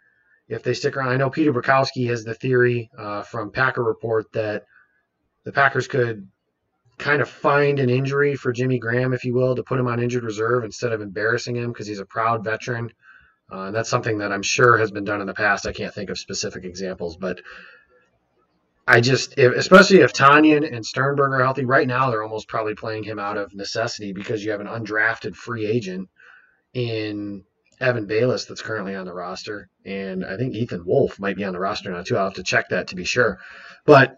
if 0.47 0.63
they 0.63 0.73
stick 0.73 0.95
around. 0.95 1.09
I 1.09 1.17
know 1.17 1.29
Peter 1.29 1.53
Bukowski 1.53 2.07
has 2.07 2.23
the 2.23 2.33
theory 2.33 2.89
uh, 2.97 3.23
from 3.23 3.51
Packer 3.51 3.83
Report 3.83 4.31
that 4.33 4.63
the 5.43 5.51
Packers 5.51 5.87
could 5.87 6.27
kind 6.97 7.21
of 7.21 7.29
find 7.29 7.79
an 7.79 7.89
injury 7.89 8.35
for 8.35 8.51
Jimmy 8.51 8.79
Graham, 8.79 9.13
if 9.13 9.23
you 9.23 9.33
will, 9.33 9.55
to 9.55 9.63
put 9.63 9.79
him 9.79 9.87
on 9.87 10.01
injured 10.01 10.23
reserve 10.23 10.63
instead 10.63 10.91
of 10.91 11.01
embarrassing 11.01 11.55
him 11.55 11.71
because 11.71 11.87
he's 11.87 11.99
a 11.99 12.05
proud 12.05 12.43
veteran. 12.43 12.91
Uh, 13.51 13.65
and 13.65 13.75
that's 13.75 13.89
something 13.89 14.17
that 14.17 14.31
I'm 14.31 14.41
sure 14.41 14.77
has 14.77 14.91
been 14.91 15.05
done 15.05 15.21
in 15.21 15.27
the 15.27 15.33
past. 15.33 15.67
I 15.67 15.73
can't 15.73 15.93
think 15.93 16.09
of 16.09 16.17
specific 16.17 16.65
examples, 16.65 17.15
but 17.15 17.39
I 18.87 18.99
just, 18.99 19.37
if, 19.37 19.53
especially 19.53 19.99
if 19.99 20.13
Tonyan 20.13 20.75
and 20.75 20.85
Sternberger 20.85 21.35
are 21.35 21.43
healthy, 21.43 21.65
right 21.65 21.87
now 21.87 22.09
they're 22.09 22.23
almost 22.23 22.47
probably 22.47 22.73
playing 22.73 23.03
him 23.03 23.19
out 23.19 23.37
of 23.37 23.53
necessity 23.53 24.11
because 24.11 24.43
you 24.43 24.51
have 24.51 24.61
an 24.61 24.67
undrafted 24.67 25.35
free 25.35 25.65
agent 25.65 26.09
in 26.73 27.43
Evan 27.79 28.07
Baylis 28.07 28.47
that's 28.47 28.61
currently 28.61 28.95
on 28.95 29.05
the 29.05 29.13
roster. 29.13 29.69
And 29.85 30.25
I 30.25 30.37
think 30.37 30.55
Ethan 30.55 30.85
Wolf 30.85 31.19
might 31.19 31.35
be 31.35 31.43
on 31.43 31.53
the 31.53 31.59
roster 31.59 31.91
now, 31.91 32.01
too. 32.01 32.17
I'll 32.17 32.25
have 32.25 32.35
to 32.35 32.43
check 32.43 32.69
that 32.69 32.87
to 32.87 32.95
be 32.95 33.05
sure. 33.05 33.39
But 33.85 34.17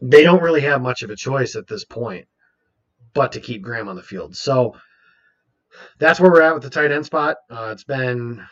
they 0.00 0.22
don't 0.22 0.42
really 0.42 0.62
have 0.62 0.82
much 0.82 1.02
of 1.02 1.10
a 1.10 1.16
choice 1.16 1.54
at 1.54 1.66
this 1.68 1.84
point 1.84 2.26
but 3.14 3.32
to 3.32 3.40
keep 3.40 3.62
Graham 3.62 3.88
on 3.88 3.96
the 3.96 4.02
field. 4.02 4.36
So 4.36 4.74
that's 5.98 6.20
where 6.20 6.30
we're 6.30 6.42
at 6.42 6.54
with 6.54 6.62
the 6.62 6.70
tight 6.70 6.92
end 6.92 7.06
spot. 7.06 7.36
Uh, 7.50 7.70
it's 7.72 7.84
been 7.84 8.44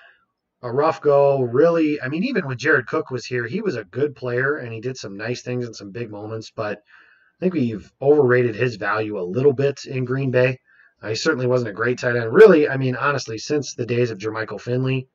a 0.63 0.71
rough 0.71 1.01
go, 1.01 1.43
really. 1.43 2.01
I 2.01 2.09
mean, 2.09 2.25
even 2.25 2.47
when 2.47 2.59
Jared 2.59 2.87
Cook 2.87 3.11
was 3.11 3.25
here, 3.25 3.47
he 3.47 3.61
was 3.61 3.77
a 3.77 3.85
good 3.85 4.15
player 4.15 4.57
and 4.57 4.73
he 4.73 4.81
did 4.81 4.97
some 4.97 5.17
nice 5.17 5.43
things 5.43 5.67
in 5.67 5.75
some 5.75 5.91
big 5.91 6.11
moments, 6.11 6.53
but 6.55 6.79
I 6.79 7.41
think 7.41 7.55
we've 7.55 7.91
overrated 8.01 8.55
his 8.55 8.77
value 8.77 9.19
a 9.19 9.23
little 9.25 9.55
bit 9.55 9.85
in 9.87 10.05
Green 10.05 10.31
Bay. 10.31 10.59
He 11.07 11.15
certainly 11.15 11.47
wasn't 11.47 11.71
a 11.71 11.75
great 11.75 11.99
tight 11.99 12.17
end. 12.17 12.33
Really, 12.33 12.69
I 12.69 12.77
mean, 12.77 12.95
honestly, 12.95 13.39
since 13.39 13.75
the 13.75 13.87
days 13.87 14.11
of 14.11 14.19
Jermichael 14.19 14.61
Finley, 14.61 15.09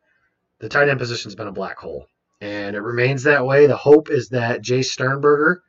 the 0.59 0.69
tight 0.69 0.89
end 0.89 0.99
position's 0.99 1.35
been 1.35 1.47
a 1.47 1.51
black 1.51 1.77
hole. 1.77 2.07
And 2.41 2.75
it 2.75 2.81
remains 2.81 3.23
that 3.23 3.45
way. 3.45 3.67
The 3.67 3.77
hope 3.77 4.09
is 4.09 4.29
that 4.29 4.63
Jace 4.63 4.85
Sternberger 4.85 5.61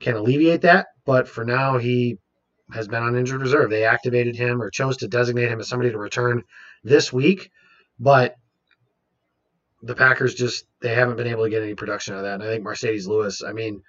can 0.00 0.14
alleviate 0.14 0.62
that, 0.62 0.88
but 1.04 1.28
for 1.28 1.44
now, 1.44 1.78
he 1.78 2.18
has 2.72 2.88
been 2.88 3.02
on 3.02 3.16
injured 3.16 3.40
reserve. 3.40 3.70
They 3.70 3.84
activated 3.84 4.36
him 4.36 4.60
or 4.60 4.70
chose 4.70 4.98
to 4.98 5.08
designate 5.08 5.48
him 5.48 5.60
as 5.60 5.68
somebody 5.68 5.90
to 5.90 5.98
return 5.98 6.42
this 6.84 7.12
week, 7.12 7.50
but 7.98 8.36
the 9.82 9.94
Packers 9.94 10.34
just 10.34 10.64
they 10.80 10.94
haven't 10.94 11.16
been 11.16 11.26
able 11.26 11.44
to 11.44 11.50
get 11.50 11.62
any 11.62 11.74
production 11.74 12.14
out 12.14 12.18
of 12.18 12.24
that. 12.24 12.34
And 12.34 12.42
I 12.42 12.46
think 12.46 12.64
Marcedes 12.64 13.06
Lewis, 13.06 13.42
I 13.42 13.52
mean, 13.52 13.82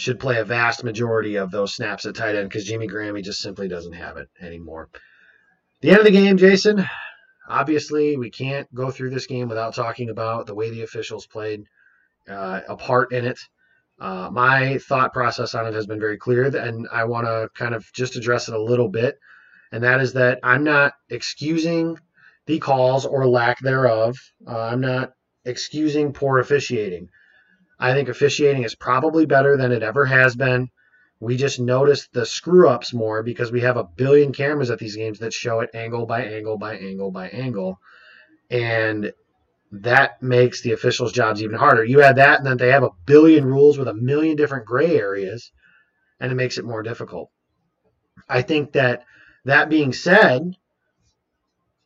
should 0.00 0.18
play 0.18 0.38
a 0.38 0.44
vast 0.44 0.82
majority 0.82 1.36
of 1.36 1.50
those 1.50 1.74
snaps 1.74 2.06
at 2.06 2.14
tight 2.14 2.34
end 2.34 2.48
because 2.48 2.64
Jimmy 2.64 2.86
Graham 2.86 3.16
he 3.16 3.22
just 3.22 3.40
simply 3.42 3.68
doesn't 3.68 3.92
have 3.92 4.16
it 4.16 4.28
anymore. 4.40 4.88
The 5.82 5.90
end 5.90 5.98
of 5.98 6.04
the 6.04 6.10
game, 6.10 6.38
Jason. 6.38 6.86
Obviously, 7.46 8.16
we 8.16 8.30
can't 8.30 8.72
go 8.74 8.90
through 8.90 9.10
this 9.10 9.26
game 9.26 9.48
without 9.48 9.74
talking 9.74 10.08
about 10.08 10.46
the 10.46 10.54
way 10.54 10.70
the 10.70 10.82
officials 10.82 11.26
played 11.26 11.64
uh, 12.28 12.60
a 12.68 12.76
part 12.76 13.12
in 13.12 13.26
it. 13.26 13.38
Uh, 14.00 14.30
my 14.32 14.78
thought 14.78 15.12
process 15.12 15.54
on 15.54 15.66
it 15.66 15.74
has 15.74 15.86
been 15.86 16.00
very 16.00 16.16
clear, 16.16 16.44
and 16.44 16.88
I 16.90 17.04
want 17.04 17.26
to 17.26 17.50
kind 17.54 17.74
of 17.74 17.84
just 17.92 18.16
address 18.16 18.48
it 18.48 18.54
a 18.54 18.62
little 18.62 18.88
bit. 18.88 19.18
And 19.72 19.84
that 19.84 20.00
is 20.00 20.14
that 20.14 20.38
I'm 20.42 20.64
not 20.64 20.94
excusing 21.10 21.98
the 22.46 22.58
calls 22.58 23.04
or 23.04 23.26
lack 23.26 23.58
thereof. 23.60 24.16
Uh, 24.46 24.58
I'm 24.58 24.80
not 24.80 25.12
excusing 25.44 26.14
poor 26.14 26.38
officiating. 26.38 27.10
I 27.80 27.94
think 27.94 28.10
officiating 28.10 28.62
is 28.62 28.74
probably 28.74 29.24
better 29.24 29.56
than 29.56 29.72
it 29.72 29.82
ever 29.82 30.04
has 30.04 30.36
been. 30.36 30.68
We 31.18 31.36
just 31.36 31.58
notice 31.58 32.08
the 32.12 32.26
screw 32.26 32.68
ups 32.68 32.92
more 32.92 33.22
because 33.22 33.50
we 33.50 33.62
have 33.62 33.78
a 33.78 33.84
billion 33.84 34.32
cameras 34.32 34.70
at 34.70 34.78
these 34.78 34.96
games 34.96 35.18
that 35.20 35.32
show 35.32 35.60
it 35.60 35.70
angle 35.74 36.04
by 36.04 36.22
angle 36.22 36.58
by 36.58 36.76
angle 36.76 37.10
by 37.10 37.28
angle. 37.28 37.78
And 38.50 39.12
that 39.72 40.22
makes 40.22 40.60
the 40.60 40.72
officials' 40.72 41.12
jobs 41.12 41.42
even 41.42 41.56
harder. 41.56 41.84
You 41.84 42.02
add 42.02 42.16
that, 42.16 42.38
and 42.38 42.46
then 42.46 42.58
they 42.58 42.70
have 42.70 42.82
a 42.82 42.90
billion 43.06 43.44
rules 43.46 43.78
with 43.78 43.88
a 43.88 43.94
million 43.94 44.36
different 44.36 44.66
gray 44.66 44.98
areas, 44.98 45.50
and 46.18 46.30
it 46.30 46.34
makes 46.34 46.58
it 46.58 46.64
more 46.64 46.82
difficult. 46.82 47.30
I 48.28 48.42
think 48.42 48.72
that 48.72 49.04
that 49.44 49.70
being 49.70 49.92
said, 49.92 50.54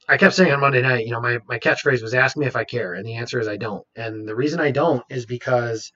I 0.08 0.16
kept 0.16 0.34
saying 0.34 0.52
on 0.52 0.60
Monday 0.60 0.82
night, 0.82 1.06
you 1.06 1.12
know, 1.12 1.20
my, 1.20 1.38
my 1.48 1.58
catchphrase 1.58 2.02
was 2.02 2.14
ask 2.14 2.36
me 2.36 2.46
if 2.46 2.56
I 2.56 2.64
care. 2.64 2.94
And 2.94 3.06
the 3.06 3.14
answer 3.14 3.40
is 3.40 3.48
I 3.48 3.56
don't. 3.56 3.86
And 3.96 4.28
the 4.28 4.34
reason 4.34 4.60
I 4.60 4.70
don't 4.70 5.02
is 5.08 5.24
because 5.24 5.92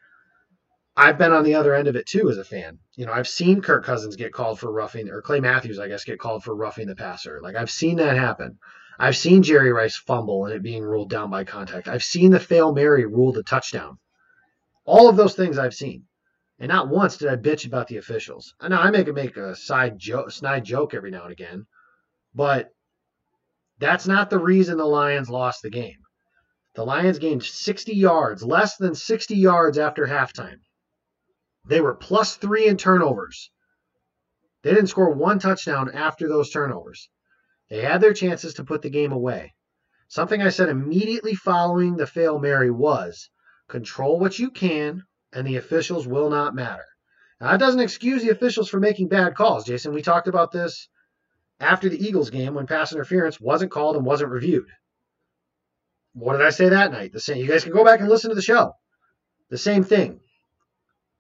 I've 0.96 1.18
been 1.18 1.32
on 1.32 1.44
the 1.44 1.54
other 1.54 1.74
end 1.74 1.88
of 1.88 1.96
it 1.96 2.06
too 2.06 2.30
as 2.30 2.38
a 2.38 2.44
fan. 2.44 2.78
You 2.96 3.06
know, 3.06 3.12
I've 3.12 3.28
seen 3.28 3.60
Kirk 3.60 3.84
Cousins 3.84 4.16
get 4.16 4.32
called 4.32 4.58
for 4.58 4.72
roughing, 4.72 5.10
or 5.10 5.22
Clay 5.22 5.40
Matthews, 5.40 5.78
I 5.78 5.88
guess, 5.88 6.04
get 6.04 6.18
called 6.18 6.42
for 6.42 6.56
roughing 6.56 6.88
the 6.88 6.96
passer. 6.96 7.40
Like 7.42 7.54
I've 7.54 7.70
seen 7.70 7.96
that 7.96 8.16
happen. 8.16 8.58
I've 8.98 9.16
seen 9.16 9.42
Jerry 9.42 9.72
Rice 9.72 9.96
fumble 9.96 10.46
and 10.46 10.54
it 10.54 10.62
being 10.62 10.82
ruled 10.82 11.10
down 11.10 11.30
by 11.30 11.44
contact. 11.44 11.86
I've 11.86 12.02
seen 12.02 12.30
the 12.30 12.40
fail 12.40 12.72
Mary 12.72 13.04
ruled 13.04 13.36
a 13.36 13.42
touchdown. 13.42 13.98
All 14.84 15.08
of 15.08 15.16
those 15.16 15.34
things 15.34 15.58
I've 15.58 15.74
seen. 15.74 16.04
And 16.58 16.68
not 16.68 16.88
once 16.88 17.16
did 17.16 17.28
I 17.28 17.36
bitch 17.36 17.66
about 17.66 17.86
the 17.86 17.98
officials. 17.98 18.54
I 18.58 18.66
know 18.66 18.78
I 18.78 18.90
make 18.90 19.12
make 19.14 19.36
a 19.36 19.54
side 19.54 19.98
joke, 19.98 20.32
snide 20.32 20.64
joke 20.64 20.94
every 20.94 21.12
now 21.12 21.22
and 21.24 21.32
again, 21.32 21.66
but 22.34 22.70
that's 23.78 24.06
not 24.06 24.30
the 24.30 24.38
reason 24.38 24.76
the 24.76 24.84
Lions 24.84 25.30
lost 25.30 25.62
the 25.62 25.70
game. 25.70 25.98
The 26.74 26.84
Lions 26.84 27.18
gained 27.18 27.44
60 27.44 27.94
yards, 27.94 28.42
less 28.42 28.76
than 28.76 28.94
60 28.94 29.34
yards 29.34 29.78
after 29.78 30.06
halftime. 30.06 30.60
They 31.64 31.80
were 31.80 31.94
plus 31.94 32.36
three 32.36 32.66
in 32.66 32.76
turnovers. 32.76 33.50
They 34.62 34.70
didn't 34.70 34.88
score 34.88 35.12
one 35.12 35.38
touchdown 35.38 35.90
after 35.92 36.28
those 36.28 36.50
turnovers. 36.50 37.08
They 37.68 37.82
had 37.82 38.00
their 38.00 38.14
chances 38.14 38.54
to 38.54 38.64
put 38.64 38.82
the 38.82 38.90
game 38.90 39.12
away. 39.12 39.54
Something 40.08 40.40
I 40.40 40.48
said 40.48 40.68
immediately 40.68 41.34
following 41.34 41.96
the 41.96 42.06
fail 42.06 42.38
Mary 42.38 42.70
was 42.70 43.28
control 43.68 44.18
what 44.18 44.38
you 44.38 44.50
can, 44.50 45.04
and 45.32 45.46
the 45.46 45.56
officials 45.56 46.08
will 46.08 46.30
not 46.30 46.54
matter. 46.54 46.86
Now, 47.40 47.50
that 47.50 47.60
doesn't 47.60 47.80
excuse 47.80 48.22
the 48.22 48.30
officials 48.30 48.68
for 48.68 48.80
making 48.80 49.08
bad 49.08 49.34
calls, 49.34 49.64
Jason. 49.64 49.92
We 49.92 50.02
talked 50.02 50.26
about 50.26 50.50
this 50.50 50.88
after 51.60 51.88
the 51.88 52.02
Eagles 52.02 52.30
game 52.30 52.54
when 52.54 52.66
pass 52.66 52.92
interference 52.92 53.40
wasn't 53.40 53.70
called 53.70 53.96
and 53.96 54.04
wasn't 54.04 54.30
reviewed. 54.30 54.68
What 56.12 56.36
did 56.36 56.46
I 56.46 56.50
say 56.50 56.68
that 56.68 56.92
night? 56.92 57.12
The 57.12 57.20
same. 57.20 57.38
You 57.38 57.46
guys 57.46 57.64
can 57.64 57.72
go 57.72 57.84
back 57.84 58.00
and 58.00 58.08
listen 58.08 58.30
to 58.30 58.36
the 58.36 58.42
show. 58.42 58.72
The 59.50 59.58
same 59.58 59.84
thing. 59.84 60.20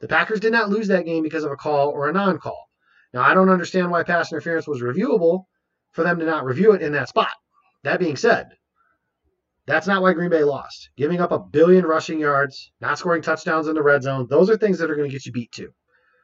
The 0.00 0.08
Packers 0.08 0.40
did 0.40 0.52
not 0.52 0.70
lose 0.70 0.88
that 0.88 1.04
game 1.04 1.22
because 1.22 1.44
of 1.44 1.52
a 1.52 1.56
call 1.56 1.90
or 1.90 2.08
a 2.08 2.12
non-call. 2.12 2.68
Now 3.12 3.22
I 3.22 3.34
don't 3.34 3.48
understand 3.48 3.90
why 3.90 4.02
pass 4.02 4.32
interference 4.32 4.66
was 4.66 4.82
reviewable 4.82 5.44
for 5.92 6.04
them 6.04 6.18
to 6.18 6.26
not 6.26 6.44
review 6.44 6.72
it 6.72 6.82
in 6.82 6.92
that 6.92 7.08
spot. 7.08 7.32
That 7.84 8.00
being 8.00 8.16
said, 8.16 8.48
that's 9.66 9.86
not 9.86 10.02
why 10.02 10.12
Green 10.12 10.30
Bay 10.30 10.44
lost. 10.44 10.90
Giving 10.96 11.20
up 11.20 11.32
a 11.32 11.38
billion 11.38 11.84
rushing 11.84 12.20
yards, 12.20 12.70
not 12.80 12.98
scoring 12.98 13.22
touchdowns 13.22 13.68
in 13.68 13.74
the 13.74 13.82
red 13.82 14.02
zone, 14.02 14.26
those 14.28 14.50
are 14.50 14.56
things 14.56 14.78
that 14.78 14.90
are 14.90 14.96
going 14.96 15.08
to 15.08 15.12
get 15.12 15.26
you 15.26 15.32
beat 15.32 15.52
too. 15.52 15.72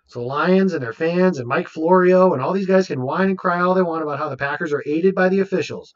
So 0.07 0.23
Lions 0.23 0.75
and 0.75 0.83
their 0.83 0.93
fans 0.93 1.39
and 1.39 1.49
Mike 1.49 1.69
Florio 1.69 2.33
and 2.33 2.43
all 2.43 2.53
these 2.53 2.67
guys 2.67 2.89
can 2.89 3.01
whine 3.01 3.31
and 3.31 3.39
cry 3.39 3.61
all 3.61 3.75
they 3.75 3.83
want 3.83 4.03
about 4.03 4.19
how 4.19 4.29
the 4.29 4.37
Packers 4.37 4.73
are 4.73 4.83
aided 4.87 5.15
by 5.15 5.29
the 5.29 5.41
officials. 5.41 5.95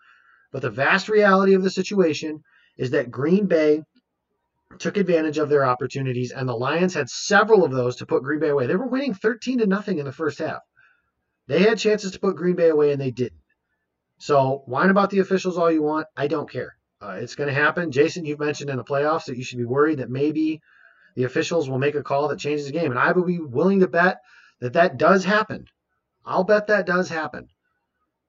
But 0.50 0.62
the 0.62 0.70
vast 0.70 1.08
reality 1.08 1.54
of 1.54 1.62
the 1.62 1.70
situation 1.70 2.42
is 2.76 2.90
that 2.92 3.10
Green 3.10 3.46
Bay 3.46 3.82
took 4.78 4.96
advantage 4.96 5.38
of 5.38 5.48
their 5.48 5.64
opportunities, 5.64 6.32
and 6.32 6.48
the 6.48 6.56
Lions 6.56 6.94
had 6.94 7.08
several 7.08 7.64
of 7.64 7.72
those 7.72 7.96
to 7.96 8.06
put 8.06 8.22
Green 8.22 8.40
Bay 8.40 8.48
away. 8.48 8.66
They 8.66 8.76
were 8.76 8.86
winning 8.86 9.14
13 9.14 9.58
to 9.58 9.66
nothing 9.66 9.98
in 9.98 10.04
the 10.04 10.12
first 10.12 10.38
half. 10.38 10.60
They 11.46 11.60
had 11.60 11.78
chances 11.78 12.12
to 12.12 12.20
put 12.20 12.36
Green 12.36 12.56
Bay 12.56 12.68
away, 12.68 12.92
and 12.92 13.00
they 13.00 13.10
didn't. 13.10 13.40
So 14.18 14.62
whine 14.66 14.90
about 14.90 15.10
the 15.10 15.20
officials 15.20 15.56
all 15.56 15.70
you 15.70 15.82
want. 15.82 16.06
I 16.16 16.26
don't 16.26 16.50
care. 16.50 16.76
Uh, 17.00 17.18
it's 17.20 17.36
going 17.36 17.48
to 17.48 17.54
happen. 17.54 17.92
Jason, 17.92 18.24
you've 18.24 18.40
mentioned 18.40 18.70
in 18.70 18.76
the 18.76 18.84
playoffs 18.84 19.26
that 19.26 19.36
you 19.36 19.44
should 19.44 19.58
be 19.58 19.64
worried 19.64 20.00
that 20.00 20.10
maybe 20.10 20.60
the 21.18 21.24
officials 21.24 21.68
will 21.68 21.80
make 21.80 21.96
a 21.96 22.02
call 22.04 22.28
that 22.28 22.38
changes 22.38 22.66
the 22.66 22.72
game. 22.72 22.92
And 22.92 22.98
I 22.98 23.10
would 23.10 23.26
be 23.26 23.40
willing 23.40 23.80
to 23.80 23.88
bet 23.88 24.20
that 24.60 24.74
that 24.74 24.98
does 24.98 25.24
happen. 25.24 25.66
I'll 26.24 26.44
bet 26.44 26.68
that 26.68 26.86
does 26.86 27.08
happen. 27.08 27.48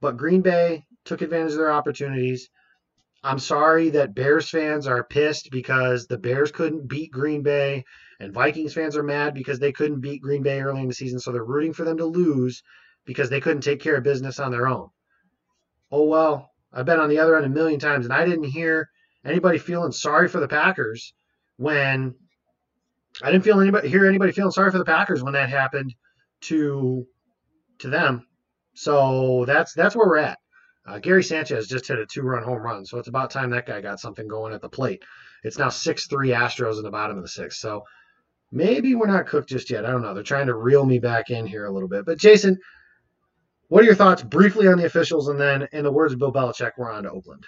But 0.02 0.18
Green 0.18 0.42
Bay 0.42 0.86
took 1.06 1.22
advantage 1.22 1.52
of 1.52 1.60
their 1.60 1.72
opportunities. 1.72 2.50
I'm 3.24 3.38
sorry 3.38 3.92
that 3.92 4.16
Bears 4.16 4.50
fans 4.50 4.88
are 4.88 5.04
pissed 5.04 5.52
because 5.52 6.08
the 6.08 6.18
Bears 6.18 6.52
couldn't 6.52 6.88
beat 6.88 7.12
Green 7.12 7.44
Bay, 7.44 7.86
and 8.20 8.34
Vikings 8.34 8.74
fans 8.74 8.98
are 8.98 9.04
mad 9.04 9.36
because 9.36 9.60
they 9.60 9.72
couldn't 9.72 10.02
beat 10.02 10.24
Green 10.24 10.42
Bay 10.42 10.60
early 10.60 10.82
in 10.82 10.88
the 10.88 10.94
season. 10.96 11.20
So 11.20 11.32
they're 11.32 11.44
rooting 11.46 11.74
for 11.74 11.84
them 11.84 11.98
to 11.98 12.06
lose 12.06 12.64
because 13.06 13.30
they 13.30 13.40
couldn't 13.40 13.62
take 13.62 13.82
care 13.82 13.98
of 13.98 14.04
business 14.04 14.40
on 14.40 14.50
their 14.50 14.66
own. 14.66 14.90
Oh 15.92 16.06
well, 16.06 16.50
I've 16.74 16.88
been 16.88 17.00
on 17.00 17.10
the 17.10 17.20
other 17.20 17.38
end 17.38 17.46
a 17.46 17.50
million 17.50 17.80
times, 17.80 18.06
and 18.06 18.14
I 18.16 18.26
didn't 18.26 18.46
hear 18.46 18.90
anybody 19.24 19.60
feeling 19.60 19.92
sorry 19.92 20.28
for 20.28 20.40
the 20.40 20.48
Packers 20.48 21.14
when 21.58 22.16
I 23.22 23.32
didn't 23.32 23.44
feel 23.44 23.60
anybody 23.60 23.90
hear 23.90 24.08
anybody 24.08 24.32
feeling 24.32 24.52
sorry 24.52 24.72
for 24.72 24.78
the 24.78 24.86
Packers 24.86 25.24
when 25.24 25.34
that 25.34 25.50
happened 25.50 25.94
to 26.42 27.06
to 27.80 27.90
them. 27.90 28.26
So 28.74 29.46
that's 29.46 29.74
that's 29.74 29.96
where 29.96 30.08
we're 30.08 30.18
at. 30.18 30.40
Uh, 30.88 31.00
Gary 31.00 31.24
Sanchez 31.24 31.68
just 31.68 31.88
hit 31.88 32.00
a 32.00 32.06
two-run 32.06 32.44
home 32.44 32.62
run, 32.62 32.86
so 32.86 32.98
it's 32.98 33.10
about 33.10 33.30
time 33.30 33.52
that 33.52 33.68
guy 33.68 33.82
got 33.82 34.00
something 34.00 34.28
going 34.28 34.54
at 34.54 34.62
the 34.62 34.70
plate. 34.70 35.04
It's 35.44 35.58
now 35.58 35.70
six-three 35.70 36.30
Astros 36.30 36.78
in 36.78 36.84
the 36.84 36.90
bottom 36.90 37.18
of 37.18 37.24
the 37.24 37.30
sixth. 37.30 37.60
So 37.60 37.84
maybe 38.52 38.96
we're 38.96 39.08
not 39.08 39.28
cooked 39.28 39.50
just 39.50 39.70
yet. 39.70 39.86
I 39.86 39.92
don't 39.92 40.02
know. 40.02 40.14
They're 40.14 40.24
trying 40.24 40.48
to 40.48 40.56
reel 40.56 40.86
me 40.86 40.98
back 41.00 41.30
in 41.30 41.46
here 41.46 41.66
a 41.66 41.72
little 41.72 41.90
bit. 41.90 42.06
But 42.06 42.18
Jason, 42.18 42.58
what 43.68 43.84
are 43.84 43.86
your 43.86 43.96
thoughts 43.96 44.24
briefly 44.24 44.68
on 44.68 44.78
the 44.78 44.86
officials, 44.86 45.28
and 45.28 45.40
then, 45.40 45.68
in 45.74 45.84
the 45.84 45.92
words 45.92 46.14
of 46.14 46.20
Bill 46.20 46.34
Belichick, 46.34 46.72
we're 46.78 46.92
on 46.92 47.04
to 47.04 47.12
Oakland. 47.12 47.46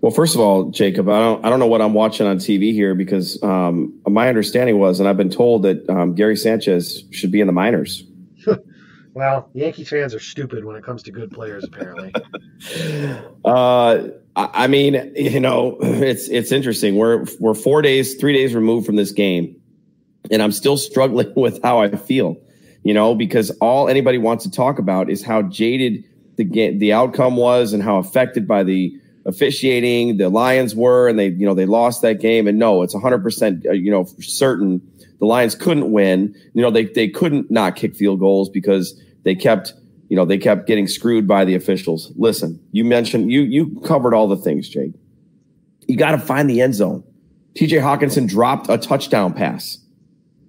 Well, 0.00 0.12
first 0.12 0.34
of 0.34 0.40
all, 0.40 0.70
Jacob, 0.70 1.08
I 1.08 1.18
don't 1.18 1.44
I 1.44 1.50
don't 1.50 1.58
know 1.58 1.66
what 1.66 1.82
I'm 1.82 1.94
watching 1.94 2.26
on 2.26 2.38
TV 2.38 2.72
here 2.72 2.94
because 2.94 3.42
um, 3.42 3.98
my 4.06 4.28
understanding 4.28 4.78
was, 4.78 5.00
and 5.00 5.08
I've 5.08 5.16
been 5.16 5.30
told 5.30 5.64
that 5.64 5.88
um, 5.90 6.14
Gary 6.14 6.36
Sanchez 6.36 7.04
should 7.10 7.32
be 7.32 7.40
in 7.40 7.48
the 7.48 7.52
minors. 7.52 8.04
well, 9.14 9.50
Yankees 9.54 9.88
fans 9.88 10.14
are 10.14 10.20
stupid 10.20 10.64
when 10.64 10.76
it 10.76 10.84
comes 10.84 11.02
to 11.04 11.10
good 11.10 11.32
players, 11.32 11.64
apparently. 11.64 12.12
uh, 13.44 14.08
I 14.36 14.68
mean, 14.68 15.12
you 15.16 15.40
know, 15.40 15.78
it's 15.80 16.28
it's 16.28 16.52
interesting. 16.52 16.94
We're 16.94 17.26
we're 17.40 17.54
four 17.54 17.82
days, 17.82 18.14
three 18.14 18.34
days 18.34 18.54
removed 18.54 18.86
from 18.86 18.94
this 18.94 19.10
game, 19.10 19.60
and 20.30 20.40
I'm 20.40 20.52
still 20.52 20.76
struggling 20.76 21.32
with 21.34 21.60
how 21.62 21.80
I 21.80 21.90
feel. 21.96 22.36
You 22.84 22.94
know, 22.94 23.16
because 23.16 23.50
all 23.60 23.88
anybody 23.88 24.18
wants 24.18 24.44
to 24.44 24.50
talk 24.50 24.78
about 24.78 25.10
is 25.10 25.24
how 25.24 25.42
jaded 25.42 26.04
the 26.36 26.44
game, 26.44 26.78
the 26.78 26.92
outcome 26.92 27.36
was, 27.36 27.72
and 27.72 27.82
how 27.82 27.96
affected 27.96 28.46
by 28.46 28.62
the 28.62 28.96
officiating 29.28 30.16
the 30.16 30.30
Lions 30.30 30.74
were, 30.74 31.06
and 31.06 31.18
they 31.18 31.28
you 31.28 31.46
know 31.46 31.54
they 31.54 31.66
lost 31.66 32.02
that 32.02 32.20
game. 32.20 32.48
And 32.48 32.58
no, 32.58 32.82
it's 32.82 32.94
100 32.94 33.22
percent 33.22 33.64
uh, 33.66 33.72
you 33.72 33.90
know 33.90 34.06
certain 34.18 34.80
the 35.20 35.26
Lions 35.26 35.54
couldn't 35.54 35.92
win. 35.92 36.34
You 36.54 36.62
know 36.62 36.70
they 36.70 36.86
they 36.86 37.08
couldn't 37.08 37.50
not 37.50 37.76
kick 37.76 37.94
field 37.94 38.18
goals 38.18 38.48
because 38.48 39.00
they 39.24 39.34
kept 39.34 39.74
you 40.08 40.16
know 40.16 40.24
they 40.24 40.38
kept 40.38 40.66
getting 40.66 40.88
screwed 40.88 41.28
by 41.28 41.44
the 41.44 41.54
officials. 41.54 42.10
Listen, 42.16 42.58
you 42.72 42.84
mentioned 42.84 43.30
you 43.30 43.42
you 43.42 43.80
covered 43.84 44.14
all 44.14 44.26
the 44.26 44.36
things, 44.36 44.68
Jake. 44.68 44.92
You 45.86 45.96
got 45.96 46.12
to 46.12 46.18
find 46.18 46.50
the 46.50 46.60
end 46.60 46.74
zone. 46.74 47.04
T.J. 47.54 47.78
Hockenson 47.78 48.28
dropped 48.28 48.68
a 48.68 48.78
touchdown 48.78 49.32
pass. 49.32 49.78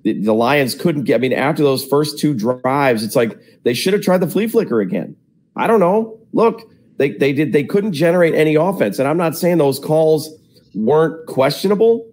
The, 0.04 0.13
the 0.13 0.34
Lions 0.34 0.76
couldn't 0.76 1.04
get. 1.04 1.15
I 1.15 1.18
mean, 1.18 1.34
after 1.34 1.63
those 1.63 1.84
first 1.86 2.20
two 2.20 2.34
drives, 2.34 3.04
it's 3.04 3.15
like 3.15 3.39
they 3.63 3.74
should 3.74 3.94
have 3.94 4.02
tried 4.02 4.20
the 4.20 4.28
flea 4.28 4.48
flicker 4.48 4.80
again. 4.80 5.15
I 5.56 5.68
don't 5.68 5.80
know. 5.80 6.20
Look, 6.34 6.70
they 6.99 7.12
they 7.12 7.33
did 7.33 7.53
they 7.53 7.63
couldn't 7.63 7.93
generate 7.93 8.35
any 8.35 8.53
offense. 8.55 8.99
And 8.99 9.07
I'm 9.07 9.17
not 9.17 9.35
saying 9.35 9.57
those 9.57 9.79
calls 9.79 10.29
weren't 10.75 11.25
questionable. 11.25 12.05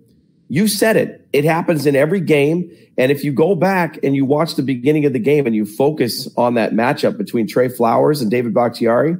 You 0.49 0.69
said 0.69 0.97
it. 0.97 1.29
It 1.33 1.45
happens 1.45 1.87
in 1.87 1.97
every 1.97 2.21
game. 2.21 2.71
And 2.97 3.13
if 3.13 3.25
you 3.25 3.33
go 3.33 3.55
back 3.55 3.99
and 4.03 4.17
you 4.17 4.25
watch 4.25 4.55
the 4.55 4.63
beginning 4.63 5.05
of 5.05 5.13
the 5.13 5.19
game 5.19 5.45
and 5.45 5.55
you 5.55 5.67
focus 5.67 6.29
on 6.37 6.55
that 6.55 6.73
matchup 6.73 7.19
between 7.19 7.47
Trey 7.47 7.69
Flowers 7.69 8.23
and 8.23 8.31
David 8.31 8.55
Bakhtiari, 8.55 9.17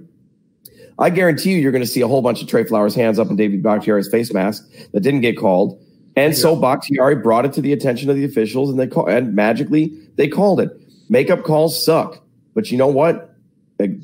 I 0.99 1.11
guarantee 1.11 1.53
you, 1.53 1.59
you're 1.59 1.73
going 1.73 1.85
to 1.85 1.91
see 1.91 2.01
a 2.01 2.09
whole 2.09 2.23
bunch 2.23 2.41
of 2.41 2.49
Trey 2.49 2.65
Flowers' 2.65 2.95
hands 2.95 3.19
up 3.19 3.29
in 3.29 3.37
David 3.37 3.63
Bakhtiari's 3.63 4.09
face 4.09 4.33
mask 4.33 4.67
that 4.93 5.01
didn't 5.01 5.21
get 5.21 5.37
called. 5.37 5.79
And 6.15 6.33
yeah. 6.33 6.39
so 6.39 6.57
Bakhtiari 6.57 7.17
brought 7.17 7.45
it 7.45 7.53
to 7.55 7.61
the 7.61 7.73
attention 7.73 8.09
of 8.09 8.17
the 8.17 8.25
officials, 8.25 8.71
and 8.71 8.79
they 8.79 8.87
call, 8.87 9.07
and 9.07 9.35
magically 9.35 9.93
they 10.15 10.29
called 10.29 10.61
it. 10.61 10.71
Makeup 11.11 11.45
calls 11.45 11.85
suck, 11.85 12.23
but 12.55 12.71
you 12.71 12.79
know 12.79 12.87
what? 12.87 13.35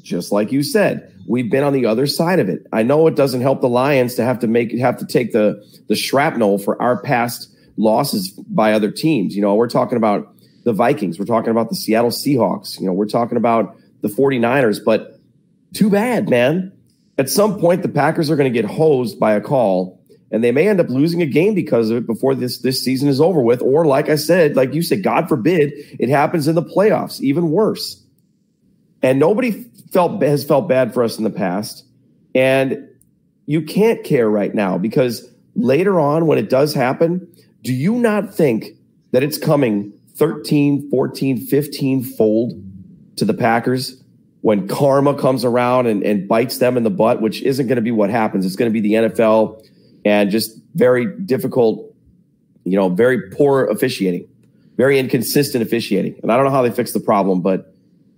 Just 0.02 0.32
like 0.32 0.52
you 0.52 0.62
said, 0.62 1.11
we've 1.26 1.50
been 1.50 1.64
on 1.64 1.72
the 1.72 1.86
other 1.86 2.06
side 2.06 2.38
of 2.38 2.48
it. 2.48 2.66
I 2.72 2.82
know 2.82 3.06
it 3.06 3.16
doesn't 3.16 3.40
help 3.40 3.60
the 3.60 3.68
Lions 3.68 4.14
to 4.16 4.24
have 4.24 4.38
to 4.40 4.46
make 4.46 4.76
have 4.78 4.98
to 4.98 5.06
take 5.06 5.32
the 5.32 5.62
the 5.88 5.96
shrapnel 5.96 6.58
for 6.58 6.80
our 6.80 7.00
past 7.02 7.48
losses 7.76 8.30
by 8.30 8.72
other 8.72 8.90
teams. 8.90 9.34
You 9.34 9.42
know, 9.42 9.54
we're 9.54 9.68
talking 9.68 9.96
about 9.96 10.34
the 10.64 10.72
Vikings, 10.72 11.18
we're 11.18 11.24
talking 11.24 11.50
about 11.50 11.68
the 11.68 11.76
Seattle 11.76 12.10
Seahawks, 12.10 12.78
you 12.80 12.86
know, 12.86 12.92
we're 12.92 13.06
talking 13.06 13.36
about 13.36 13.76
the 14.00 14.08
49ers, 14.08 14.78
but 14.84 15.18
too 15.74 15.90
bad, 15.90 16.28
man. 16.28 16.72
At 17.18 17.28
some 17.28 17.58
point 17.58 17.82
the 17.82 17.88
Packers 17.88 18.30
are 18.30 18.36
going 18.36 18.52
to 18.52 18.62
get 18.62 18.68
hosed 18.68 19.18
by 19.18 19.34
a 19.34 19.40
call 19.40 20.00
and 20.30 20.42
they 20.42 20.50
may 20.50 20.68
end 20.68 20.80
up 20.80 20.88
losing 20.88 21.20
a 21.20 21.26
game 21.26 21.54
because 21.54 21.90
of 21.90 21.98
it 21.98 22.06
before 22.06 22.34
this 22.34 22.58
this 22.60 22.82
season 22.82 23.08
is 23.08 23.20
over 23.20 23.40
with 23.40 23.60
or 23.62 23.84
like 23.84 24.08
I 24.08 24.16
said, 24.16 24.56
like 24.56 24.72
you 24.74 24.82
said, 24.82 25.02
God 25.02 25.28
forbid 25.28 25.72
it 25.98 26.08
happens 26.08 26.48
in 26.48 26.54
the 26.54 26.62
playoffs, 26.62 27.20
even 27.20 27.50
worse. 27.50 28.01
And 29.02 29.18
nobody 29.18 29.64
felt 29.92 30.22
has 30.22 30.44
felt 30.44 30.68
bad 30.68 30.94
for 30.94 31.02
us 31.02 31.18
in 31.18 31.24
the 31.24 31.30
past. 31.30 31.84
And 32.34 32.88
you 33.46 33.62
can't 33.62 34.04
care 34.04 34.28
right 34.28 34.54
now 34.54 34.78
because 34.78 35.28
later 35.54 36.00
on 36.00 36.26
when 36.26 36.38
it 36.38 36.48
does 36.48 36.74
happen, 36.74 37.28
do 37.62 37.72
you 37.72 37.94
not 37.94 38.34
think 38.34 38.70
that 39.10 39.22
it's 39.22 39.38
coming 39.38 39.92
13, 40.16 40.90
14, 40.90 41.46
15 41.46 42.04
fold 42.04 42.62
to 43.16 43.24
the 43.24 43.34
Packers 43.34 44.02
when 44.40 44.66
karma 44.66 45.14
comes 45.14 45.44
around 45.44 45.86
and, 45.86 46.02
and 46.02 46.28
bites 46.28 46.58
them 46.58 46.76
in 46.76 46.82
the 46.82 46.90
butt, 46.90 47.22
which 47.22 47.42
isn't 47.42 47.68
going 47.68 47.76
to 47.76 47.82
be 47.82 47.92
what 47.92 48.10
happens. 48.10 48.44
It's 48.44 48.56
going 48.56 48.72
to 48.72 48.80
be 48.80 48.80
the 48.80 48.94
NFL 48.94 49.64
and 50.04 50.30
just 50.30 50.58
very 50.74 51.06
difficult, 51.06 51.94
you 52.64 52.76
know, 52.76 52.88
very 52.88 53.30
poor 53.30 53.66
officiating, 53.66 54.28
very 54.76 54.98
inconsistent 54.98 55.62
officiating. 55.62 56.18
And 56.22 56.32
I 56.32 56.36
don't 56.36 56.44
know 56.44 56.50
how 56.50 56.62
they 56.62 56.72
fix 56.72 56.92
the 56.92 57.00
problem, 57.00 57.40
but 57.40 57.71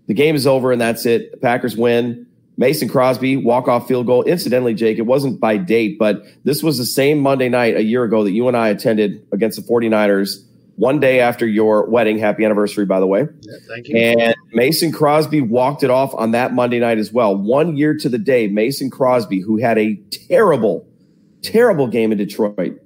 the 0.06 0.14
game 0.14 0.34
is 0.34 0.46
over 0.46 0.72
and 0.72 0.80
that's 0.80 1.06
it. 1.06 1.30
The 1.32 1.36
Packers 1.38 1.76
win. 1.76 2.26
Mason 2.56 2.88
Crosby, 2.88 3.36
walk 3.36 3.66
off 3.66 3.88
field 3.88 4.06
goal. 4.06 4.22
Incidentally, 4.22 4.74
Jake, 4.74 4.98
it 4.98 5.02
wasn't 5.02 5.40
by 5.40 5.56
date, 5.56 5.98
but 5.98 6.24
this 6.44 6.62
was 6.62 6.78
the 6.78 6.86
same 6.86 7.18
Monday 7.18 7.48
night 7.48 7.76
a 7.76 7.82
year 7.82 8.04
ago 8.04 8.22
that 8.22 8.30
you 8.30 8.46
and 8.46 8.56
I 8.56 8.68
attended 8.68 9.26
against 9.32 9.60
the 9.60 9.66
49ers, 9.66 10.44
one 10.76 11.00
day 11.00 11.18
after 11.18 11.46
your 11.46 11.88
wedding. 11.88 12.16
Happy 12.18 12.44
anniversary, 12.44 12.86
by 12.86 13.00
the 13.00 13.06
way. 13.06 13.26
Yeah, 13.40 13.56
thank 13.68 13.88
you. 13.88 13.96
And 13.96 14.36
Mason 14.52 14.92
Crosby 14.92 15.40
walked 15.40 15.82
it 15.82 15.90
off 15.90 16.14
on 16.14 16.30
that 16.30 16.52
Monday 16.52 16.78
night 16.78 16.98
as 16.98 17.12
well. 17.12 17.36
One 17.36 17.76
year 17.76 17.96
to 17.98 18.08
the 18.08 18.18
day, 18.18 18.46
Mason 18.46 18.88
Crosby, 18.88 19.40
who 19.40 19.56
had 19.56 19.76
a 19.76 19.96
terrible, 20.28 20.86
terrible 21.42 21.88
game 21.88 22.12
in 22.12 22.18
Detroit 22.18 22.80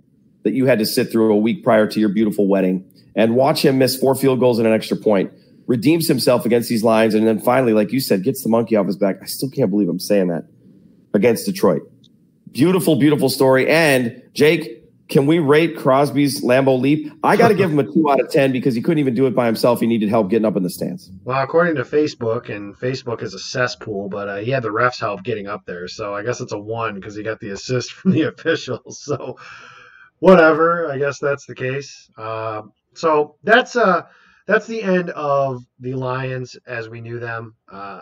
that 0.44 0.52
you 0.52 0.64
had 0.64 0.78
to 0.78 0.87
sit 0.87 1.12
through 1.12 1.33
a 1.33 1.37
week 1.37 1.62
prior 1.62 1.87
to 1.87 2.00
your 2.00 2.09
beautiful 2.09 2.46
wedding 2.46 2.90
and 3.14 3.37
watch 3.37 3.62
him 3.64 3.76
miss 3.76 3.96
four 3.96 4.14
field 4.14 4.40
goals 4.40 4.59
and 4.59 4.66
an 4.66 4.72
extra 4.72 4.96
point 4.96 5.31
redeems 5.68 6.09
himself 6.09 6.44
against 6.44 6.68
these 6.68 6.83
lines, 6.83 7.14
and 7.14 7.26
then 7.26 7.38
finally, 7.38 7.72
like 7.72 7.92
you 7.92 8.00
said, 8.00 8.24
gets 8.24 8.42
the 8.42 8.48
monkey 8.48 8.74
off 8.74 8.87
his 8.87 8.96
back. 8.96 9.18
I 9.22 9.26
still 9.26 9.50
can't 9.50 9.70
believe 9.70 9.88
I'm 9.88 10.00
saying 10.00 10.28
that 10.28 10.44
against 11.14 11.46
Detroit. 11.46 11.83
Beautiful, 12.50 12.96
beautiful 12.96 13.28
story. 13.28 13.68
And 13.68 14.22
Jake, 14.33 14.78
can 15.09 15.26
we 15.26 15.38
rate 15.38 15.76
Crosby's 15.76 16.42
Lambeau 16.42 16.81
leap? 16.81 17.12
I 17.22 17.37
got 17.37 17.48
to 17.48 17.54
give 17.54 17.70
him 17.70 17.78
a 17.78 17.85
two 17.85 18.11
out 18.11 18.20
of 18.20 18.31
10 18.31 18.52
because 18.52 18.74
he 18.74 18.81
couldn't 18.81 18.98
even 18.98 19.14
do 19.14 19.26
it 19.26 19.35
by 19.35 19.44
himself. 19.46 19.81
He 19.81 19.87
needed 19.87 20.09
help 20.09 20.31
getting 20.31 20.46
up 20.46 20.57
in 20.57 20.62
the 20.62 20.70
stands. 20.70 21.11
Well, 21.24 21.42
according 21.42 21.76
to 21.76 21.83
Facebook, 21.83 22.54
and 22.54 22.74
Facebook 22.74 23.22
is 23.22 23.35
a 23.35 23.38
cesspool, 23.38 24.09
but 24.09 24.28
uh, 24.28 24.37
he 24.37 24.50
had 24.50 24.62
the 24.62 24.70
refs 24.70 25.00
help 25.00 25.22
getting 25.22 25.46
up 25.46 25.66
there. 25.66 25.87
So 25.88 26.14
I 26.14 26.22
guess 26.22 26.40
it's 26.40 26.52
a 26.52 26.59
one 26.59 26.94
because 26.94 27.14
he 27.14 27.22
got 27.22 27.40
the 27.40 27.50
assist 27.50 27.92
from 27.92 28.12
the 28.12 28.22
officials. 28.22 29.02
So 29.02 29.37
whatever. 30.18 30.90
I 30.90 30.98
guess 30.98 31.18
that's 31.18 31.44
the 31.44 31.54
case. 31.54 32.11
Uh, 32.16 32.62
so 32.94 33.37
that's 33.44 33.76
uh, 33.76 34.02
that's 34.48 34.66
the 34.66 34.82
end 34.82 35.11
of 35.11 35.62
the 35.78 35.92
Lions 35.92 36.56
as 36.66 36.88
we 36.88 37.02
knew 37.02 37.20
them. 37.20 37.54
Uh, 37.70 38.00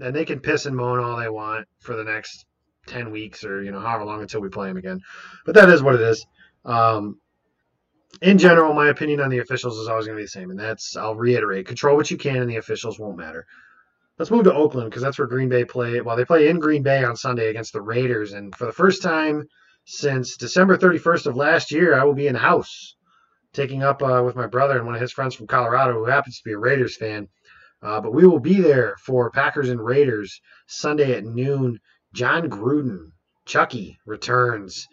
and 0.00 0.14
they 0.14 0.24
can 0.24 0.38
piss 0.38 0.66
and 0.66 0.76
moan 0.76 1.00
all 1.00 1.16
they 1.16 1.28
want 1.28 1.66
for 1.80 1.96
the 1.96 2.04
next 2.04 2.46
10 2.86 3.10
weeks 3.10 3.44
or, 3.44 3.60
you 3.60 3.72
know, 3.72 3.80
however 3.80 4.04
long 4.04 4.22
until 4.22 4.40
we 4.40 4.48
play 4.48 4.68
them 4.68 4.76
again. 4.76 5.00
But 5.44 5.56
that 5.56 5.68
is 5.68 5.82
what 5.82 5.96
it 5.96 6.00
is. 6.00 6.24
Um, 6.64 7.18
in 8.22 8.38
general, 8.38 8.72
my 8.72 8.88
opinion 8.88 9.20
on 9.20 9.30
the 9.30 9.40
officials 9.40 9.76
is 9.78 9.88
always 9.88 10.06
going 10.06 10.16
to 10.16 10.20
be 10.20 10.24
the 10.24 10.28
same. 10.28 10.50
And 10.50 10.58
that's, 10.58 10.96
I'll 10.96 11.16
reiterate, 11.16 11.66
control 11.66 11.96
what 11.96 12.10
you 12.10 12.18
can 12.18 12.36
and 12.36 12.48
the 12.48 12.56
officials 12.56 13.00
won't 13.00 13.18
matter. 13.18 13.44
Let's 14.16 14.30
move 14.30 14.44
to 14.44 14.54
Oakland 14.54 14.90
because 14.90 15.02
that's 15.02 15.18
where 15.18 15.26
Green 15.26 15.48
Bay 15.48 15.64
play. 15.64 16.00
Well, 16.00 16.16
they 16.16 16.24
play 16.24 16.48
in 16.48 16.60
Green 16.60 16.84
Bay 16.84 17.02
on 17.02 17.16
Sunday 17.16 17.50
against 17.50 17.72
the 17.72 17.82
Raiders. 17.82 18.32
And 18.32 18.54
for 18.54 18.66
the 18.66 18.72
first 18.72 19.02
time 19.02 19.48
since 19.86 20.36
December 20.36 20.78
31st 20.78 21.26
of 21.26 21.36
last 21.36 21.72
year, 21.72 21.98
I 21.98 22.04
will 22.04 22.14
be 22.14 22.28
in 22.28 22.36
house 22.36 22.94
taking 23.54 23.82
up 23.82 24.02
uh, 24.02 24.22
with 24.24 24.36
my 24.36 24.46
brother 24.46 24.76
and 24.76 24.84
one 24.84 24.94
of 24.94 25.00
his 25.00 25.12
friends 25.12 25.34
from 25.34 25.46
Colorado 25.46 25.94
who 25.94 26.04
happens 26.04 26.38
to 26.38 26.44
be 26.44 26.52
a 26.52 26.58
Raiders 26.58 26.96
fan. 26.96 27.28
Uh, 27.82 28.00
but 28.00 28.12
we 28.12 28.26
will 28.26 28.40
be 28.40 28.60
there 28.60 28.96
for 28.98 29.30
Packers 29.30 29.68
and 29.68 29.82
Raiders 29.82 30.40
Sunday 30.66 31.14
at 31.14 31.24
noon. 31.24 31.78
Jon 32.12 32.48
Gruden, 32.48 33.12
Chucky, 33.46 33.98
returns 34.06 34.86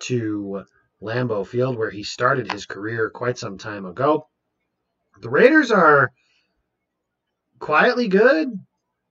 to 0.00 0.64
Lambeau 1.02 1.46
Field 1.46 1.76
where 1.76 1.90
he 1.90 2.02
started 2.02 2.50
his 2.50 2.66
career 2.66 3.10
quite 3.10 3.38
some 3.38 3.58
time 3.58 3.84
ago. 3.84 4.28
The 5.20 5.30
Raiders 5.30 5.70
are 5.70 6.12
quietly 7.58 8.08
good. 8.08 8.48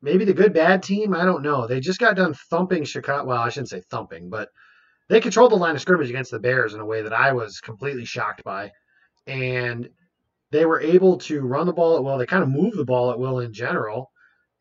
Maybe 0.01 0.25
the 0.25 0.33
good 0.33 0.53
bad 0.53 0.83
team. 0.83 1.13
I 1.13 1.25
don't 1.25 1.43
know. 1.43 1.67
They 1.67 1.79
just 1.79 1.99
got 1.99 2.15
done 2.15 2.33
thumping 2.49 2.85
Chicago. 2.85 3.25
Well, 3.25 3.41
I 3.41 3.49
shouldn't 3.49 3.69
say 3.69 3.81
thumping, 3.89 4.29
but 4.29 4.49
they 5.09 5.19
controlled 5.19 5.51
the 5.51 5.57
line 5.57 5.75
of 5.75 5.81
scrimmage 5.81 6.09
against 6.09 6.31
the 6.31 6.39
Bears 6.39 6.73
in 6.73 6.79
a 6.79 6.85
way 6.85 7.01
that 7.01 7.13
I 7.13 7.33
was 7.33 7.59
completely 7.61 8.05
shocked 8.05 8.43
by. 8.43 8.71
And 9.27 9.89
they 10.51 10.65
were 10.65 10.81
able 10.81 11.17
to 11.17 11.41
run 11.41 11.67
the 11.67 11.73
ball 11.73 11.97
at 11.97 12.03
will. 12.03 12.17
They 12.17 12.25
kind 12.25 12.43
of 12.43 12.49
move 12.49 12.75
the 12.75 12.85
ball 12.85 13.11
at 13.11 13.19
will 13.19 13.39
in 13.39 13.53
general. 13.53 14.11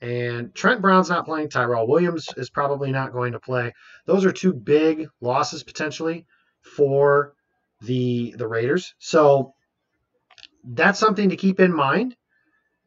And 0.00 0.54
Trent 0.54 0.82
Brown's 0.82 1.08
not 1.08 1.24
playing. 1.24 1.48
Tyrell 1.48 1.86
Williams 1.86 2.28
is 2.36 2.50
probably 2.50 2.92
not 2.92 3.12
going 3.12 3.32
to 3.32 3.40
play. 3.40 3.72
Those 4.04 4.24
are 4.24 4.32
two 4.32 4.52
big 4.52 5.08
losses 5.20 5.62
potentially 5.62 6.26
for 6.60 7.32
the 7.80 8.34
the 8.36 8.46
Raiders. 8.46 8.94
So 8.98 9.54
that's 10.64 10.98
something 10.98 11.30
to 11.30 11.36
keep 11.36 11.60
in 11.60 11.72
mind 11.72 12.16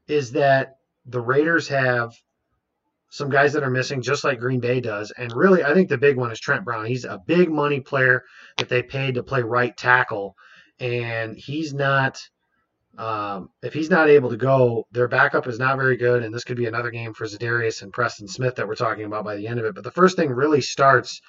is 0.08 0.34
that 0.34 0.76
the 1.06 1.22
Raiders 1.22 1.70
have 1.70 2.13
some 3.10 3.30
guys 3.30 3.54
that 3.54 3.63
are 3.63 3.72
missing, 3.72 4.02
just 4.02 4.24
like 4.24 4.39
Green 4.39 4.60
Bay 4.60 4.82
does. 4.82 5.12
And 5.12 5.32
really, 5.32 5.63
I 5.63 5.74
think 5.74 5.89
the 5.89 5.98
big 5.98 6.18
one 6.18 6.32
is 6.32 6.39
Trent 6.39 6.63
Brown. 6.63 6.86
He's 6.86 7.06
a 7.06 7.22
big 7.26 7.50
money 7.50 7.80
player 7.80 8.24
that 8.58 8.70
they 8.70 8.84
paid 8.84 9.15
to 9.15 9.24
play 9.24 9.42
right 9.42 9.76
tackle, 9.76 10.36
and 10.80 11.36
he's 11.36 11.74
not. 11.74 12.20
Um, 12.98 13.50
if 13.62 13.74
he's 13.74 13.89
not 13.89 14.10
able 14.10 14.30
to 14.32 14.36
go, 14.36 14.86
their 14.92 15.08
backup 15.08 15.48
is 15.48 15.60
not 15.60 15.78
very 15.78 15.96
good, 15.96 16.24
and 16.24 16.34
this 16.34 16.44
could 16.44 16.58
be 16.58 16.65
another 16.65 16.92
game 16.92 17.13
for 17.13 17.26
Za'Darius 17.26 17.82
and 17.82 17.94
Preston 17.94 18.28
Smith 18.28 18.56
that 18.56 18.68
we're 18.68 18.76
talking 18.76 19.06
about 19.06 19.24
by 19.24 19.38
the 19.38 19.48
end 19.48 19.60
of 19.60 19.65
it. 19.65 19.76
But 19.76 19.86
the 19.86 19.92
first 19.92 20.18
thing 20.18 20.32
really 20.32 20.60
starts 20.60 21.22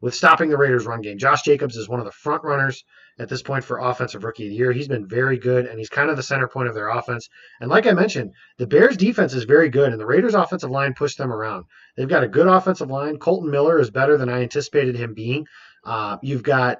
with 0.00 0.14
stopping 0.14 0.48
the 0.50 0.56
Raiders' 0.56 0.86
run 0.86 1.00
game. 1.00 1.18
Josh 1.18 1.42
Jacobs 1.42 1.76
is 1.76 1.88
one 1.88 1.98
of 1.98 2.06
the 2.06 2.12
front 2.12 2.44
runners 2.44 2.84
at 3.18 3.28
this 3.28 3.42
point 3.42 3.64
for 3.64 3.78
offensive 3.78 4.22
rookie 4.22 4.44
of 4.44 4.50
the 4.50 4.56
year. 4.56 4.70
He's 4.70 4.86
been 4.86 5.08
very 5.08 5.38
good, 5.38 5.66
and 5.66 5.78
he's 5.78 5.88
kind 5.88 6.08
of 6.08 6.16
the 6.16 6.22
center 6.22 6.46
point 6.46 6.68
of 6.68 6.74
their 6.74 6.88
offense. 6.88 7.28
And 7.60 7.70
like 7.70 7.86
I 7.86 7.92
mentioned, 7.92 8.32
the 8.58 8.66
Bears' 8.66 8.96
defense 8.96 9.34
is 9.34 9.44
very 9.44 9.70
good, 9.70 9.90
and 9.90 10.00
the 10.00 10.06
Raiders' 10.06 10.34
offensive 10.34 10.70
line 10.70 10.94
pushed 10.94 11.18
them 11.18 11.32
around. 11.32 11.64
They've 11.96 12.08
got 12.08 12.22
a 12.22 12.28
good 12.28 12.46
offensive 12.46 12.90
line. 12.90 13.18
Kolton 13.18 13.50
Miller 13.50 13.80
is 13.80 13.90
better 13.90 14.16
than 14.16 14.28
I 14.28 14.42
anticipated 14.42 14.94
him 14.94 15.14
being. 15.14 15.46
Uh, 15.84 16.18
you've 16.22 16.44
got 16.44 16.78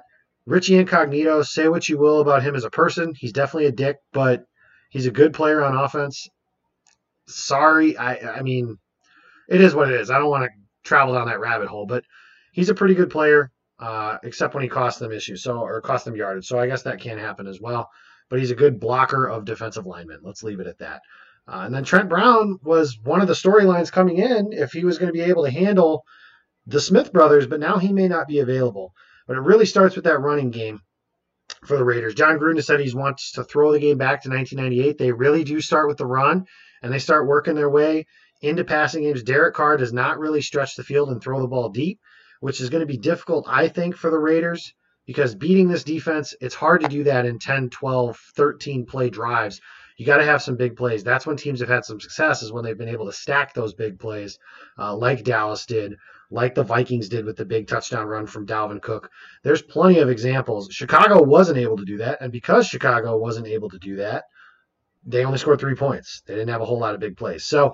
Richie 0.49 0.77
Incognito. 0.77 1.43
Say 1.43 1.67
what 1.67 1.87
you 1.87 1.99
will 1.99 2.21
about 2.21 2.41
him 2.41 2.55
as 2.55 2.63
a 2.63 2.71
person, 2.71 3.13
he's 3.15 3.31
definitely 3.31 3.67
a 3.67 3.71
dick, 3.71 3.97
but 4.11 4.45
he's 4.89 5.05
a 5.05 5.11
good 5.11 5.33
player 5.33 5.63
on 5.63 5.77
offense. 5.77 6.27
Sorry, 7.27 7.95
I 7.95 8.39
I 8.39 8.41
mean, 8.41 8.77
it 9.47 9.61
is 9.61 9.75
what 9.75 9.91
it 9.91 10.01
is. 10.01 10.09
I 10.09 10.17
don't 10.17 10.31
want 10.31 10.45
to 10.45 10.49
travel 10.83 11.13
down 11.13 11.27
that 11.27 11.39
rabbit 11.39 11.67
hole, 11.67 11.85
but 11.85 12.03
he's 12.51 12.69
a 12.69 12.73
pretty 12.73 12.95
good 12.95 13.11
player, 13.11 13.51
uh, 13.79 14.17
except 14.23 14.55
when 14.55 14.63
he 14.63 14.69
costs 14.69 14.99
them 14.99 15.11
issues, 15.11 15.43
so 15.43 15.59
or 15.59 15.81
cost 15.81 16.05
them 16.05 16.15
yardage. 16.15 16.47
So 16.47 16.57
I 16.57 16.65
guess 16.65 16.81
that 16.83 16.99
can 16.99 17.19
happen 17.19 17.45
as 17.45 17.61
well. 17.61 17.87
But 18.29 18.39
he's 18.39 18.51
a 18.51 18.55
good 18.55 18.79
blocker 18.79 19.27
of 19.27 19.45
defensive 19.45 19.85
linemen. 19.85 20.21
Let's 20.23 20.43
leave 20.43 20.59
it 20.59 20.67
at 20.67 20.79
that. 20.79 21.01
Uh, 21.47 21.61
and 21.65 21.73
then 21.73 21.83
Trent 21.83 22.09
Brown 22.09 22.57
was 22.63 22.97
one 23.03 23.21
of 23.21 23.27
the 23.27 23.33
storylines 23.33 23.91
coming 23.91 24.17
in 24.17 24.51
if 24.51 24.71
he 24.71 24.83
was 24.83 24.97
going 24.97 25.07
to 25.07 25.13
be 25.13 25.29
able 25.29 25.45
to 25.45 25.51
handle 25.51 26.03
the 26.65 26.81
Smith 26.81 27.13
brothers, 27.13 27.47
but 27.47 27.59
now 27.59 27.77
he 27.77 27.93
may 27.93 28.07
not 28.07 28.27
be 28.27 28.39
available. 28.39 28.93
But 29.29 29.37
it 29.37 29.43
really 29.43 29.65
starts 29.65 29.95
with 29.95 30.03
that 30.03 30.19
running 30.19 30.51
game 30.51 30.81
for 31.63 31.77
the 31.77 31.85
Raiders. 31.85 32.15
Jon 32.15 32.37
Gruden 32.37 32.61
said 32.61 32.81
he 32.81 32.93
wants 32.93 33.31
to 33.33 33.45
throw 33.45 33.71
the 33.71 33.79
game 33.79 33.97
back 33.97 34.23
to 34.23 34.29
1998. 34.29 34.97
They 34.97 35.13
really 35.13 35.45
do 35.45 35.61
start 35.61 35.87
with 35.87 35.97
the 35.97 36.05
run, 36.05 36.47
and 36.81 36.91
they 36.91 36.99
start 36.99 37.27
working 37.27 37.55
their 37.55 37.69
way 37.69 38.07
into 38.41 38.65
passing 38.65 39.03
games. 39.03 39.23
Derek 39.23 39.55
Carr 39.55 39.77
does 39.77 39.93
not 39.93 40.19
really 40.19 40.41
stretch 40.41 40.75
the 40.75 40.83
field 40.83 41.09
and 41.09 41.23
throw 41.23 41.39
the 41.39 41.47
ball 41.47 41.69
deep 41.69 42.01
which 42.39 42.61
is 42.61 42.69
going 42.69 42.81
to 42.81 42.91
be 42.91 42.97
difficult, 42.97 43.45
I 43.47 43.67
think, 43.67 43.95
for 43.95 44.09
the 44.09 44.19
Raiders 44.19 44.73
because 45.05 45.35
beating 45.35 45.67
this 45.67 45.83
defense, 45.83 46.35
it's 46.39 46.55
hard 46.55 46.81
to 46.81 46.87
do 46.87 47.03
that 47.03 47.25
in 47.25 47.39
10, 47.39 47.69
12, 47.69 48.17
13 48.35 48.85
play 48.85 49.09
drives. 49.09 49.59
You 49.97 50.05
got 50.05 50.17
to 50.17 50.25
have 50.25 50.41
some 50.41 50.55
big 50.55 50.77
plays. 50.77 51.03
That's 51.03 51.25
when 51.25 51.35
teams 51.35 51.59
have 51.59 51.69
had 51.69 51.83
some 51.83 51.99
success, 51.99 52.41
is 52.41 52.53
when 52.53 52.63
they've 52.63 52.77
been 52.77 52.89
able 52.89 53.07
to 53.07 53.11
stack 53.11 53.53
those 53.53 53.73
big 53.73 53.99
plays, 53.99 54.37
uh, 54.77 54.95
like 54.95 55.23
Dallas 55.23 55.65
did, 55.65 55.95
like 56.31 56.55
the 56.55 56.63
Vikings 56.63 57.09
did 57.09 57.25
with 57.25 57.37
the 57.37 57.45
big 57.45 57.67
touchdown 57.67 58.07
run 58.07 58.27
from 58.27 58.45
Dalvin 58.45 58.81
Cook. 58.81 59.09
There's 59.43 59.61
plenty 59.61 59.99
of 59.99 60.09
examples. 60.09 60.69
Chicago 60.71 61.23
wasn't 61.23 61.57
able 61.57 61.77
to 61.77 61.85
do 61.85 61.97
that, 61.97 62.21
and 62.21 62.31
because 62.31 62.67
Chicago 62.67 63.17
wasn't 63.17 63.47
able 63.47 63.69
to 63.69 63.79
do 63.79 63.97
that, 63.97 64.25
they 65.05 65.25
only 65.25 65.37
scored 65.37 65.59
three 65.59 65.75
points. 65.75 66.21
They 66.27 66.35
didn't 66.35 66.49
have 66.49 66.61
a 66.61 66.65
whole 66.65 66.79
lot 66.79 66.93
of 66.93 66.99
big 66.99 67.17
plays. 67.17 67.45
So 67.45 67.71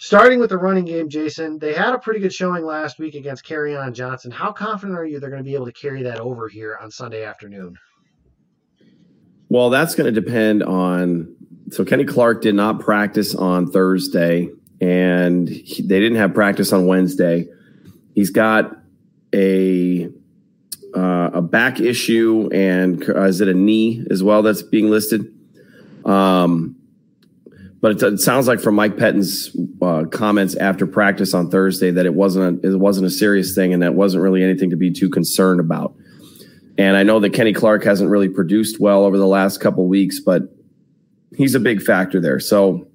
Starting 0.00 0.38
with 0.38 0.50
the 0.50 0.56
running 0.56 0.84
game, 0.84 1.08
Jason, 1.08 1.58
they 1.58 1.74
had 1.74 1.92
a 1.92 1.98
pretty 1.98 2.20
good 2.20 2.32
showing 2.32 2.64
last 2.64 3.00
week 3.00 3.16
against 3.16 3.44
Kerryon 3.44 3.92
Johnson. 3.94 4.30
How 4.30 4.52
confident 4.52 4.96
are 4.96 5.04
you 5.04 5.18
they're 5.18 5.28
going 5.28 5.42
to 5.42 5.44
be 5.44 5.56
able 5.56 5.66
to 5.66 5.72
carry 5.72 6.04
that 6.04 6.20
over 6.20 6.46
here 6.46 6.78
on 6.80 6.92
Sunday 6.92 7.24
afternoon? 7.24 7.76
Well, 9.48 9.70
that's 9.70 9.96
going 9.96 10.14
to 10.14 10.20
depend 10.20 10.62
on. 10.62 11.34
So 11.72 11.84
Kenny 11.84 12.04
Clark 12.04 12.42
did 12.42 12.54
not 12.54 12.78
practice 12.78 13.34
on 13.34 13.72
Thursday, 13.72 14.50
and 14.80 15.48
he, 15.48 15.82
they 15.82 15.98
didn't 15.98 16.18
have 16.18 16.32
practice 16.32 16.72
on 16.72 16.86
Wednesday. 16.86 17.48
He's 18.18 18.30
got 18.30 18.76
a 19.32 20.08
uh, 20.92 21.30
a 21.34 21.40
back 21.40 21.78
issue, 21.78 22.48
and 22.52 23.00
uh, 23.08 23.22
is 23.26 23.40
it 23.40 23.46
a 23.46 23.54
knee 23.54 24.04
as 24.10 24.24
well 24.24 24.42
that's 24.42 24.60
being 24.60 24.90
listed? 24.90 25.32
Um, 26.04 26.74
but 27.80 27.92
it, 27.92 28.02
it, 28.02 28.18
sounds 28.18 28.48
like 28.48 28.58
from 28.58 28.74
Mike 28.74 28.96
Pettine's 28.96 29.56
uh, 29.80 30.06
comments 30.10 30.56
after 30.56 30.84
practice 30.84 31.32
on 31.32 31.48
Thursday 31.48 31.92
that 31.92 32.06
it 32.06 32.14
wasn't 32.14 32.64
a, 32.64 32.72
it 32.72 32.80
wasn't 32.80 33.06
a 33.06 33.10
serious 33.10 33.54
thing 33.54 33.72
and 33.72 33.84
that 33.84 33.94
wasn't 33.94 34.20
really 34.24 34.42
anything 34.42 34.70
to 34.70 34.76
be 34.76 34.90
too 34.90 35.10
concerned 35.10 35.60
about. 35.60 35.94
And 36.76 36.96
I 36.96 37.04
know 37.04 37.20
that 37.20 37.30
Kenny 37.30 37.52
Clark 37.52 37.84
hasn't 37.84 38.10
really 38.10 38.28
produced 38.28 38.80
well 38.80 39.04
over 39.04 39.16
the 39.16 39.28
last 39.28 39.60
couple 39.60 39.86
weeks, 39.86 40.18
but 40.18 40.42
he's 41.36 41.54
a 41.54 41.60
big 41.60 41.82
factor 41.82 42.20
there. 42.20 42.40
So 42.40 42.88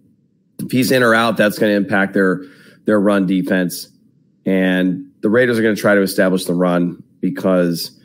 if 0.59 0.69
he's 0.69 0.91
in 0.91 1.01
or 1.01 1.15
out, 1.15 1.37
that's 1.37 1.57
going 1.57 1.71
to 1.71 1.77
impact 1.77 2.13
their 2.13 2.41
their 2.83 2.99
run 2.99 3.25
defense. 3.25 3.87
And 4.45 5.11
the 5.23 5.29
Raiders 5.29 5.57
are 5.57 5.63
going 5.63 5.75
to 5.75 5.81
try 5.81 5.95
to 5.95 6.01
establish 6.01 6.45
the 6.45 6.53
run 6.53 7.01
because 7.21 7.99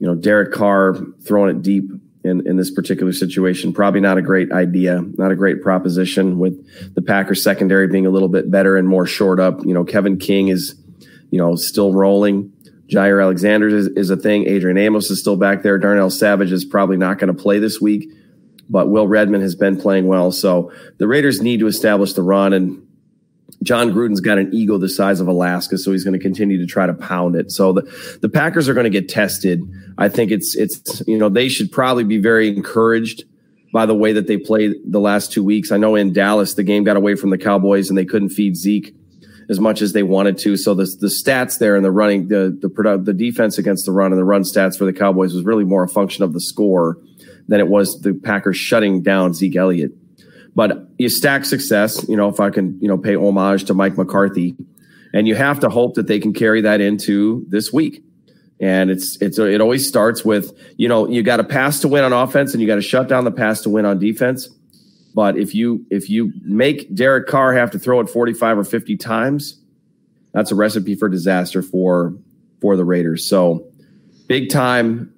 you 0.00 0.06
know 0.06 0.14
Derek 0.14 0.52
Carr 0.52 0.96
throwing 1.24 1.56
it 1.56 1.62
deep 1.62 1.84
in, 2.24 2.46
in 2.46 2.56
this 2.56 2.70
particular 2.70 3.12
situation. 3.12 3.72
Probably 3.72 4.00
not 4.00 4.18
a 4.18 4.22
great 4.22 4.50
idea, 4.50 5.00
not 5.16 5.30
a 5.30 5.36
great 5.36 5.62
proposition 5.62 6.38
with 6.38 6.94
the 6.94 7.00
Packers 7.00 7.42
secondary 7.42 7.86
being 7.86 8.06
a 8.06 8.10
little 8.10 8.28
bit 8.28 8.50
better 8.50 8.76
and 8.76 8.88
more 8.88 9.06
short 9.06 9.38
up. 9.38 9.64
You 9.64 9.72
know, 9.72 9.84
Kevin 9.84 10.18
King 10.18 10.48
is, 10.48 10.74
you 11.30 11.38
know, 11.38 11.54
still 11.54 11.94
rolling. 11.94 12.52
Jaire 12.88 13.22
Alexander 13.22 13.68
is, 13.68 13.86
is 13.88 14.10
a 14.10 14.16
thing. 14.16 14.46
Adrian 14.46 14.76
Amos 14.76 15.10
is 15.10 15.20
still 15.20 15.36
back 15.36 15.62
there. 15.62 15.78
Darnell 15.78 16.10
Savage 16.10 16.52
is 16.52 16.64
probably 16.64 16.96
not 16.96 17.18
going 17.18 17.34
to 17.34 17.42
play 17.42 17.58
this 17.58 17.80
week, 17.80 18.10
but 18.68 18.90
Will 18.90 19.06
Redmond 19.06 19.42
has 19.42 19.54
been 19.54 19.80
playing 19.80 20.06
well. 20.06 20.32
So 20.32 20.72
the 20.98 21.06
Raiders 21.06 21.40
need 21.40 21.60
to 21.60 21.66
establish 21.66 22.14
the 22.14 22.22
run 22.22 22.52
and 22.52 22.84
Jon 23.64 23.90
Gruden's 23.90 24.20
got 24.20 24.38
an 24.38 24.52
ego 24.52 24.78
the 24.78 24.88
size 24.88 25.20
of 25.20 25.26
Alaska, 25.26 25.78
so 25.78 25.92
he's 25.92 26.04
going 26.04 26.18
to 26.18 26.22
continue 26.22 26.58
to 26.58 26.66
try 26.66 26.86
to 26.86 26.94
pound 26.94 27.34
it. 27.34 27.50
So 27.50 27.72
the, 27.72 28.18
the 28.20 28.28
Packers 28.28 28.68
are 28.68 28.74
going 28.74 28.84
to 28.84 28.90
get 28.90 29.08
tested. 29.08 29.62
I 29.98 30.08
think 30.08 30.30
it's 30.30 30.54
it's 30.54 31.02
you 31.06 31.18
know 31.18 31.28
they 31.28 31.48
should 31.48 31.72
probably 31.72 32.04
be 32.04 32.18
very 32.18 32.48
encouraged 32.48 33.24
by 33.72 33.86
the 33.86 33.94
way 33.94 34.12
that 34.12 34.28
they 34.28 34.36
played 34.36 34.76
the 34.86 35.00
last 35.00 35.32
two 35.32 35.42
weeks. 35.42 35.72
I 35.72 35.78
know 35.78 35.96
in 35.96 36.12
Dallas 36.12 36.54
the 36.54 36.62
game 36.62 36.84
got 36.84 36.96
away 36.96 37.16
from 37.16 37.30
the 37.30 37.38
Cowboys 37.38 37.88
and 37.88 37.98
they 37.98 38.04
couldn't 38.04 38.28
feed 38.28 38.56
Zeke 38.56 38.94
as 39.48 39.60
much 39.60 39.82
as 39.82 39.92
they 39.92 40.02
wanted 40.02 40.38
to. 40.38 40.56
So 40.56 40.74
the 40.74 40.84
the 41.00 41.08
stats 41.08 41.58
there 41.58 41.76
and 41.76 41.84
the 41.84 41.90
running 41.90 42.28
the 42.28 42.56
the 42.60 42.68
product 42.68 43.04
the 43.04 43.14
defense 43.14 43.58
against 43.58 43.86
the 43.86 43.92
run 43.92 44.12
and 44.12 44.18
the 44.18 44.24
run 44.24 44.42
stats 44.42 44.76
for 44.76 44.84
the 44.84 44.92
Cowboys 44.92 45.34
was 45.34 45.44
really 45.44 45.64
more 45.64 45.84
a 45.84 45.88
function 45.88 46.22
of 46.22 46.32
the 46.32 46.40
score 46.40 46.98
than 47.48 47.60
it 47.60 47.68
was 47.68 48.00
the 48.00 48.14
Packers 48.14 48.56
shutting 48.56 49.02
down 49.02 49.34
Zeke 49.34 49.56
Elliott. 49.56 49.92
But 50.54 50.88
you 50.98 51.08
stack 51.08 51.44
success, 51.44 52.08
you 52.08 52.16
know, 52.16 52.28
if 52.28 52.38
I 52.38 52.50
can, 52.50 52.78
you 52.80 52.88
know, 52.88 52.96
pay 52.96 53.16
homage 53.16 53.64
to 53.64 53.74
Mike 53.74 53.96
McCarthy, 53.96 54.56
and 55.12 55.26
you 55.26 55.34
have 55.34 55.60
to 55.60 55.68
hope 55.68 55.94
that 55.94 56.06
they 56.06 56.18
can 56.18 56.32
carry 56.32 56.60
that 56.62 56.80
into 56.80 57.44
this 57.48 57.72
week. 57.72 58.04
And 58.60 58.90
it's 58.90 59.20
it's 59.20 59.38
it 59.38 59.60
always 59.60 59.86
starts 59.86 60.24
with, 60.24 60.52
you 60.76 60.88
know, 60.88 61.08
you 61.08 61.22
got 61.22 61.38
to 61.38 61.44
pass 61.44 61.80
to 61.80 61.88
win 61.88 62.04
on 62.04 62.12
offense 62.12 62.52
and 62.52 62.60
you 62.60 62.66
got 62.68 62.76
to 62.76 62.82
shut 62.82 63.08
down 63.08 63.24
the 63.24 63.32
pass 63.32 63.62
to 63.62 63.70
win 63.70 63.84
on 63.84 63.98
defense. 63.98 64.48
But 65.14 65.36
if 65.36 65.54
you 65.54 65.86
if 65.90 66.08
you 66.08 66.32
make 66.42 66.92
Derek 66.94 67.26
Carr 67.26 67.54
have 67.54 67.70
to 67.72 67.78
throw 67.78 68.00
it 68.00 68.08
45 68.08 68.58
or 68.58 68.64
50 68.64 68.96
times, 68.96 69.60
that's 70.32 70.50
a 70.50 70.54
recipe 70.54 70.94
for 70.94 71.08
disaster 71.08 71.62
for 71.62 72.14
for 72.60 72.76
the 72.76 72.84
Raiders. 72.84 73.26
So 73.26 73.66
big 74.26 74.50
time 74.50 75.12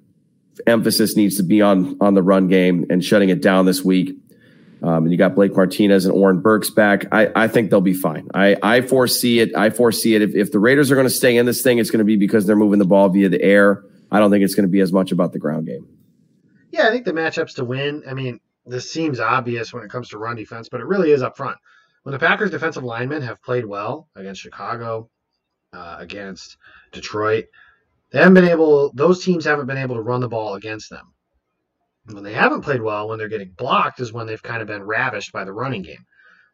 emphasis 0.65 1.15
needs 1.15 1.37
to 1.37 1.43
be 1.43 1.61
on 1.61 1.97
on 2.01 2.13
the 2.13 2.23
run 2.23 2.47
game 2.47 2.85
and 2.89 3.03
shutting 3.03 3.29
it 3.29 3.41
down 3.41 3.65
this 3.65 3.83
week. 3.83 4.15
Um, 4.83 5.03
and 5.03 5.11
you 5.11 5.17
got 5.17 5.33
Blake 5.35 5.55
Martinez 5.55 6.05
and 6.05 6.13
Oren 6.13 6.39
Burks 6.39 6.69
back. 6.69 7.05
I, 7.11 7.31
I 7.35 7.47
think 7.47 7.71
they'll 7.71 7.81
be 7.81 7.93
fine. 7.93 8.27
I, 8.33 8.55
I 8.61 8.81
foresee 8.81 9.39
it. 9.39 9.55
I 9.55 9.69
foresee 9.71 10.15
it. 10.15 10.21
If, 10.21 10.35
if 10.35 10.51
the 10.51 10.59
Raiders 10.59 10.91
are 10.91 10.95
going 10.95 11.07
to 11.07 11.13
stay 11.13 11.35
in 11.35 11.45
this 11.45 11.61
thing, 11.61 11.79
it's 11.79 11.89
going 11.89 11.99
to 11.99 12.05
be 12.05 12.15
because 12.15 12.45
they're 12.45 12.55
moving 12.55 12.79
the 12.79 12.85
ball 12.85 13.09
via 13.09 13.27
the 13.29 13.41
air. 13.41 13.83
I 14.11 14.19
don't 14.19 14.29
think 14.29 14.43
it's 14.43 14.55
going 14.55 14.67
to 14.67 14.71
be 14.71 14.81
as 14.81 14.93
much 14.93 15.11
about 15.11 15.33
the 15.33 15.39
ground 15.39 15.65
game. 15.65 15.87
Yeah, 16.71 16.87
I 16.87 16.91
think 16.91 17.05
the 17.05 17.13
matchups 17.13 17.55
to 17.55 17.65
win. 17.65 18.03
I 18.07 18.13
mean, 18.13 18.39
this 18.65 18.91
seems 18.91 19.19
obvious 19.19 19.73
when 19.73 19.83
it 19.83 19.89
comes 19.89 20.09
to 20.09 20.17
run 20.17 20.35
defense, 20.35 20.69
but 20.69 20.79
it 20.79 20.85
really 20.85 21.11
is 21.11 21.23
up 21.23 21.37
front. 21.37 21.57
When 22.03 22.13
the 22.13 22.19
Packers' 22.19 22.51
defensive 22.51 22.83
linemen 22.83 23.21
have 23.23 23.41
played 23.41 23.65
well 23.65 24.07
against 24.15 24.41
Chicago, 24.41 25.09
uh, 25.73 25.97
against 25.99 26.57
Detroit, 26.91 27.45
they 28.11 28.19
haven't 28.19 28.35
been 28.35 28.47
able. 28.47 28.91
Those 28.93 29.23
teams 29.23 29.45
haven't 29.45 29.65
been 29.65 29.77
able 29.77 29.95
to 29.95 30.01
run 30.01 30.21
the 30.21 30.29
ball 30.29 30.55
against 30.55 30.89
them. 30.89 31.13
When 32.09 32.23
they 32.23 32.33
haven't 32.33 32.61
played 32.61 32.81
well, 32.81 33.09
when 33.09 33.17
they're 33.17 33.27
getting 33.27 33.51
blocked, 33.57 33.99
is 33.99 34.13
when 34.13 34.27
they've 34.27 34.41
kind 34.41 34.61
of 34.61 34.67
been 34.67 34.83
ravished 34.83 35.31
by 35.33 35.43
the 35.43 35.53
running 35.53 35.81
game. 35.81 36.05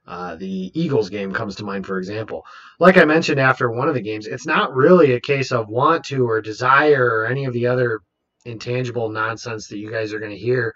Uh, 0.06 0.36
the 0.36 0.72
Eagles 0.74 1.10
game 1.10 1.32
comes 1.32 1.56
to 1.56 1.64
mind, 1.64 1.86
for 1.86 1.98
example. 1.98 2.44
Like 2.80 2.98
I 2.98 3.06
mentioned 3.06 3.40
after 3.40 3.70
one 3.72 3.88
of 3.88 3.94
the 3.94 4.02
games, 4.02 4.28
it's 4.28 4.46
not 4.46 4.74
really 4.74 5.14
a 5.14 5.22
case 5.22 5.52
of 5.52 5.70
want 5.70 6.06
to 6.06 6.28
or 6.28 6.42
desire 6.42 7.06
or 7.06 7.26
any 7.26 7.46
of 7.46 7.54
the 7.54 7.68
other 7.68 8.02
intangible 8.46 9.10
nonsense 9.10 9.68
that 9.70 9.78
you 9.78 9.90
guys 9.90 10.12
are 10.12 10.20
going 10.20 10.32
to 10.32 10.38
hear 10.38 10.74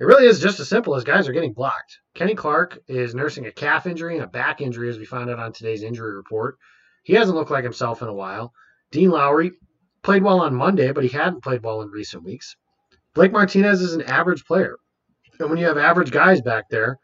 It 0.00 0.04
really 0.04 0.26
is 0.26 0.40
just 0.40 0.58
as 0.60 0.68
simple 0.68 0.94
as 0.96 1.04
guys 1.04 1.28
are 1.28 1.32
getting 1.32 1.52
blocked. 1.52 1.98
Kenny 2.14 2.34
Clark 2.34 2.78
is 2.88 3.14
nursing 3.14 3.46
a 3.46 3.52
calf 3.52 3.86
injury 3.86 4.14
and 4.14 4.24
a 4.24 4.28
back 4.28 4.60
injury, 4.60 4.88
as 4.88 4.98
we 4.98 5.04
found 5.04 5.30
out 5.30 5.38
on 5.38 5.52
today's 5.52 5.82
injury 5.82 6.14
report. 6.14 6.56
He 7.04 7.14
hasn't 7.14 7.36
looked 7.36 7.50
like 7.50 7.64
himself 7.64 8.02
in 8.02 8.08
a 8.08 8.14
while. 8.14 8.52
Dean 8.90 9.10
Lowry 9.10 9.52
played 10.02 10.22
well 10.22 10.40
on 10.40 10.54
Monday, 10.54 10.92
but 10.92 11.04
he 11.04 11.10
hadn't 11.10 11.42
played 11.42 11.62
well 11.62 11.82
in 11.82 11.88
recent 11.90 12.24
weeks. 12.24 12.56
Blake 13.14 13.32
Martinez 13.32 13.82
is 13.82 13.92
an 13.92 14.02
average 14.02 14.44
player. 14.44 14.76
And 15.38 15.50
when 15.50 15.58
you 15.58 15.66
have 15.66 15.78
average 15.78 16.10
guys 16.10 16.40
back 16.40 16.64
there 16.70 16.98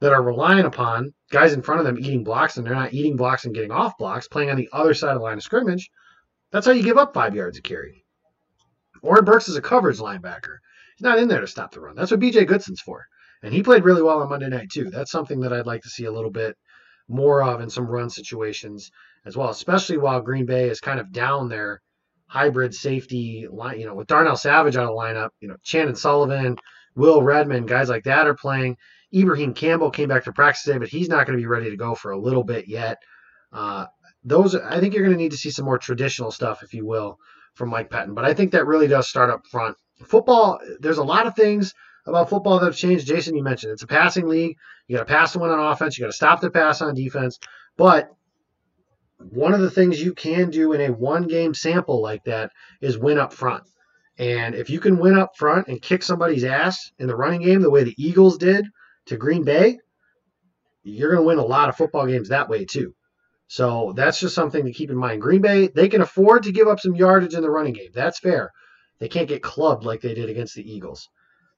that 0.00 0.12
are 0.12 0.22
relying 0.22 0.66
upon 0.66 1.14
guys 1.30 1.52
in 1.52 1.62
front 1.62 1.80
of 1.80 1.86
them 1.86 1.98
eating 1.98 2.24
blocks 2.24 2.56
and 2.56 2.66
they're 2.66 2.74
not 2.74 2.92
eating 2.92 3.16
blocks 3.16 3.44
and 3.44 3.54
getting 3.54 3.70
off 3.70 3.96
blocks, 3.96 4.28
playing 4.28 4.50
on 4.50 4.56
the 4.56 4.68
other 4.72 4.94
side 4.94 5.12
of 5.12 5.18
the 5.18 5.24
line 5.24 5.38
of 5.38 5.42
scrimmage, 5.42 5.90
that's 6.50 6.66
how 6.66 6.72
you 6.72 6.82
give 6.82 6.98
up 6.98 7.14
five 7.14 7.34
yards 7.34 7.56
of 7.56 7.64
carry. 7.64 8.04
Oren 9.02 9.24
Burks 9.24 9.48
is 9.48 9.56
a 9.56 9.62
coverage 9.62 9.98
linebacker. 9.98 10.58
He's 10.96 11.04
not 11.04 11.18
in 11.18 11.28
there 11.28 11.40
to 11.40 11.46
stop 11.46 11.72
the 11.72 11.80
run. 11.80 11.94
That's 11.94 12.10
what 12.10 12.20
BJ 12.20 12.46
Goodson's 12.46 12.80
for. 12.80 13.04
And 13.42 13.52
he 13.52 13.62
played 13.62 13.84
really 13.84 14.02
well 14.02 14.22
on 14.22 14.28
Monday 14.28 14.48
night, 14.48 14.70
too. 14.70 14.90
That's 14.90 15.10
something 15.10 15.40
that 15.40 15.52
I'd 15.52 15.66
like 15.66 15.82
to 15.82 15.90
see 15.90 16.04
a 16.04 16.12
little 16.12 16.30
bit 16.30 16.56
more 17.08 17.42
of 17.42 17.60
in 17.60 17.68
some 17.68 17.86
run 17.86 18.08
situations 18.08 18.90
as 19.26 19.36
well, 19.36 19.50
especially 19.50 19.98
while 19.98 20.20
Green 20.20 20.46
Bay 20.46 20.68
is 20.68 20.80
kind 20.80 21.00
of 21.00 21.12
down 21.12 21.48
their 21.48 21.82
hybrid 22.34 22.74
safety 22.74 23.46
line, 23.48 23.78
you 23.78 23.86
know, 23.86 23.94
with 23.94 24.08
Darnell 24.08 24.36
Savage 24.36 24.76
out 24.76 24.90
of 24.90 24.96
lineup, 24.96 25.28
you 25.40 25.46
know, 25.46 25.54
Chandon 25.62 25.94
Sullivan, 25.94 26.56
Will 26.96 27.22
Redmond, 27.22 27.68
guys 27.68 27.88
like 27.88 28.02
that 28.04 28.26
are 28.26 28.34
playing. 28.34 28.76
Ibraheim 29.14 29.54
Campbell 29.54 29.92
came 29.92 30.08
back 30.08 30.24
to 30.24 30.32
practice 30.32 30.64
today, 30.64 30.78
but 30.78 30.88
he's 30.88 31.08
not 31.08 31.26
going 31.26 31.38
to 31.38 31.42
be 31.42 31.46
ready 31.46 31.70
to 31.70 31.76
go 31.76 31.94
for 31.94 32.10
a 32.10 32.18
little 32.18 32.42
bit 32.42 32.66
yet. 32.66 32.98
Uh, 33.52 33.86
those, 34.24 34.56
I 34.56 34.80
think 34.80 34.94
you're 34.94 35.04
going 35.04 35.16
to 35.16 35.22
need 35.22 35.30
to 35.30 35.36
see 35.36 35.52
some 35.52 35.64
more 35.64 35.78
traditional 35.78 36.32
stuff, 36.32 36.64
if 36.64 36.74
you 36.74 36.84
will, 36.84 37.18
from 37.54 37.68
Mike 37.68 37.88
Pettine. 37.88 38.16
But 38.16 38.24
I 38.24 38.34
think 38.34 38.50
that 38.50 38.66
really 38.66 38.88
does 38.88 39.08
start 39.08 39.30
up 39.30 39.46
front. 39.46 39.76
Football, 40.04 40.58
there's 40.80 40.98
a 40.98 41.04
lot 41.04 41.28
of 41.28 41.36
things 41.36 41.72
about 42.04 42.30
football 42.30 42.58
that 42.58 42.66
have 42.66 42.76
changed. 42.76 43.06
Jason, 43.06 43.36
you 43.36 43.44
mentioned 43.44 43.72
it's 43.72 43.84
a 43.84 43.86
passing 43.86 44.26
league. 44.26 44.56
You 44.88 44.96
got 44.96 45.06
to 45.06 45.14
pass 45.14 45.32
the 45.32 45.38
one 45.38 45.50
on 45.50 45.72
offense. 45.72 45.96
You 45.96 46.02
got 46.02 46.10
to 46.10 46.16
stop 46.16 46.40
the 46.40 46.50
pass 46.50 46.82
on 46.82 46.96
defense. 46.96 47.38
But 47.76 48.10
one 49.18 49.54
of 49.54 49.60
the 49.60 49.70
things 49.70 50.02
you 50.02 50.12
can 50.12 50.50
do 50.50 50.72
in 50.72 50.80
a 50.80 50.92
one 50.92 51.26
game 51.26 51.54
sample 51.54 52.02
like 52.02 52.24
that 52.24 52.50
is 52.80 52.98
win 52.98 53.18
up 53.18 53.32
front. 53.32 53.64
And 54.18 54.54
if 54.54 54.70
you 54.70 54.80
can 54.80 54.98
win 54.98 55.18
up 55.18 55.36
front 55.36 55.68
and 55.68 55.82
kick 55.82 56.02
somebody's 56.02 56.44
ass 56.44 56.92
in 56.98 57.06
the 57.06 57.16
running 57.16 57.42
game 57.42 57.62
the 57.62 57.70
way 57.70 57.84
the 57.84 57.94
Eagles 57.98 58.38
did 58.38 58.66
to 59.06 59.16
Green 59.16 59.44
Bay, 59.44 59.78
you're 60.82 61.10
going 61.10 61.22
to 61.22 61.26
win 61.26 61.38
a 61.38 61.44
lot 61.44 61.68
of 61.68 61.76
football 61.76 62.06
games 62.06 62.28
that 62.28 62.48
way 62.48 62.64
too. 62.64 62.94
So 63.46 63.92
that's 63.96 64.20
just 64.20 64.34
something 64.34 64.64
to 64.64 64.72
keep 64.72 64.90
in 64.90 64.96
mind. 64.96 65.20
Green 65.20 65.40
Bay, 65.40 65.68
they 65.68 65.88
can 65.88 66.00
afford 66.00 66.44
to 66.44 66.52
give 66.52 66.68
up 66.68 66.80
some 66.80 66.94
yardage 66.94 67.34
in 67.34 67.42
the 67.42 67.50
running 67.50 67.72
game. 67.72 67.90
That's 67.92 68.18
fair. 68.18 68.50
They 69.00 69.08
can't 69.08 69.28
get 69.28 69.42
clubbed 69.42 69.84
like 69.84 70.00
they 70.00 70.14
did 70.14 70.30
against 70.30 70.54
the 70.54 70.68
Eagles. 70.68 71.08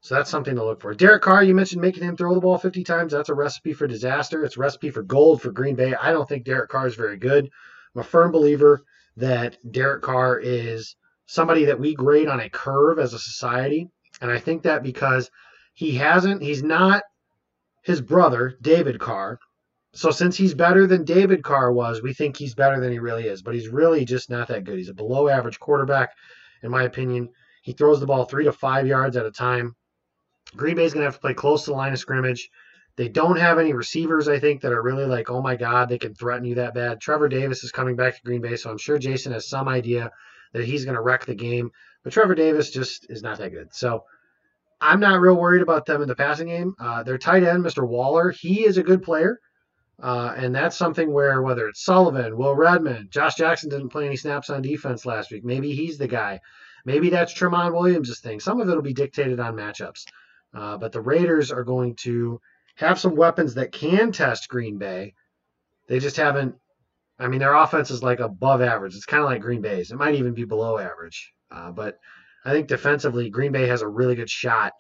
So 0.07 0.15
that's 0.15 0.31
something 0.31 0.55
to 0.55 0.65
look 0.65 0.81
for. 0.81 0.95
Derek 0.95 1.23
Carr, 1.23 1.43
you 1.43 1.53
mentioned 1.53 1.83
making 1.83 2.05
him 2.05 2.17
throw 2.17 2.33
the 2.33 2.41
ball 2.41 2.59
50 2.59 2.85
times. 2.85 3.11
That's 3.11 3.29
a 3.29 3.35
recipe 3.35 3.73
for 3.73 3.89
disaster. 3.89 4.45
It's 4.45 4.57
a 4.57 4.61
recipe 4.61 4.89
for 4.89 5.03
gold 5.03 5.43
for 5.43 5.51
Green 5.51 5.75
Bay. 5.75 5.97
I 5.97 6.13
don't 6.13 6.29
think 6.29 6.45
Derek 6.45 6.71
Carr 6.71 6.87
is 6.87 6.95
very 6.95 7.17
good. 7.17 7.51
I'm 7.93 8.01
a 8.03 8.05
firm 8.05 8.31
believer 8.31 8.85
that 9.17 9.59
Derek 9.73 10.03
Carr 10.03 10.39
is 10.39 10.95
somebody 11.27 11.65
that 11.65 11.81
we 11.81 11.93
grade 11.93 12.29
on 12.29 12.39
a 12.39 12.49
curve 12.49 13.01
as 13.01 13.15
a 13.15 13.19
society. 13.19 13.89
And 14.21 14.31
I 14.31 14.39
think 14.39 14.63
that 14.63 14.85
because 14.85 15.29
he 15.75 15.97
hasn't, 15.97 16.41
he's 16.41 16.63
not 16.63 17.03
his 17.83 18.01
brother, 18.01 18.57
David 18.63 19.01
Carr. 19.01 19.41
So 19.93 20.13
since 20.13 20.37
he's 20.37 20.55
better 20.55 20.87
than 20.87 21.03
David 21.03 21.43
Carr 21.43 21.73
was, 21.73 22.01
we 22.01 22.15
think 22.15 22.37
he's 22.37 22.55
better 22.55 22.79
than 22.79 22.93
he 22.93 23.01
really 23.01 23.27
is. 23.27 23.43
But 23.43 23.55
he's 23.55 23.71
really 23.71 24.05
just 24.05 24.31
not 24.31 24.47
that 24.47 24.63
good. 24.63 24.79
He's 24.79 24.89
a 24.89 24.95
below 24.95 25.27
average 25.27 25.59
quarterback, 25.59 26.11
in 26.63 26.71
my 26.71 26.85
opinion. 26.85 27.29
He 27.63 27.73
throws 27.73 27.99
the 27.99 28.07
ball 28.07 28.25
three 28.25 28.45
to 28.45 28.53
five 28.53 28.87
yards 28.87 29.17
at 29.17 29.27
a 29.27 29.33
time. 29.33 29.75
Green 30.57 30.77
Bay's 30.77 30.93
going 30.93 31.03
to 31.03 31.07
have 31.07 31.15
to 31.15 31.21
play 31.21 31.35
close 31.35 31.65
to 31.65 31.71
the 31.71 31.77
line 31.77 31.93
of 31.93 31.99
scrimmage. 31.99 32.51
They 32.97 33.09
don't 33.09 33.39
have 33.39 33.59
any 33.59 33.75
receivers, 33.75 34.27
I 34.27 34.39
think, 34.39 34.63
that 34.63 34.73
are 34.73 34.83
really 34.83 35.05
like, 35.05 35.29
oh 35.29 35.43
my 35.43 35.57
God, 35.57 35.89
they 35.89 35.99
can 35.99 36.15
threaten 36.15 36.47
you 36.47 36.55
that 36.55 36.75
bad. 36.75 37.01
Trevor 37.01 37.29
Davis 37.29 37.63
is 37.63 37.71
coming 37.71 37.95
back 37.95 38.17
to 38.17 38.23
Green 38.23 38.41
Bay, 38.41 38.57
so 38.57 38.71
I'm 38.71 38.79
sure 38.79 38.99
Jason 38.99 39.33
has 39.33 39.49
some 39.49 39.69
idea 39.69 40.11
that 40.55 40.65
he's 40.65 40.85
going 40.85 40.95
to 40.95 41.03
wreck 41.03 41.27
the 41.27 41.35
game. 41.35 41.71
But 42.03 42.15
Trevor 42.15 42.35
Davis 42.35 42.71
just 42.71 43.07
is 43.11 43.23
not 43.23 43.39
that 43.39 43.53
good. 43.53 43.75
So 43.75 44.05
I'm 44.81 45.01
not 45.01 45.21
real 45.21 45.35
worried 45.35 45.63
about 45.63 45.85
them 45.85 46.01
in 46.03 46.09
the 46.09 46.15
passing 46.15 46.49
game. 46.49 46.75
Uh, 46.81 47.03
their 47.03 47.19
tight 47.19 47.43
end, 47.43 47.65
Mr. 47.65 47.87
Waller, 47.87 48.31
he 48.31 48.65
is 48.65 48.79
a 48.79 48.83
good 48.83 49.03
player. 49.03 49.41
Uh, 50.03 50.35
and 50.37 50.55
that's 50.55 50.77
something 50.77 51.11
where 51.11 51.41
whether 51.41 51.69
it's 51.69 51.83
Sullivan, 51.83 52.37
Will 52.37 52.55
Redmond, 52.55 53.11
Josh 53.11 53.35
Jackson 53.35 53.71
didn't 53.71 53.89
play 53.89 54.07
any 54.07 54.17
snaps 54.17 54.51
on 54.51 54.61
defense 54.61 55.07
last 55.07 55.31
week. 55.31 55.45
Maybe 55.45 55.75
he's 55.75 55.97
the 55.97 56.09
guy. 56.09 56.41
Maybe 56.85 57.09
that's 57.09 57.33
Tramon 57.33 57.73
Williams' 57.73 58.21
thing. 58.21 58.39
Some 58.39 58.61
of 58.61 58.69
it 58.69 58.75
will 58.75 58.83
be 58.83 58.93
dictated 58.93 59.41
on 59.41 59.57
matchups. 59.57 60.05
Uh, 60.57 60.79
but 60.79 60.91
the 60.91 61.01
Raiders 61.01 61.53
are 61.53 61.65
going 61.65 61.95
to 61.97 62.41
have 62.77 62.99
some 62.99 63.15
weapons 63.15 63.55
that 63.55 63.73
can 63.73 64.11
test 64.11 64.49
Green 64.49 64.79
Bay. 64.79 65.15
They 65.87 65.99
just 65.99 66.17
haven't. 66.17 66.55
I 67.19 67.29
mean, 67.29 67.41
their 67.41 67.55
offense 67.55 67.91
is 67.91 68.03
like 68.03 68.21
above 68.21 68.63
average. 68.63 68.95
It's 68.95 69.05
kind 69.05 69.23
of 69.23 69.29
like 69.29 69.43
Green 69.43 69.61
Bay's. 69.61 69.91
It 69.91 69.97
might 69.97 70.15
even 70.15 70.35
be 70.35 70.45
below 70.45 70.79
average. 70.79 71.33
Uh, 71.51 71.73
but 71.73 71.99
I 72.45 72.53
think 72.53 72.69
defensively, 72.69 73.29
Green 73.31 73.53
Bay 73.53 73.67
has 73.67 73.83
a 73.83 73.89
really 73.89 74.15
good 74.15 74.31
shot 74.31 74.73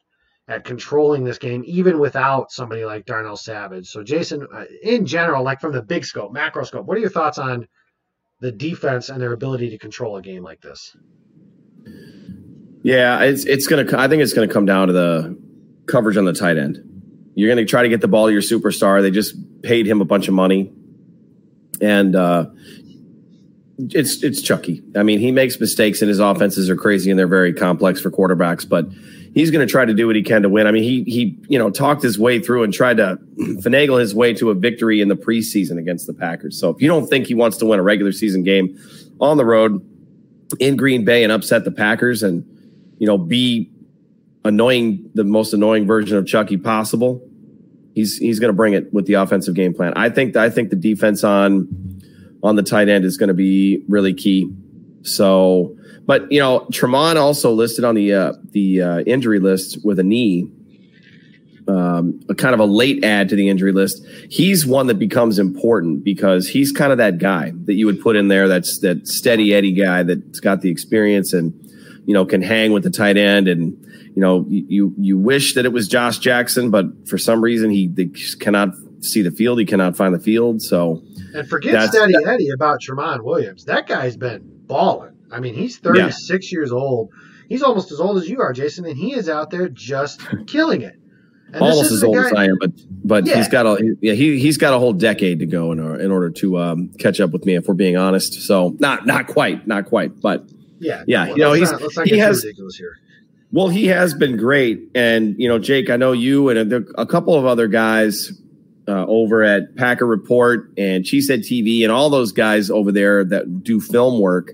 at 0.49 0.65
controlling 0.65 1.25
this 1.25 1.39
game, 1.39 1.63
even 1.67 1.99
without 1.99 2.53
somebody 2.53 2.85
like 2.85 3.05
Darnell 3.05 3.37
Savage. 3.37 3.89
So, 3.89 4.03
Jason, 4.03 4.47
uh, 4.53 4.65
in 4.83 5.05
general, 5.05 5.43
like 5.45 5.61
from 5.61 5.73
the 5.73 5.83
big 5.83 6.05
scope, 6.05 6.33
macro 6.33 6.65
scope, 6.65 6.87
what 6.87 6.97
are 6.97 7.01
your 7.01 7.11
thoughts 7.11 7.39
on 7.39 7.67
the 8.41 8.53
defense 8.53 9.09
and 9.09 9.21
their 9.21 9.33
ability 9.33 9.71
to 9.71 9.79
control 9.79 10.17
a 10.17 10.23
game 10.23 10.43
like 10.43 10.61
this? 10.61 10.97
Yeah, 12.83 13.23
it's 13.23 13.45
it's 13.45 13.67
gonna. 13.67 13.87
I 13.99 14.09
think 14.09 14.23
it's 14.23 14.33
gonna 14.33 14.49
come 14.49 14.65
down 14.65 14.87
to 14.89 14.93
the 14.93 15.46
coverage 15.87 16.17
on 16.17 16.25
the 16.25 16.33
tight 16.33 16.57
end. 16.57 16.83
You're 17.35 17.49
going 17.49 17.65
to 17.65 17.69
try 17.69 17.83
to 17.83 17.89
get 17.89 18.01
the 18.01 18.09
ball 18.09 18.27
to 18.27 18.33
your 18.33 18.43
superstar. 18.43 19.03
They 19.03 19.11
just 19.11 19.37
paid 19.63 19.87
him 19.87 20.01
a 20.01 20.05
bunch 20.05 20.29
of 20.29 20.35
money, 20.35 20.73
and 21.81 22.17
uh, 22.17 22.47
it's 23.79 24.23
it's 24.23 24.41
Chucky. 24.41 24.83
I 24.97 25.03
mean, 25.03 25.19
he 25.19 25.33
makes 25.33 25.61
mistakes, 25.61 26.01
and 26.01 26.09
his 26.09 26.19
offenses 26.19 26.71
are 26.71 26.77
crazy, 26.77 27.11
and 27.11 27.19
they're 27.19 27.27
very 27.27 27.53
complex 27.53 28.01
for 28.01 28.11
quarterbacks. 28.11 28.67
But 28.67 28.87
he's 29.35 29.51
going 29.51 29.67
to 29.67 29.71
try 29.71 29.85
to 29.85 29.93
do 29.93 30.07
what 30.07 30.17
he 30.17 30.23
can 30.23 30.43
to 30.43 30.49
win. 30.49 30.67
I 30.67 30.71
mean, 30.71 30.83
he 30.83 31.05
he 31.05 31.39
you 31.49 31.59
know 31.59 31.71
talked 31.71 32.03
his 32.03 32.19
way 32.19 32.41
through 32.41 32.65
and 32.65 32.73
tried 32.73 32.97
to 32.97 33.19
finagle 33.61 34.01
his 34.01 34.15
way 34.15 34.33
to 34.35 34.51
a 34.51 34.55
victory 34.55 35.01
in 35.01 35.09
the 35.09 35.17
preseason 35.17 35.79
against 35.79 36.07
the 36.07 36.15
Packers. 36.15 36.59
So 36.59 36.71
if 36.71 36.81
you 36.81 36.89
don't 36.89 37.07
think 37.07 37.27
he 37.27 37.35
wants 37.35 37.59
to 37.59 37.67
win 37.67 37.79
a 37.79 37.83
regular 37.83 38.13
season 38.13 38.43
game 38.43 38.79
on 39.21 39.37
the 39.37 39.45
road 39.45 39.85
in 40.59 40.77
Green 40.77 41.05
Bay 41.05 41.23
and 41.23 41.31
upset 41.31 41.65
the 41.65 41.71
Packers 41.71 42.23
and 42.23 42.45
you 42.99 43.07
know 43.07 43.19
be 43.19 43.71
annoying, 44.47 45.11
the 45.15 45.25
most 45.25 45.53
annoying 45.53 45.87
version 45.87 46.17
of 46.17 46.27
Chucky 46.27 46.57
possible. 46.57 47.23
He's 47.95 48.19
he's 48.19 48.39
going 48.39 48.51
to 48.51 48.57
bring 48.57 48.75
it 48.75 48.93
with 48.93 49.07
the 49.07 49.15
offensive 49.15 49.55
game 49.55 49.75
plan. 49.75 49.93
I 49.97 50.11
think 50.11 50.37
I 50.37 50.51
think 50.51 50.71
the 50.71 50.77
defense 50.77 51.25
on 51.25 52.01
on 52.43 52.57
the 52.57 52.63
tight 52.63 52.89
end 52.89 53.05
is 53.05 53.17
going 53.17 53.29
to 53.29 53.35
be 53.35 53.83
really 53.89 54.15
key. 54.15 54.53
So, 55.03 55.77
but 56.05 56.31
you 56.31 56.39
know, 56.39 56.67
Tramon 56.71 57.17
also 57.17 57.53
listed 57.53 57.85
on 57.85 57.95
the 57.95 58.13
uh, 58.13 58.33
the 58.51 58.83
uh, 58.83 58.99
injury 59.01 59.39
list 59.39 59.79
with 59.85 59.99
a 59.99 60.03
knee, 60.03 60.51
um, 61.69 62.21
a 62.29 62.35
kind 62.35 62.55
of 62.55 62.61
a 62.61 62.65
late 62.65 63.05
add 63.05 63.29
to 63.31 63.37
the 63.37 63.49
injury 63.49 63.73
list. 63.73 64.05
He's 64.31 64.67
one 64.67 64.89
that 64.89 64.99
becomes 64.99 65.39
important 65.39 66.05
because 66.05 66.49
he's 66.49 66.73
kind 66.73 66.93
of 66.93 66.99
that 66.99 67.19
guy 67.19 67.53
that 67.65 67.75
you 67.75 67.87
would 67.87 68.01
put 68.01 68.17
in 68.17 68.29
there. 68.29 68.47
That's 68.47 68.81
that 68.81 69.09
steady 69.09 69.55
Eddie 69.55 69.73
guy 69.73 70.03
that's 70.03 70.41
got 70.41 70.61
the 70.61 70.71
experience 70.71 71.33
and 71.33 71.55
you 72.05 72.15
know 72.15 72.27
can 72.27 72.43
hang 72.43 72.73
with 72.73 72.83
the 72.83 72.91
tight 72.91 73.17
end 73.17 73.49
and 73.49 73.83
you 74.17 74.23
know, 74.23 74.47
you 74.49 74.95
you 74.97 75.19
wish 75.19 75.55
that 75.55 75.67
it 75.67 75.73
was 75.73 75.89
Josh 75.89 76.19
Jackson, 76.19 76.71
but 76.71 76.87
for 77.07 77.19
some 77.19 77.43
reason 77.45 77.71
he 77.71 77.93
cannot 78.41 78.71
see 79.01 79.21
the 79.21 79.31
field. 79.31 79.59
He 79.59 79.67
cannot 79.67 79.95
find 79.95 80.15
the 80.15 80.19
field. 80.19 80.63
So 80.63 81.03
and 81.35 81.47
forget 81.47 81.91
Steady 81.91 82.15
that, 82.15 82.27
Eddie 82.27 82.49
about 82.49 82.81
Tramon 82.81 83.23
Williams. 83.23 83.67
That 83.67 83.87
guy's 83.87 84.17
been 84.17 84.41
balling. 84.67 85.13
I 85.31 85.41
mean, 85.41 85.53
he's 85.53 85.77
36 85.77 86.51
yeah. 86.51 86.57
years 86.57 86.73
old. 86.73 87.11
He's 87.47 87.63
almost 87.63 87.93
as 87.93 88.01
old 88.01 88.17
as 88.17 88.27
you 88.27 88.41
are, 88.41 88.55
Jason, 88.55 88.87
and 88.87 88.97
he 88.97 89.13
is 89.15 89.29
out 89.29 89.51
there 89.51 89.69
just 89.69 90.23
killing 90.47 90.81
it. 90.81 90.99
And 91.53 91.63
almost 91.63 91.93
as 91.93 92.03
old 92.03 92.17
as 92.17 92.33
I 92.33 92.47
am, 92.47 92.57
but 92.59 92.71
but 93.05 93.27
yeah. 93.27 93.37
he's 93.37 93.49
got 93.49 93.67
a 93.67 93.97
yeah 94.01 94.15
he 94.15 94.41
he's 94.41 94.57
got 94.57 94.73
a 94.73 94.79
whole 94.79 94.95
decade 94.95 95.41
to 95.41 95.47
go 95.47 95.73
in 95.73 95.79
order, 95.79 96.01
in 96.01 96.11
order 96.11 96.31
to 96.31 96.59
um, 96.59 96.89
catch 96.99 97.21
up 97.21 97.31
with 97.33 97.45
me 97.45 97.55
if 97.55 97.69
we're 97.69 97.75
being 97.75 97.99
honest. 97.99 98.33
So 98.47 98.75
not 98.81 99.07
not 99.07 99.27
quite, 99.27 99.67
not 99.67 99.85
quite, 99.85 100.21
but 100.21 100.49
yeah, 100.79 101.05
yeah. 101.07 101.27
You 101.27 101.37
know 101.37 101.53
he's 101.53 101.71
not, 101.71 102.09
he 102.09 102.19
has 102.19 102.43
ridiculous 102.43 102.77
here. 102.77 102.99
Well, 103.53 103.69
he 103.69 103.87
has 103.87 104.13
been 104.13 104.37
great, 104.37 104.91
and 104.95 105.37
you 105.39 105.49
know, 105.49 105.59
Jake, 105.59 105.89
I 105.89 105.97
know 105.97 106.13
you 106.13 106.49
and 106.49 106.73
a, 106.73 106.77
a 106.99 107.07
couple 107.07 107.35
of 107.35 107.47
other 107.47 107.69
guys 107.69 108.33
uh, 108.89 109.05
over 109.07 109.43
at 109.43 109.77
Packer 109.77 110.07
Report 110.07 110.73
and 110.77 111.05
Cheesehead 111.05 111.41
TV 111.41 111.83
and 111.83 111.93
all 111.93 112.11
those 112.11 112.33
guys 112.33 112.71
over 112.71 112.93
there 112.93 113.25
that 113.25 113.63
do 113.63 113.81
film 113.81 114.21
work. 114.21 114.53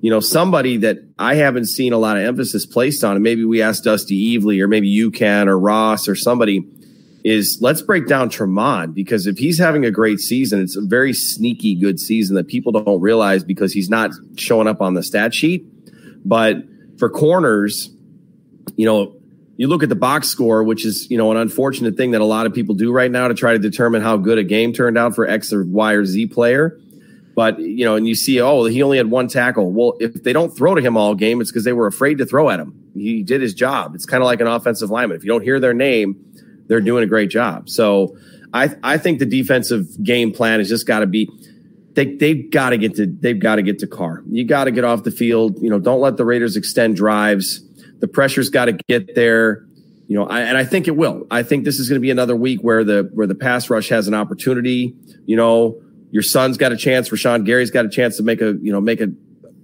You 0.00 0.10
know, 0.10 0.20
somebody 0.20 0.78
that 0.78 0.98
I 1.18 1.34
haven't 1.34 1.66
seen 1.66 1.92
a 1.92 1.98
lot 1.98 2.16
of 2.16 2.22
emphasis 2.24 2.64
placed 2.64 3.04
on, 3.04 3.16
and 3.16 3.22
maybe 3.22 3.44
we 3.44 3.60
asked 3.60 3.84
Dusty 3.84 4.38
Evely, 4.38 4.60
or 4.60 4.68
maybe 4.68 4.88
you 4.88 5.10
can, 5.10 5.48
or 5.48 5.58
Ross, 5.58 6.08
or 6.08 6.16
somebody, 6.16 6.66
is 7.22 7.58
let's 7.60 7.82
break 7.82 8.06
down 8.06 8.30
Tramon 8.30 8.94
because 8.94 9.26
if 9.26 9.36
he's 9.36 9.58
having 9.58 9.84
a 9.84 9.90
great 9.90 10.18
season, 10.18 10.62
it's 10.62 10.76
a 10.76 10.80
very 10.80 11.12
sneaky 11.12 11.74
good 11.74 12.00
season 12.00 12.36
that 12.36 12.48
people 12.48 12.72
don't 12.72 13.00
realize 13.00 13.44
because 13.44 13.74
he's 13.74 13.90
not 13.90 14.10
showing 14.36 14.66
up 14.66 14.80
on 14.80 14.94
the 14.94 15.02
stat 15.02 15.34
sheet. 15.34 15.66
But 16.24 16.56
for 16.98 17.10
corners, 17.10 17.90
you 18.76 18.86
know, 18.86 19.16
you 19.56 19.68
look 19.68 19.82
at 19.82 19.88
the 19.88 19.94
box 19.94 20.28
score, 20.28 20.64
which 20.64 20.86
is 20.86 21.10
you 21.10 21.18
know 21.18 21.30
an 21.30 21.36
unfortunate 21.36 21.96
thing 21.96 22.12
that 22.12 22.20
a 22.20 22.24
lot 22.24 22.46
of 22.46 22.54
people 22.54 22.74
do 22.74 22.92
right 22.92 23.10
now 23.10 23.28
to 23.28 23.34
try 23.34 23.52
to 23.52 23.58
determine 23.58 24.02
how 24.02 24.16
good 24.16 24.38
a 24.38 24.44
game 24.44 24.72
turned 24.72 24.96
out 24.96 25.14
for 25.14 25.28
X 25.28 25.52
or 25.52 25.64
Y 25.64 25.92
or 25.92 26.04
Z 26.04 26.26
player. 26.28 26.78
But 27.34 27.58
you 27.58 27.84
know, 27.84 27.96
and 27.96 28.06
you 28.06 28.14
see, 28.14 28.40
oh, 28.40 28.64
he 28.64 28.82
only 28.82 28.96
had 28.96 29.10
one 29.10 29.28
tackle. 29.28 29.70
Well, 29.70 29.96
if 30.00 30.22
they 30.22 30.32
don't 30.32 30.50
throw 30.50 30.74
to 30.74 30.82
him 30.82 30.96
all 30.96 31.14
game, 31.14 31.40
it's 31.40 31.50
because 31.50 31.64
they 31.64 31.72
were 31.72 31.86
afraid 31.86 32.18
to 32.18 32.26
throw 32.26 32.50
at 32.50 32.58
him. 32.58 32.90
He 32.94 33.22
did 33.22 33.40
his 33.40 33.54
job. 33.54 33.94
It's 33.94 34.06
kind 34.06 34.22
of 34.22 34.26
like 34.26 34.40
an 34.40 34.46
offensive 34.46 34.90
lineman. 34.90 35.16
If 35.16 35.24
you 35.24 35.30
don't 35.30 35.42
hear 35.42 35.60
their 35.60 35.74
name, 35.74 36.24
they're 36.66 36.80
doing 36.80 37.04
a 37.04 37.06
great 37.06 37.30
job. 37.30 37.68
So 37.68 38.16
I 38.52 38.74
I 38.82 38.98
think 38.98 39.18
the 39.18 39.26
defensive 39.26 40.02
game 40.02 40.32
plan 40.32 40.60
has 40.60 40.68
just 40.68 40.86
got 40.86 41.00
to 41.00 41.06
be 41.06 41.30
they 41.94 42.14
they've 42.16 42.50
got 42.50 42.70
to 42.70 42.78
get 42.78 42.96
to 42.96 43.06
they've 43.06 43.38
got 43.38 43.56
to 43.56 43.62
get 43.62 43.78
to 43.80 43.86
Carr. 43.86 44.22
You 44.28 44.44
got 44.44 44.64
to 44.64 44.70
get 44.70 44.84
off 44.84 45.02
the 45.04 45.10
field. 45.10 45.60
You 45.62 45.70
know, 45.70 45.78
don't 45.78 46.00
let 46.00 46.16
the 46.16 46.24
Raiders 46.24 46.56
extend 46.56 46.96
drives. 46.96 47.60
The 48.00 48.08
pressure's 48.08 48.50
got 48.50 48.66
to 48.66 48.72
get 48.72 49.14
there. 49.14 49.66
You 50.08 50.16
know, 50.16 50.26
I, 50.26 50.40
and 50.40 50.58
I 50.58 50.64
think 50.64 50.88
it 50.88 50.96
will. 50.96 51.26
I 51.30 51.42
think 51.42 51.64
this 51.64 51.78
is 51.78 51.88
going 51.88 52.00
to 52.00 52.02
be 52.02 52.10
another 52.10 52.34
week 52.34 52.60
where 52.62 52.82
the 52.82 53.08
where 53.14 53.26
the 53.26 53.34
pass 53.34 53.70
rush 53.70 53.88
has 53.90 54.08
an 54.08 54.14
opportunity. 54.14 54.94
You 55.26 55.36
know, 55.36 55.80
your 56.10 56.22
son's 56.22 56.56
got 56.56 56.72
a 56.72 56.76
chance. 56.76 57.08
Rashan 57.10 57.44
Gary's 57.44 57.70
got 57.70 57.84
a 57.84 57.88
chance 57.88 58.16
to 58.16 58.22
make 58.22 58.40
a 58.40 58.54
you 58.60 58.72
know 58.72 58.80
make 58.80 59.00
a 59.00 59.08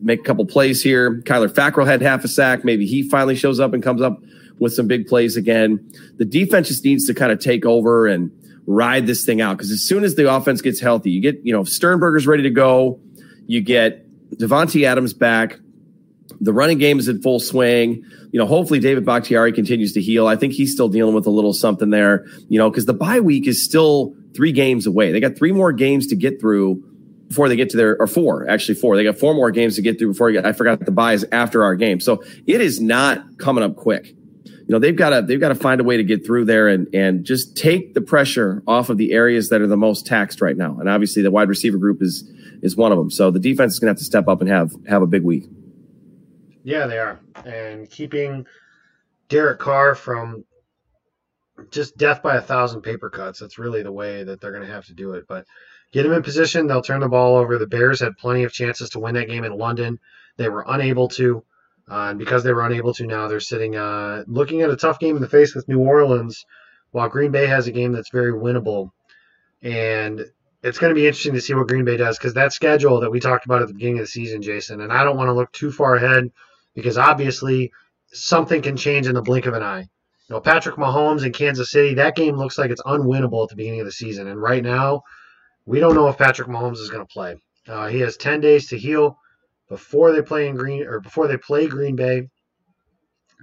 make 0.00 0.20
a 0.20 0.22
couple 0.22 0.46
plays 0.46 0.82
here. 0.82 1.20
Kyler 1.22 1.48
Fackrell 1.48 1.86
had 1.86 2.00
half 2.00 2.24
a 2.24 2.28
sack. 2.28 2.64
Maybe 2.64 2.86
he 2.86 3.08
finally 3.08 3.34
shows 3.34 3.58
up 3.58 3.72
and 3.72 3.82
comes 3.82 4.00
up 4.00 4.20
with 4.58 4.72
some 4.72 4.86
big 4.86 5.06
plays 5.06 5.36
again. 5.36 5.92
The 6.16 6.24
defense 6.24 6.68
just 6.68 6.84
needs 6.84 7.06
to 7.06 7.14
kind 7.14 7.32
of 7.32 7.40
take 7.40 7.66
over 7.66 8.06
and 8.06 8.30
ride 8.66 9.06
this 9.06 9.24
thing 9.24 9.40
out 9.40 9.56
because 9.56 9.70
as 9.70 9.82
soon 9.82 10.04
as 10.04 10.14
the 10.14 10.32
offense 10.32 10.60
gets 10.60 10.80
healthy, 10.80 11.10
you 11.10 11.20
get 11.20 11.40
you 11.44 11.52
know 11.52 11.64
Sternberger's 11.64 12.26
ready 12.26 12.44
to 12.44 12.50
go. 12.50 13.00
You 13.46 13.60
get 13.60 14.06
Davante 14.36 14.84
Adams 14.84 15.12
back. 15.12 15.58
The 16.40 16.52
running 16.52 16.78
game 16.78 16.98
is 16.98 17.08
in 17.08 17.22
full 17.22 17.40
swing. 17.40 18.04
You 18.32 18.40
know, 18.40 18.46
hopefully 18.46 18.80
David 18.80 19.04
Bakhtiari 19.04 19.52
continues 19.52 19.92
to 19.94 20.02
heal. 20.02 20.26
I 20.26 20.36
think 20.36 20.52
he's 20.52 20.72
still 20.72 20.88
dealing 20.88 21.14
with 21.14 21.26
a 21.26 21.30
little 21.30 21.52
something 21.52 21.90
there, 21.90 22.26
you 22.48 22.58
know, 22.58 22.68
because 22.70 22.86
the 22.86 22.94
bye 22.94 23.20
week 23.20 23.46
is 23.46 23.64
still 23.64 24.14
three 24.34 24.52
games 24.52 24.86
away. 24.86 25.12
They 25.12 25.20
got 25.20 25.36
three 25.36 25.52
more 25.52 25.72
games 25.72 26.08
to 26.08 26.16
get 26.16 26.40
through 26.40 26.82
before 27.28 27.48
they 27.48 27.56
get 27.56 27.70
to 27.70 27.76
their, 27.76 28.00
or 28.00 28.06
four, 28.06 28.48
actually 28.48 28.74
four. 28.74 28.96
They 28.96 29.04
got 29.04 29.18
four 29.18 29.34
more 29.34 29.50
games 29.50 29.76
to 29.76 29.82
get 29.82 29.98
through 29.98 30.12
before 30.12 30.30
I 30.44 30.52
forgot 30.52 30.80
the 30.80 30.92
buys 30.92 31.24
after 31.32 31.64
our 31.64 31.74
game. 31.74 32.00
So 32.00 32.22
it 32.46 32.60
is 32.60 32.80
not 32.80 33.38
coming 33.38 33.64
up 33.64 33.76
quick. 33.76 34.14
You 34.44 34.72
know, 34.72 34.78
they've 34.78 34.96
got 34.96 35.10
to, 35.10 35.22
they've 35.22 35.40
got 35.40 35.48
to 35.48 35.54
find 35.54 35.80
a 35.80 35.84
way 35.84 35.96
to 35.96 36.04
get 36.04 36.26
through 36.26 36.44
there 36.44 36.68
and, 36.68 36.92
and 36.92 37.24
just 37.24 37.56
take 37.56 37.94
the 37.94 38.00
pressure 38.00 38.62
off 38.66 38.90
of 38.90 38.98
the 38.98 39.12
areas 39.12 39.48
that 39.48 39.60
are 39.60 39.66
the 39.66 39.76
most 39.76 40.06
taxed 40.06 40.40
right 40.40 40.56
now. 40.56 40.78
And 40.78 40.88
obviously 40.88 41.22
the 41.22 41.30
wide 41.30 41.48
receiver 41.48 41.78
group 41.78 42.02
is, 42.02 42.28
is 42.62 42.76
one 42.76 42.90
of 42.90 42.98
them. 42.98 43.10
So 43.10 43.30
the 43.30 43.38
defense 43.38 43.74
is 43.74 43.78
going 43.78 43.86
to 43.86 43.90
have 43.92 43.98
to 43.98 44.04
step 44.04 44.28
up 44.28 44.40
and 44.40 44.50
have, 44.50 44.72
have 44.88 45.02
a 45.02 45.06
big 45.06 45.22
week. 45.22 45.44
Yeah, 46.66 46.88
they 46.88 46.98
are. 46.98 47.20
And 47.44 47.88
keeping 47.88 48.44
Derek 49.28 49.60
Carr 49.60 49.94
from 49.94 50.44
just 51.70 51.96
death 51.96 52.24
by 52.24 52.34
a 52.34 52.40
thousand 52.40 52.82
paper 52.82 53.08
cuts. 53.08 53.38
That's 53.38 53.56
really 53.56 53.84
the 53.84 53.92
way 53.92 54.24
that 54.24 54.40
they're 54.40 54.50
going 54.50 54.66
to 54.66 54.72
have 54.72 54.84
to 54.86 54.92
do 54.92 55.12
it. 55.12 55.26
But 55.28 55.46
get 55.92 56.04
him 56.04 56.12
in 56.12 56.24
position. 56.24 56.66
They'll 56.66 56.82
turn 56.82 56.98
the 56.98 57.08
ball 57.08 57.36
over. 57.36 57.56
The 57.56 57.68
Bears 57.68 58.00
had 58.00 58.16
plenty 58.18 58.42
of 58.42 58.52
chances 58.52 58.90
to 58.90 58.98
win 58.98 59.14
that 59.14 59.28
game 59.28 59.44
in 59.44 59.56
London. 59.56 60.00
They 60.38 60.48
were 60.48 60.64
unable 60.66 61.06
to. 61.10 61.44
Uh, 61.88 62.08
and 62.10 62.18
because 62.18 62.42
they 62.42 62.52
were 62.52 62.66
unable 62.66 62.92
to, 62.94 63.06
now 63.06 63.28
they're 63.28 63.38
sitting 63.38 63.76
uh, 63.76 64.24
looking 64.26 64.62
at 64.62 64.70
a 64.70 64.76
tough 64.76 64.98
game 64.98 65.14
in 65.14 65.22
the 65.22 65.28
face 65.28 65.54
with 65.54 65.68
New 65.68 65.78
Orleans, 65.78 66.44
while 66.90 67.08
Green 67.08 67.30
Bay 67.30 67.46
has 67.46 67.68
a 67.68 67.72
game 67.72 67.92
that's 67.92 68.10
very 68.10 68.32
winnable. 68.32 68.90
And 69.62 70.24
it's 70.64 70.80
going 70.80 70.90
to 70.90 71.00
be 71.00 71.06
interesting 71.06 71.34
to 71.34 71.40
see 71.40 71.54
what 71.54 71.68
Green 71.68 71.84
Bay 71.84 71.96
does 71.96 72.18
because 72.18 72.34
that 72.34 72.52
schedule 72.52 72.98
that 73.02 73.12
we 73.12 73.20
talked 73.20 73.44
about 73.44 73.62
at 73.62 73.68
the 73.68 73.74
beginning 73.74 74.00
of 74.00 74.06
the 74.06 74.08
season, 74.08 74.42
Jason, 74.42 74.80
and 74.80 74.92
I 74.92 75.04
don't 75.04 75.16
want 75.16 75.28
to 75.28 75.32
look 75.32 75.52
too 75.52 75.70
far 75.70 75.94
ahead 75.94 76.32
because 76.76 76.98
obviously 76.98 77.72
something 78.12 78.62
can 78.62 78.76
change 78.76 79.08
in 79.08 79.14
the 79.14 79.22
blink 79.22 79.46
of 79.46 79.54
an 79.54 79.62
eye. 79.64 79.80
You 79.80 80.34
know, 80.34 80.40
Patrick 80.40 80.76
Mahomes 80.76 81.24
in 81.24 81.32
Kansas 81.32 81.70
City, 81.70 81.94
that 81.94 82.14
game 82.14 82.36
looks 82.36 82.58
like 82.58 82.70
it's 82.70 82.82
unwinnable 82.82 83.42
at 83.44 83.48
the 83.48 83.56
beginning 83.56 83.80
of 83.80 83.86
the 83.86 83.92
season. 83.92 84.28
And 84.28 84.40
right 84.40 84.62
now, 84.62 85.02
we 85.64 85.80
don't 85.80 85.94
know 85.94 86.08
if 86.08 86.18
Patrick 86.18 86.48
Mahomes 86.48 86.78
is 86.78 86.90
going 86.90 87.04
to 87.04 87.12
play. 87.12 87.36
Uh, 87.66 87.88
he 87.88 88.00
has 88.00 88.16
10 88.16 88.40
days 88.40 88.68
to 88.68 88.78
heal 88.78 89.18
before 89.68 90.12
they 90.12 90.22
play 90.22 90.46
in 90.46 90.54
Green 90.54 90.86
or 90.86 91.00
before 91.00 91.26
they 91.26 91.36
play 91.36 91.66
Green 91.66 91.96
Bay. 91.96 92.28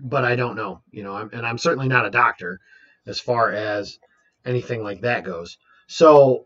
But 0.02 0.24
I 0.24 0.36
don't 0.36 0.56
know, 0.56 0.82
you 0.92 1.04
know, 1.04 1.16
I'm, 1.16 1.30
and 1.34 1.46
I'm 1.46 1.58
certainly 1.58 1.88
not 1.88 2.06
a 2.06 2.12
doctor 2.12 2.60
as 3.08 3.20
far 3.20 3.52
as 3.52 3.98
anything 4.46 4.84
like 4.84 5.02
that 5.02 5.24
goes. 5.24 5.58
So 5.88 6.46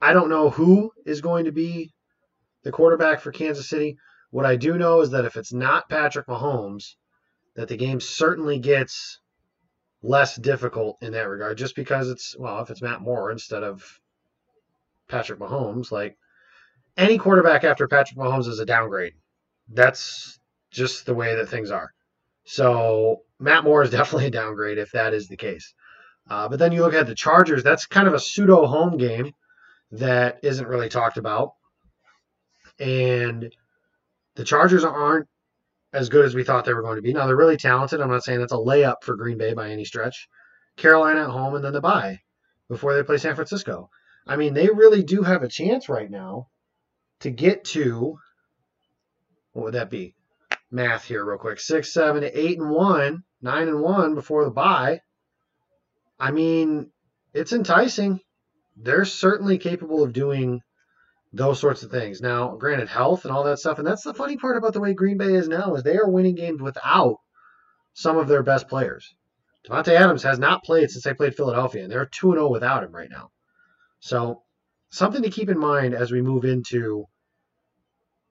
I 0.00 0.12
don't 0.12 0.30
know 0.30 0.50
who 0.50 0.92
is 1.04 1.20
going 1.20 1.44
to 1.46 1.52
be 1.52 1.92
the 2.62 2.72
quarterback 2.72 3.20
for 3.20 3.32
Kansas 3.32 3.68
City. 3.68 3.96
What 4.32 4.46
I 4.46 4.56
do 4.56 4.78
know 4.78 5.02
is 5.02 5.10
that 5.10 5.26
if 5.26 5.36
it's 5.36 5.52
not 5.52 5.90
Patrick 5.90 6.26
Mahomes, 6.26 6.94
that 7.54 7.68
the 7.68 7.76
game 7.76 8.00
certainly 8.00 8.58
gets 8.58 9.20
less 10.02 10.36
difficult 10.36 10.96
in 11.02 11.12
that 11.12 11.28
regard, 11.28 11.58
just 11.58 11.76
because 11.76 12.08
it's 12.08 12.34
well, 12.38 12.62
if 12.62 12.70
it's 12.70 12.80
Matt 12.80 13.02
Moore 13.02 13.30
instead 13.30 13.62
of 13.62 14.00
Patrick 15.06 15.38
Mahomes, 15.38 15.92
like 15.92 16.16
any 16.96 17.18
quarterback 17.18 17.62
after 17.62 17.86
Patrick 17.86 18.18
Mahomes 18.18 18.48
is 18.48 18.58
a 18.58 18.64
downgrade. 18.64 19.12
That's 19.68 20.40
just 20.70 21.04
the 21.04 21.14
way 21.14 21.34
that 21.36 21.50
things 21.50 21.70
are. 21.70 21.92
So 22.44 23.24
Matt 23.38 23.64
Moore 23.64 23.82
is 23.82 23.90
definitely 23.98 24.28
a 24.28 24.30
downgrade 24.30 24.78
if 24.78 24.92
that 24.92 25.12
is 25.12 25.28
the 25.28 25.36
case. 25.36 25.74
Uh, 26.30 26.48
but 26.48 26.58
then 26.58 26.72
you 26.72 26.80
look 26.80 26.94
at 26.94 27.06
the 27.06 27.14
Chargers. 27.14 27.62
That's 27.62 27.84
kind 27.84 28.08
of 28.08 28.14
a 28.14 28.18
pseudo 28.18 28.64
home 28.64 28.96
game 28.96 29.34
that 29.90 30.38
isn't 30.42 30.66
really 30.66 30.88
talked 30.88 31.18
about, 31.18 31.52
and 32.78 33.54
the 34.34 34.44
Chargers 34.44 34.84
aren't 34.84 35.28
as 35.92 36.08
good 36.08 36.24
as 36.24 36.34
we 36.34 36.44
thought 36.44 36.64
they 36.64 36.74
were 36.74 36.82
going 36.82 36.96
to 36.96 37.02
be. 37.02 37.12
Now 37.12 37.26
they're 37.26 37.36
really 37.36 37.56
talented. 37.56 38.00
I'm 38.00 38.10
not 38.10 38.24
saying 38.24 38.40
that's 38.40 38.52
a 38.52 38.56
layup 38.56 39.02
for 39.02 39.16
Green 39.16 39.38
Bay 39.38 39.54
by 39.54 39.70
any 39.70 39.84
stretch. 39.84 40.28
Carolina 40.76 41.24
at 41.24 41.30
home 41.30 41.54
and 41.54 41.64
then 41.64 41.74
the 41.74 41.80
bye 41.80 42.20
before 42.68 42.94
they 42.94 43.02
play 43.02 43.18
San 43.18 43.34
Francisco. 43.34 43.90
I 44.26 44.36
mean, 44.36 44.54
they 44.54 44.68
really 44.68 45.02
do 45.02 45.22
have 45.22 45.42
a 45.42 45.48
chance 45.48 45.88
right 45.88 46.10
now 46.10 46.48
to 47.20 47.30
get 47.30 47.64
to 47.64 48.18
what 49.52 49.64
would 49.64 49.74
that 49.74 49.90
be? 49.90 50.14
Math 50.70 51.04
here, 51.04 51.24
real 51.24 51.38
quick. 51.38 51.60
Six, 51.60 51.92
seven, 51.92 52.24
eight, 52.24 52.58
and 52.58 52.70
one, 52.70 53.24
nine 53.42 53.68
and 53.68 53.82
one 53.82 54.14
before 54.14 54.44
the 54.44 54.50
bye. 54.50 55.00
I 56.18 56.30
mean, 56.30 56.90
it's 57.34 57.52
enticing. 57.52 58.20
They're 58.76 59.04
certainly 59.04 59.58
capable 59.58 60.02
of 60.02 60.14
doing 60.14 60.62
those 61.32 61.58
sorts 61.58 61.82
of 61.82 61.90
things. 61.90 62.20
Now, 62.20 62.56
granted, 62.56 62.88
health 62.88 63.24
and 63.24 63.32
all 63.32 63.44
that 63.44 63.58
stuff, 63.58 63.78
and 63.78 63.86
that's 63.86 64.02
the 64.02 64.14
funny 64.14 64.36
part 64.36 64.56
about 64.56 64.74
the 64.74 64.80
way 64.80 64.92
Green 64.92 65.16
Bay 65.16 65.34
is 65.34 65.48
now 65.48 65.74
is 65.74 65.82
they 65.82 65.96
are 65.96 66.08
winning 66.08 66.34
games 66.34 66.60
without 66.60 67.16
some 67.94 68.18
of 68.18 68.28
their 68.28 68.42
best 68.42 68.68
players. 68.68 69.14
Davante 69.68 69.88
Adams 69.88 70.22
has 70.24 70.38
not 70.38 70.64
played 70.64 70.90
since 70.90 71.04
they 71.04 71.14
played 71.14 71.36
Philadelphia, 71.36 71.84
and 71.84 71.90
they're 71.92 72.06
2 72.06 72.32
0 72.32 72.48
without 72.48 72.82
him 72.82 72.92
right 72.92 73.10
now. 73.10 73.30
So, 74.00 74.42
something 74.90 75.22
to 75.22 75.30
keep 75.30 75.48
in 75.48 75.58
mind 75.58 75.94
as 75.94 76.10
we 76.10 76.20
move 76.20 76.44
into 76.44 77.06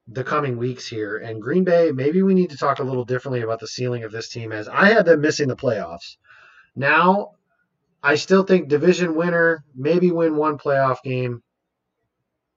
the 0.07 0.23
coming 0.23 0.57
weeks 0.57 0.87
here. 0.87 1.17
And 1.17 1.41
Green 1.41 1.63
Bay, 1.63 1.91
maybe 1.91 2.21
we 2.21 2.33
need 2.33 2.49
to 2.49 2.57
talk 2.57 2.79
a 2.79 2.83
little 2.83 3.05
differently 3.05 3.41
about 3.41 3.59
the 3.59 3.67
ceiling 3.67 4.03
of 4.03 4.11
this 4.11 4.29
team, 4.29 4.51
as 4.51 4.67
I 4.67 4.89
had 4.89 5.05
them 5.05 5.21
missing 5.21 5.47
the 5.47 5.55
playoffs. 5.55 6.17
Now, 6.75 7.31
I 8.03 8.15
still 8.15 8.43
think 8.43 8.67
division 8.67 9.15
winner, 9.15 9.63
maybe 9.75 10.11
win 10.11 10.35
one 10.35 10.57
playoff 10.57 11.01
game, 11.03 11.41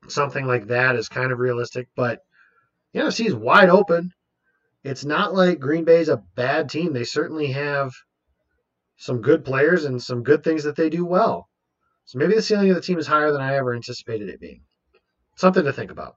something 0.08 0.46
like 0.46 0.66
that 0.68 0.96
is 0.96 1.08
kind 1.08 1.32
of 1.32 1.38
realistic. 1.38 1.88
But 1.96 2.20
the 2.92 3.00
NFC 3.00 3.26
is 3.26 3.34
wide 3.34 3.68
open. 3.68 4.12
It's 4.82 5.04
not 5.04 5.34
like 5.34 5.58
Green 5.60 5.84
Bay's 5.84 6.08
a 6.08 6.22
bad 6.34 6.68
team. 6.68 6.92
They 6.92 7.04
certainly 7.04 7.52
have 7.52 7.92
some 8.96 9.22
good 9.22 9.44
players 9.44 9.84
and 9.84 10.02
some 10.02 10.22
good 10.22 10.44
things 10.44 10.64
that 10.64 10.76
they 10.76 10.90
do 10.90 11.04
well. 11.04 11.48
So 12.04 12.18
maybe 12.18 12.34
the 12.34 12.42
ceiling 12.42 12.68
of 12.68 12.76
the 12.76 12.82
team 12.82 12.98
is 12.98 13.06
higher 13.06 13.32
than 13.32 13.40
I 13.40 13.56
ever 13.56 13.74
anticipated 13.74 14.28
it 14.28 14.40
being. 14.40 14.60
Something 15.36 15.64
to 15.64 15.72
think 15.72 15.90
about. 15.90 16.16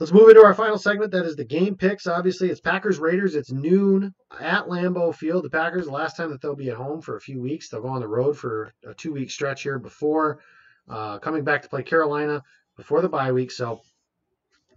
Let's 0.00 0.12
move 0.12 0.30
into 0.30 0.42
our 0.42 0.54
final 0.54 0.78
segment. 0.78 1.12
That 1.12 1.26
is 1.26 1.36
the 1.36 1.44
game 1.44 1.76
picks. 1.76 2.08
Obviously, 2.08 2.50
it's 2.50 2.60
Packers 2.60 2.98
Raiders. 2.98 3.36
It's 3.36 3.52
noon 3.52 4.14
at 4.40 4.66
Lambeau 4.66 5.14
Field. 5.14 5.44
The 5.44 5.50
Packers, 5.50 5.88
last 5.88 6.16
time 6.16 6.30
that 6.30 6.40
they'll 6.40 6.56
be 6.56 6.70
at 6.70 6.76
home 6.76 7.00
for 7.00 7.16
a 7.16 7.20
few 7.20 7.40
weeks, 7.40 7.68
they'll 7.68 7.82
go 7.82 7.88
on 7.88 8.00
the 8.00 8.08
road 8.08 8.36
for 8.36 8.72
a 8.84 8.94
two 8.94 9.12
week 9.12 9.30
stretch 9.30 9.62
here 9.62 9.78
before 9.78 10.40
uh, 10.88 11.18
coming 11.18 11.44
back 11.44 11.62
to 11.62 11.68
play 11.68 11.82
Carolina 11.82 12.42
before 12.76 13.00
the 13.00 13.08
bye 13.08 13.32
week. 13.32 13.50
So 13.50 13.80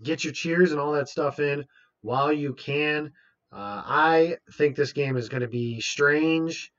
get 0.03 0.23
your 0.23 0.33
cheers 0.33 0.71
and 0.71 0.79
all 0.79 0.93
that 0.93 1.09
stuff 1.09 1.39
in 1.39 1.65
while 2.01 2.31
you 2.31 2.53
can. 2.53 3.11
Uh, 3.51 3.81
I 3.85 4.37
think 4.53 4.75
this 4.75 4.93
game 4.93 5.17
is 5.17 5.29
going 5.29 5.41
to 5.41 5.47
be 5.47 5.79
strange 5.79 6.71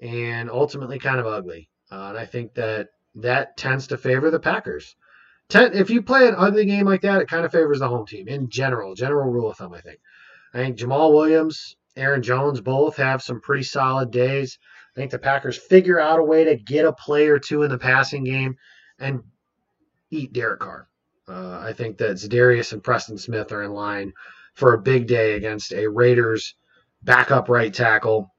and 0.00 0.50
ultimately 0.50 0.98
kind 0.98 1.18
of 1.18 1.26
ugly. 1.26 1.68
Uh, 1.90 2.06
and 2.10 2.18
I 2.18 2.26
think 2.26 2.54
that 2.54 2.88
that 3.16 3.56
tends 3.56 3.88
to 3.88 3.96
favor 3.96 4.30
the 4.30 4.38
Packers. 4.38 4.94
Ten, 5.48 5.74
if 5.74 5.90
you 5.90 6.02
play 6.02 6.28
an 6.28 6.36
ugly 6.36 6.64
game 6.64 6.86
like 6.86 7.00
that, 7.02 7.20
it 7.20 7.28
kind 7.28 7.44
of 7.44 7.50
favors 7.50 7.80
the 7.80 7.88
home 7.88 8.06
team 8.06 8.28
in 8.28 8.48
general. 8.48 8.94
General 8.94 9.28
rule 9.28 9.50
of 9.50 9.56
thumb, 9.56 9.74
I 9.74 9.80
think. 9.80 9.98
I 10.54 10.58
think 10.58 10.78
Jamaal 10.78 11.12
Williams, 11.12 11.76
Aaron 11.96 12.22
Jones 12.22 12.60
both 12.60 12.96
have 12.96 13.22
some 13.22 13.40
pretty 13.40 13.64
solid 13.64 14.12
days. 14.12 14.58
I 14.94 15.00
think 15.00 15.10
the 15.10 15.18
Packers 15.18 15.58
figure 15.58 15.98
out 15.98 16.20
a 16.20 16.24
way 16.24 16.44
to 16.44 16.56
get 16.56 16.84
a 16.84 16.92
play 16.92 17.28
or 17.28 17.38
two 17.38 17.64
in 17.64 17.70
the 17.70 17.78
passing 17.78 18.24
game 18.24 18.56
and 18.98 19.22
eat 20.10 20.32
Derek 20.32 20.60
Carr. 20.60 20.88
Uh, 21.28 21.60
I 21.60 21.72
think 21.72 21.98
that 21.98 22.16
Za'Darius 22.16 22.72
and 22.72 22.82
Preston 22.82 23.18
Smith 23.18 23.52
are 23.52 23.62
in 23.62 23.72
line 23.72 24.12
for 24.54 24.74
a 24.74 24.80
big 24.80 25.06
day 25.06 25.34
against 25.34 25.72
a 25.72 25.86
Raiders 25.86 26.54
backup 27.02 27.48
right 27.48 27.72
tackle 27.72 28.32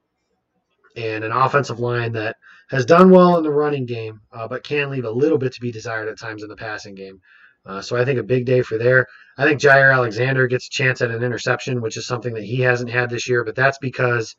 and 0.95 1.23
an 1.23 1.31
offensive 1.31 1.79
line 1.79 2.11
that 2.13 2.35
has 2.69 2.85
done 2.85 3.09
well 3.09 3.37
in 3.37 3.43
the 3.43 3.51
running 3.51 3.85
game, 3.85 4.21
uh, 4.31 4.47
but 4.47 4.63
can 4.63 4.89
leave 4.89 5.05
a 5.05 5.09
little 5.09 5.37
bit 5.37 5.53
to 5.53 5.61
be 5.61 5.71
desired 5.71 6.09
at 6.09 6.19
times 6.19 6.43
in 6.43 6.49
the 6.49 6.55
passing 6.55 6.95
game. 6.95 7.21
Uh, 7.65 7.81
so 7.81 7.95
I 7.95 8.03
think 8.03 8.19
a 8.19 8.23
big 8.23 8.45
day 8.45 8.61
for 8.61 8.77
there. 8.77 9.07
I 9.37 9.45
think 9.45 9.61
Jaire 9.61 9.93
Alexander 9.93 10.47
gets 10.47 10.67
a 10.67 10.69
chance 10.69 11.01
at 11.01 11.11
an 11.11 11.23
interception, 11.23 11.81
which 11.81 11.97
is 11.97 12.07
something 12.07 12.33
that 12.33 12.43
he 12.43 12.59
hasn't 12.61 12.89
had 12.89 13.09
this 13.09 13.27
year, 13.27 13.43
but 13.43 13.55
that's 13.55 13.77
because, 13.77 14.35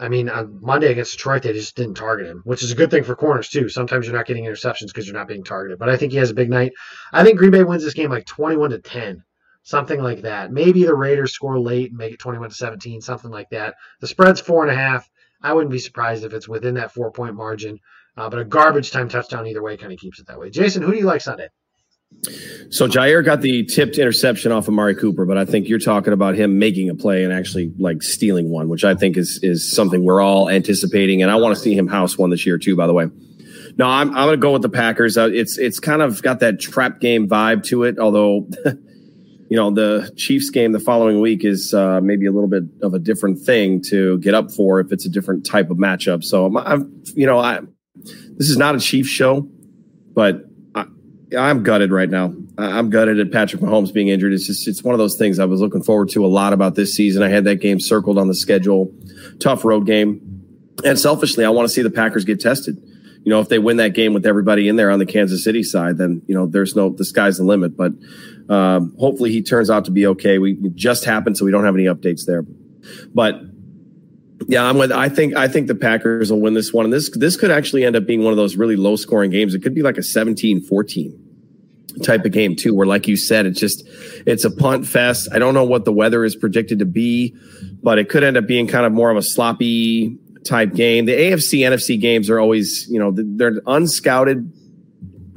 I 0.00 0.08
mean, 0.08 0.28
on 0.28 0.60
Monday 0.62 0.92
against 0.92 1.12
Detroit, 1.12 1.42
they 1.42 1.52
just 1.52 1.76
didn't 1.76 1.94
target 1.94 2.28
him, 2.28 2.42
which 2.44 2.62
is 2.62 2.70
a 2.70 2.76
good 2.76 2.90
thing 2.90 3.02
for 3.02 3.16
corners, 3.16 3.48
too. 3.48 3.68
Sometimes 3.68 4.06
you're 4.06 4.14
not 4.14 4.26
getting 4.26 4.44
interceptions 4.44 4.86
because 4.86 5.06
you're 5.06 5.16
not 5.16 5.26
being 5.28 5.42
targeted, 5.42 5.78
but 5.78 5.88
I 5.88 5.96
think 5.96 6.12
he 6.12 6.18
has 6.18 6.30
a 6.30 6.34
big 6.34 6.50
night. 6.50 6.72
I 7.12 7.24
think 7.24 7.38
Green 7.38 7.50
Bay 7.50 7.64
wins 7.64 7.82
this 7.82 7.94
game 7.94 8.10
like 8.10 8.26
21 8.26 8.70
to 8.70 8.78
10 8.78 9.24
something 9.68 10.02
like 10.02 10.22
that. 10.22 10.50
Maybe 10.50 10.84
the 10.84 10.94
Raiders 10.94 11.34
score 11.34 11.60
late 11.60 11.90
and 11.90 11.98
make 11.98 12.14
it 12.14 12.18
21 12.18 12.48
to 12.48 12.54
17, 12.54 13.02
something 13.02 13.30
like 13.30 13.50
that. 13.50 13.74
The 14.00 14.06
spread's 14.06 14.40
four 14.40 14.62
and 14.62 14.72
a 14.72 14.74
half. 14.74 15.06
I 15.42 15.52
wouldn't 15.52 15.70
be 15.70 15.78
surprised 15.78 16.24
if 16.24 16.32
it's 16.32 16.48
within 16.48 16.74
that 16.74 16.92
four 16.92 17.12
point 17.12 17.34
margin. 17.34 17.78
Uh, 18.16 18.30
but 18.30 18.40
a 18.40 18.44
garbage 18.44 18.90
time 18.90 19.10
touchdown 19.10 19.46
either 19.46 19.62
way 19.62 19.76
kind 19.76 19.92
of 19.92 19.98
keeps 19.98 20.20
it 20.20 20.26
that 20.26 20.40
way. 20.40 20.48
Jason, 20.48 20.82
who 20.82 20.92
do 20.92 20.98
you 20.98 21.04
like 21.04 21.20
Sunday? 21.20 21.48
So 22.70 22.86
Jaire 22.86 23.24
got 23.24 23.40
the 23.40 23.64
tipped 23.64 23.96
interception 23.96 24.52
off 24.52 24.68
of 24.68 24.74
Mari 24.74 24.94
Cooper, 24.94 25.24
but 25.24 25.38
I 25.38 25.44
think 25.44 25.68
you're 25.68 25.78
talking 25.78 26.12
about 26.12 26.34
him 26.34 26.58
making 26.58 26.90
a 26.90 26.94
play 26.94 27.24
and 27.24 27.32
actually 27.32 27.72
like 27.78 28.02
stealing 28.02 28.50
one, 28.50 28.68
which 28.68 28.84
I 28.84 28.94
think 28.94 29.16
is 29.16 29.40
is 29.42 29.70
something 29.70 30.04
we're 30.04 30.20
all 30.20 30.50
anticipating, 30.50 31.22
and 31.22 31.30
I 31.30 31.36
want 31.36 31.56
to 31.56 31.60
see 31.60 31.74
him 31.74 31.86
house 31.86 32.18
one 32.18 32.30
this 32.30 32.44
year 32.44 32.58
too. 32.58 32.76
By 32.76 32.86
the 32.86 32.92
way, 32.92 33.06
no, 33.78 33.86
I'm 33.86 34.14
I'm 34.14 34.30
to 34.30 34.36
go 34.36 34.52
with 34.52 34.62
the 34.62 34.68
Packers. 34.68 35.16
Uh, 35.16 35.30
it's 35.32 35.56
it's 35.56 35.80
kind 35.80 36.02
of 36.02 36.20
got 36.22 36.40
that 36.40 36.60
trap 36.60 37.00
game 37.00 37.28
vibe 37.28 37.64
to 37.64 37.84
it, 37.84 37.98
although. 37.98 38.48
you 39.50 39.56
know 39.56 39.70
the 39.70 40.12
Chiefs 40.14 40.50
game 40.50 40.72
the 40.72 40.80
following 40.80 41.22
week 41.22 41.42
is 41.42 41.72
uh, 41.72 42.02
maybe 42.02 42.26
a 42.26 42.30
little 42.30 42.50
bit 42.50 42.64
of 42.82 42.92
a 42.92 42.98
different 42.98 43.40
thing 43.40 43.80
to 43.84 44.18
get 44.18 44.34
up 44.34 44.52
for 44.52 44.78
if 44.78 44.92
it's 44.92 45.06
a 45.06 45.08
different 45.08 45.46
type 45.46 45.70
of 45.70 45.78
matchup. 45.78 46.22
So 46.22 46.44
I'm, 46.44 46.56
I'm 46.58 47.02
you 47.14 47.24
know, 47.24 47.38
I 47.38 47.60
this 48.36 48.50
is 48.50 48.58
not 48.58 48.74
a 48.74 48.78
Chiefs 48.78 49.08
show, 49.08 49.48
but 50.12 50.47
I'm 51.36 51.62
gutted 51.62 51.90
right 51.90 52.08
now. 52.08 52.34
I'm 52.56 52.90
gutted 52.90 53.20
at 53.20 53.30
Patrick 53.30 53.60
Mahomes 53.60 53.92
being 53.92 54.08
injured. 54.08 54.32
It's 54.32 54.46
just 54.46 54.66
it's 54.66 54.82
one 54.82 54.94
of 54.94 54.98
those 54.98 55.16
things 55.16 55.38
I 55.38 55.44
was 55.44 55.60
looking 55.60 55.82
forward 55.82 56.08
to 56.10 56.24
a 56.24 56.28
lot 56.28 56.52
about 56.52 56.74
this 56.74 56.94
season. 56.94 57.22
I 57.22 57.28
had 57.28 57.44
that 57.44 57.56
game 57.56 57.80
circled 57.80 58.18
on 58.18 58.28
the 58.28 58.34
schedule, 58.34 58.92
tough 59.38 59.64
road 59.64 59.86
game, 59.86 60.42
and 60.84 60.98
selfishly, 60.98 61.44
I 61.44 61.50
want 61.50 61.68
to 61.68 61.74
see 61.74 61.82
the 61.82 61.90
Packers 61.90 62.24
get 62.24 62.40
tested 62.40 62.82
you 63.28 63.34
know, 63.34 63.40
if 63.40 63.50
they 63.50 63.58
win 63.58 63.76
that 63.76 63.94
game 63.94 64.14
with 64.14 64.24
everybody 64.24 64.68
in 64.68 64.76
there 64.76 64.90
on 64.90 64.98
the 64.98 65.04
Kansas 65.04 65.44
City 65.44 65.62
side, 65.62 65.98
then 65.98 66.22
you 66.26 66.34
know 66.34 66.46
there's 66.46 66.74
no 66.74 66.88
the 66.88 67.04
sky's 67.04 67.36
the 67.36 67.44
limit. 67.44 67.76
But 67.76 67.92
um, 68.48 68.94
hopefully 68.98 69.30
he 69.32 69.42
turns 69.42 69.68
out 69.68 69.84
to 69.84 69.90
be 69.90 70.06
okay. 70.06 70.38
We 70.38 70.54
just 70.74 71.04
happened, 71.04 71.36
so 71.36 71.44
we 71.44 71.50
don't 71.50 71.64
have 71.64 71.74
any 71.74 71.84
updates 71.84 72.24
there. 72.24 72.46
But 73.14 73.42
yeah, 74.48 74.64
I'm 74.64 74.78
with. 74.78 74.90
I 74.90 75.10
think 75.10 75.36
I 75.36 75.46
think 75.46 75.66
the 75.66 75.74
Packers 75.74 76.32
will 76.32 76.40
win 76.40 76.54
this 76.54 76.72
one, 76.72 76.86
and 76.86 76.92
this 76.92 77.10
this 77.10 77.36
could 77.36 77.50
actually 77.50 77.84
end 77.84 77.96
up 77.96 78.06
being 78.06 78.24
one 78.24 78.32
of 78.32 78.38
those 78.38 78.56
really 78.56 78.76
low 78.76 78.96
scoring 78.96 79.30
games. 79.30 79.54
It 79.54 79.62
could 79.62 79.74
be 79.74 79.82
like 79.82 79.98
a 79.98 80.00
17-14 80.00 82.02
type 82.02 82.24
of 82.24 82.32
game 82.32 82.56
too, 82.56 82.74
where 82.74 82.86
like 82.86 83.06
you 83.06 83.16
said, 83.16 83.44
it's 83.44 83.60
just 83.60 83.86
it's 84.26 84.44
a 84.44 84.50
punt 84.50 84.86
fest. 84.86 85.28
I 85.32 85.38
don't 85.38 85.52
know 85.52 85.64
what 85.64 85.84
the 85.84 85.92
weather 85.92 86.24
is 86.24 86.34
predicted 86.34 86.78
to 86.78 86.86
be, 86.86 87.36
but 87.82 87.98
it 87.98 88.08
could 88.08 88.24
end 88.24 88.38
up 88.38 88.46
being 88.46 88.66
kind 88.66 88.86
of 88.86 88.92
more 88.92 89.10
of 89.10 89.18
a 89.18 89.22
sloppy 89.22 90.16
type 90.44 90.72
game. 90.72 91.04
The 91.04 91.12
AFC 91.12 91.60
NFC 91.60 92.00
games 92.00 92.30
are 92.30 92.40
always, 92.40 92.86
you 92.88 92.98
know, 92.98 93.12
they're 93.14 93.60
unscouted 93.66 94.50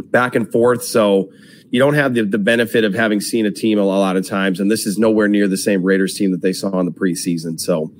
back 0.10 0.36
and 0.36 0.50
forth. 0.50 0.86
So 0.86 1.30
you 1.70 1.80
don't 1.80 1.96
have 1.96 2.14
the, 2.14 2.24
the 2.24 2.38
benefit 2.38 2.86
of 2.86 2.94
having 2.94 3.20
seen 3.20 3.46
a 3.46 3.52
team 3.52 3.78
a 3.78 3.84
lot 3.84 4.16
of 4.16 4.26
times. 4.26 4.62
And 4.62 4.72
this 4.72 4.86
is 4.86 4.98
nowhere 4.98 5.28
near 5.28 5.50
the 5.50 5.58
same 5.58 5.84
Raiders 5.84 6.14
team 6.14 6.32
that 6.32 6.42
they 6.42 6.54
saw 6.54 6.80
in 6.80 6.86
the 6.86 6.94
preseason. 6.94 7.60
So 7.60 7.92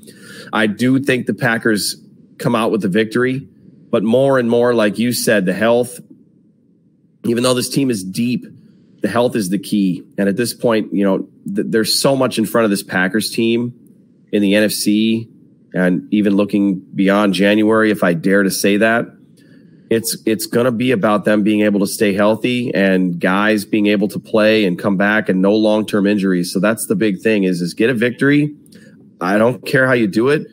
I 0.54 0.68
do 0.68 1.00
think 1.00 1.26
the 1.26 1.34
Packers 1.34 1.96
come 2.38 2.56
out 2.56 2.72
with 2.72 2.82
the 2.82 2.90
victory, 2.90 3.48
but 3.90 4.04
more 4.04 4.40
and 4.40 4.50
more, 4.50 4.74
like 4.74 5.00
you 5.00 5.14
said, 5.14 5.46
the 5.46 5.54
health, 5.54 6.00
even 7.26 7.44
though 7.44 7.54
this 7.54 7.70
team 7.70 7.90
is 7.90 8.04
deep, 8.04 8.46
the 9.02 9.10
health 9.10 9.36
is 9.36 9.50
the 9.50 9.60
key. 9.60 10.04
And 10.18 10.30
at 10.30 10.38
this 10.38 10.54
point, 10.54 10.94
you 10.94 11.04
know, 11.04 11.28
th- 11.54 11.68
there's 11.70 12.00
so 12.00 12.16
much 12.16 12.38
in 12.38 12.46
front 12.46 12.66
of 12.66 12.72
this 12.72 12.84
Packers 12.84 13.32
team 13.32 13.74
in 14.32 14.42
the 14.42 14.54
NFC 14.54 15.28
and 15.74 16.12
even 16.14 16.36
looking 16.36 16.80
beyond 16.80 17.34
January, 17.34 17.92
if 17.92 18.04
I 18.04 18.14
dare 18.14 18.44
to 18.44 18.52
say 18.52 18.78
that, 18.78 19.06
it's 19.90 20.18
it's 20.26 20.46
going 20.46 20.66
to 20.66 20.72
be 20.72 20.92
about 20.92 21.26
them 21.26 21.44
being 21.44 21.62
able 21.62 21.82
to 21.82 21.88
stay 21.88 22.14
healthy 22.14 22.74
and 22.74 23.20
guys 23.20 23.66
being 23.66 23.88
able 23.88 24.08
to 24.10 24.20
play 24.20 24.66
and 24.66 24.80
come 24.80 24.98
back 24.98 25.28
and 25.30 25.42
no 25.42 25.54
long 25.54 25.86
term 25.86 26.08
injuries. 26.08 26.52
So 26.52 26.60
that's 26.60 26.88
the 26.88 26.96
big 26.96 27.20
thing 27.22 27.44
is 27.44 27.62
is 27.62 27.74
get 27.74 27.90
a 27.90 27.94
victory. 27.94 28.56
I 29.22 29.38
don't 29.38 29.66
care 29.66 29.88
how 29.88 29.94
you 29.94 30.08
do 30.08 30.30
it, 30.30 30.48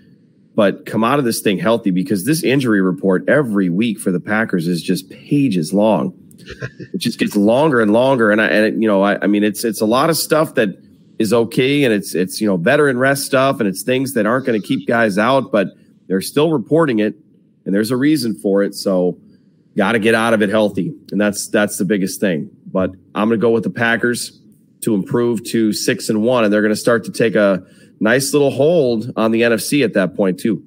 but 0.55 0.87
come 0.87 1.03
out 1.03 1.19
of 1.19 1.25
this 1.25 1.41
thing 1.41 1.59
healthy 1.59 1.91
because 1.91 2.25
this 2.25 2.45
injury 2.45 2.81
report 2.81 3.29
every 3.29 3.71
week 3.71 3.99
for 3.99 4.13
the 4.13 4.21
Packers 4.21 4.69
is 4.69 4.83
just 4.83 5.09
pages 5.11 5.73
long. 5.73 6.13
it 6.93 6.99
just 6.99 7.19
gets 7.19 7.35
longer 7.35 7.81
and 7.81 7.93
longer, 7.93 8.31
and 8.31 8.41
I 8.41 8.47
and 8.47 8.67
it, 8.67 8.75
you 8.81 8.87
know 8.87 9.03
I, 9.03 9.23
I 9.23 9.27
mean 9.27 9.43
it's 9.43 9.65
it's 9.65 9.81
a 9.81 9.87
lot 9.87 10.11
of 10.11 10.17
stuff 10.17 10.55
that 10.55 10.79
is 11.19 11.33
okay 11.33 11.85
and 11.85 11.93
it's 11.93 12.15
it's 12.15 12.41
you 12.41 12.47
know 12.47 12.57
veteran 12.57 12.99
rest 12.99 13.25
stuff 13.25 13.61
and 13.61 13.69
it's 13.69 13.83
things 13.83 14.15
that 14.15 14.27
aren't 14.27 14.47
going 14.47 14.61
to 14.61 14.67
keep 14.67 14.87
guys 14.87 15.19
out 15.19 15.51
but 15.51 15.69
they're 16.07 16.21
still 16.21 16.53
reporting 16.53 17.01
it 17.01 17.15
and 17.65 17.75
there's 17.75 17.91
a 17.91 17.97
reason 17.97 18.35
for 18.35 18.63
it 18.63 18.75
so 18.75 19.19
got 19.77 19.93
to 19.93 19.99
get 19.99 20.15
out 20.15 20.33
of 20.33 20.43
it 20.43 20.49
healthy 20.49 20.95
and 21.11 21.21
that's 21.21 21.49
that's 21.49 21.77
the 21.77 21.85
biggest 21.85 22.21
thing 22.21 22.49
but 22.67 22.91
i'm 23.15 23.29
going 23.29 23.39
to 23.39 23.43
go 23.43 23.51
with 23.51 23.65
the 23.65 23.71
packers 23.71 24.41
to 24.81 24.95
improve 24.95 25.43
to 25.45 25.73
6 25.73 26.09
and 26.09 26.23
1 26.23 26.45
and 26.45 26.53
they're 26.53 26.63
going 26.63 26.73
to 26.73 26.77
start 26.77 27.05
to 27.05 27.13
take 27.13 27.35
a 27.35 27.65
nice 28.01 28.33
little 28.33 28.51
hold 28.51 29.13
on 29.17 29.31
the 29.31 29.43
NFC 29.43 29.85
at 29.85 29.95
that 29.95 30.15
point 30.15 30.39
too 30.39 30.63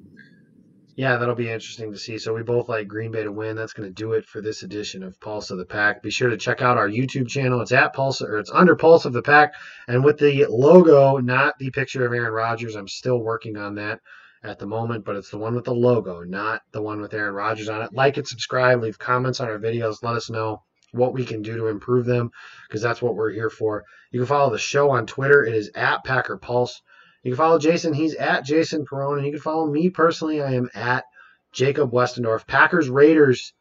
yeah, 0.94 1.16
that'll 1.16 1.34
be 1.34 1.50
interesting 1.50 1.90
to 1.90 1.98
see. 1.98 2.18
So 2.18 2.34
we 2.34 2.42
both 2.42 2.68
like 2.68 2.86
Green 2.86 3.12
Bay 3.12 3.24
to 3.24 3.32
win. 3.32 3.56
That's 3.56 3.72
going 3.72 3.88
to 3.88 3.94
do 3.94 4.12
it 4.12 4.26
for 4.26 4.42
this 4.42 4.62
edition 4.62 5.02
of 5.02 5.18
Pulse 5.20 5.50
of 5.50 5.56
the 5.56 5.64
Pack. 5.64 6.02
Be 6.02 6.10
sure 6.10 6.28
to 6.28 6.36
check 6.36 6.60
out 6.60 6.76
our 6.76 6.88
YouTube 6.88 7.28
channel. 7.28 7.60
It's 7.62 7.72
at 7.72 7.94
Pulse 7.94 8.20
or 8.20 8.38
it's 8.38 8.50
under 8.50 8.76
Pulse 8.76 9.06
of 9.06 9.14
the 9.14 9.22
Pack, 9.22 9.54
and 9.88 10.04
with 10.04 10.18
the 10.18 10.46
logo, 10.50 11.16
not 11.16 11.58
the 11.58 11.70
picture 11.70 12.04
of 12.04 12.12
Aaron 12.12 12.32
Rodgers. 12.32 12.76
I'm 12.76 12.88
still 12.88 13.18
working 13.18 13.56
on 13.56 13.74
that 13.76 14.00
at 14.44 14.58
the 14.58 14.66
moment, 14.66 15.04
but 15.04 15.16
it's 15.16 15.30
the 15.30 15.38
one 15.38 15.54
with 15.54 15.64
the 15.64 15.74
logo, 15.74 16.22
not 16.24 16.60
the 16.72 16.82
one 16.82 17.00
with 17.00 17.14
Aaron 17.14 17.34
Rodgers 17.34 17.68
on 17.68 17.80
it. 17.82 17.94
Like 17.94 18.18
and 18.18 18.28
subscribe. 18.28 18.82
Leave 18.82 18.98
comments 18.98 19.40
on 19.40 19.48
our 19.48 19.58
videos. 19.58 20.02
Let 20.02 20.16
us 20.16 20.28
know 20.28 20.62
what 20.90 21.14
we 21.14 21.24
can 21.24 21.40
do 21.40 21.56
to 21.56 21.68
improve 21.68 22.04
them 22.04 22.30
because 22.68 22.82
that's 22.82 23.00
what 23.00 23.14
we're 23.14 23.32
here 23.32 23.50
for. 23.50 23.82
You 24.10 24.20
can 24.20 24.26
follow 24.26 24.52
the 24.52 24.58
show 24.58 24.90
on 24.90 25.06
Twitter. 25.06 25.42
It 25.42 25.54
is 25.54 25.70
at 25.74 26.04
Packer 26.04 26.36
Pulse. 26.36 26.82
You 27.22 27.32
can 27.32 27.36
follow 27.36 27.58
Jason. 27.58 27.92
He's 27.94 28.14
at 28.14 28.44
Jason 28.44 28.84
Perone. 28.84 29.18
And 29.18 29.26
you 29.26 29.32
can 29.32 29.40
follow 29.40 29.66
me 29.66 29.90
personally. 29.90 30.42
I 30.42 30.54
am 30.54 30.68
at 30.74 31.04
Jacob 31.52 31.92
Westendorf. 31.92 32.46
Packers 32.46 32.88
Raiders 32.88 33.52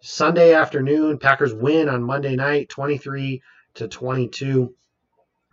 Sunday 0.00 0.54
afternoon. 0.54 1.18
Packers 1.18 1.54
win 1.54 1.88
on 1.88 2.02
Monday 2.02 2.36
night, 2.36 2.68
23 2.68 3.42
to 3.74 3.88
22. 3.88 4.74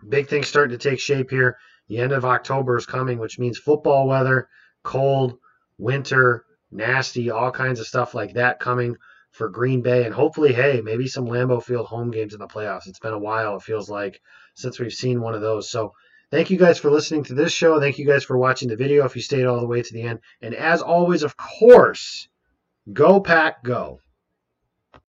Big 0.10 0.28
things 0.28 0.48
starting 0.48 0.78
to 0.78 0.90
take 0.90 1.00
shape 1.00 1.30
here. 1.30 1.58
The 1.88 2.00
end 2.00 2.12
of 2.12 2.26
October 2.26 2.78
is 2.78 2.86
coming, 2.86 3.20
which 3.20 3.40
means 3.40 3.58
football 3.58 4.08
weather, 4.08 4.50
cold, 4.84 5.38
winter, 5.78 6.46
nasty, 6.72 7.30
all 7.30 7.52
kinds 7.52 7.80
of 7.80 7.88
stuff 7.88 8.16
like 8.16 8.34
that 8.34 8.60
coming 8.60 8.96
for 9.32 9.50
Green 9.50 9.82
Bay. 9.82 10.06
And 10.06 10.14
hopefully, 10.14 10.54
hey, 10.54 10.82
maybe 10.84 11.08
some 11.08 11.26
Lambeau 11.26 11.62
Field 11.62 11.88
home 11.88 12.12
games 12.12 12.34
in 12.34 12.40
the 12.40 12.48
playoffs. 12.48 12.88
It's 12.88 13.00
been 13.00 13.14
a 13.14 13.20
while, 13.20 13.58
it 13.58 13.64
feels 13.64 13.90
like, 13.90 14.22
since 14.56 14.80
we've 14.80 14.94
seen 14.94 15.22
one 15.22 15.34
of 15.34 15.42
those. 15.42 15.70
So 15.70 15.94
Thank 16.34 16.50
you 16.50 16.58
guys 16.58 16.80
for 16.80 16.90
listening 16.90 17.26
to 17.26 17.36
this 17.36 17.52
show. 17.52 17.80
Thank 17.80 18.00
you 18.00 18.08
guys 18.08 18.24
for 18.24 18.36
watching 18.36 18.68
the 18.68 18.76
video 18.76 19.06
if 19.06 19.16
you 19.16 19.22
stayed 19.22 19.46
all 19.46 19.60
the 19.60 19.68
way 19.68 19.84
to 19.84 19.94
the 19.94 20.02
end. 20.02 20.18
And 20.42 20.56
as 20.56 20.82
always, 20.82 21.22
of 21.22 21.38
course, 21.38 22.28
go 22.92 23.20
pack, 23.20 23.64
go. 23.64 24.00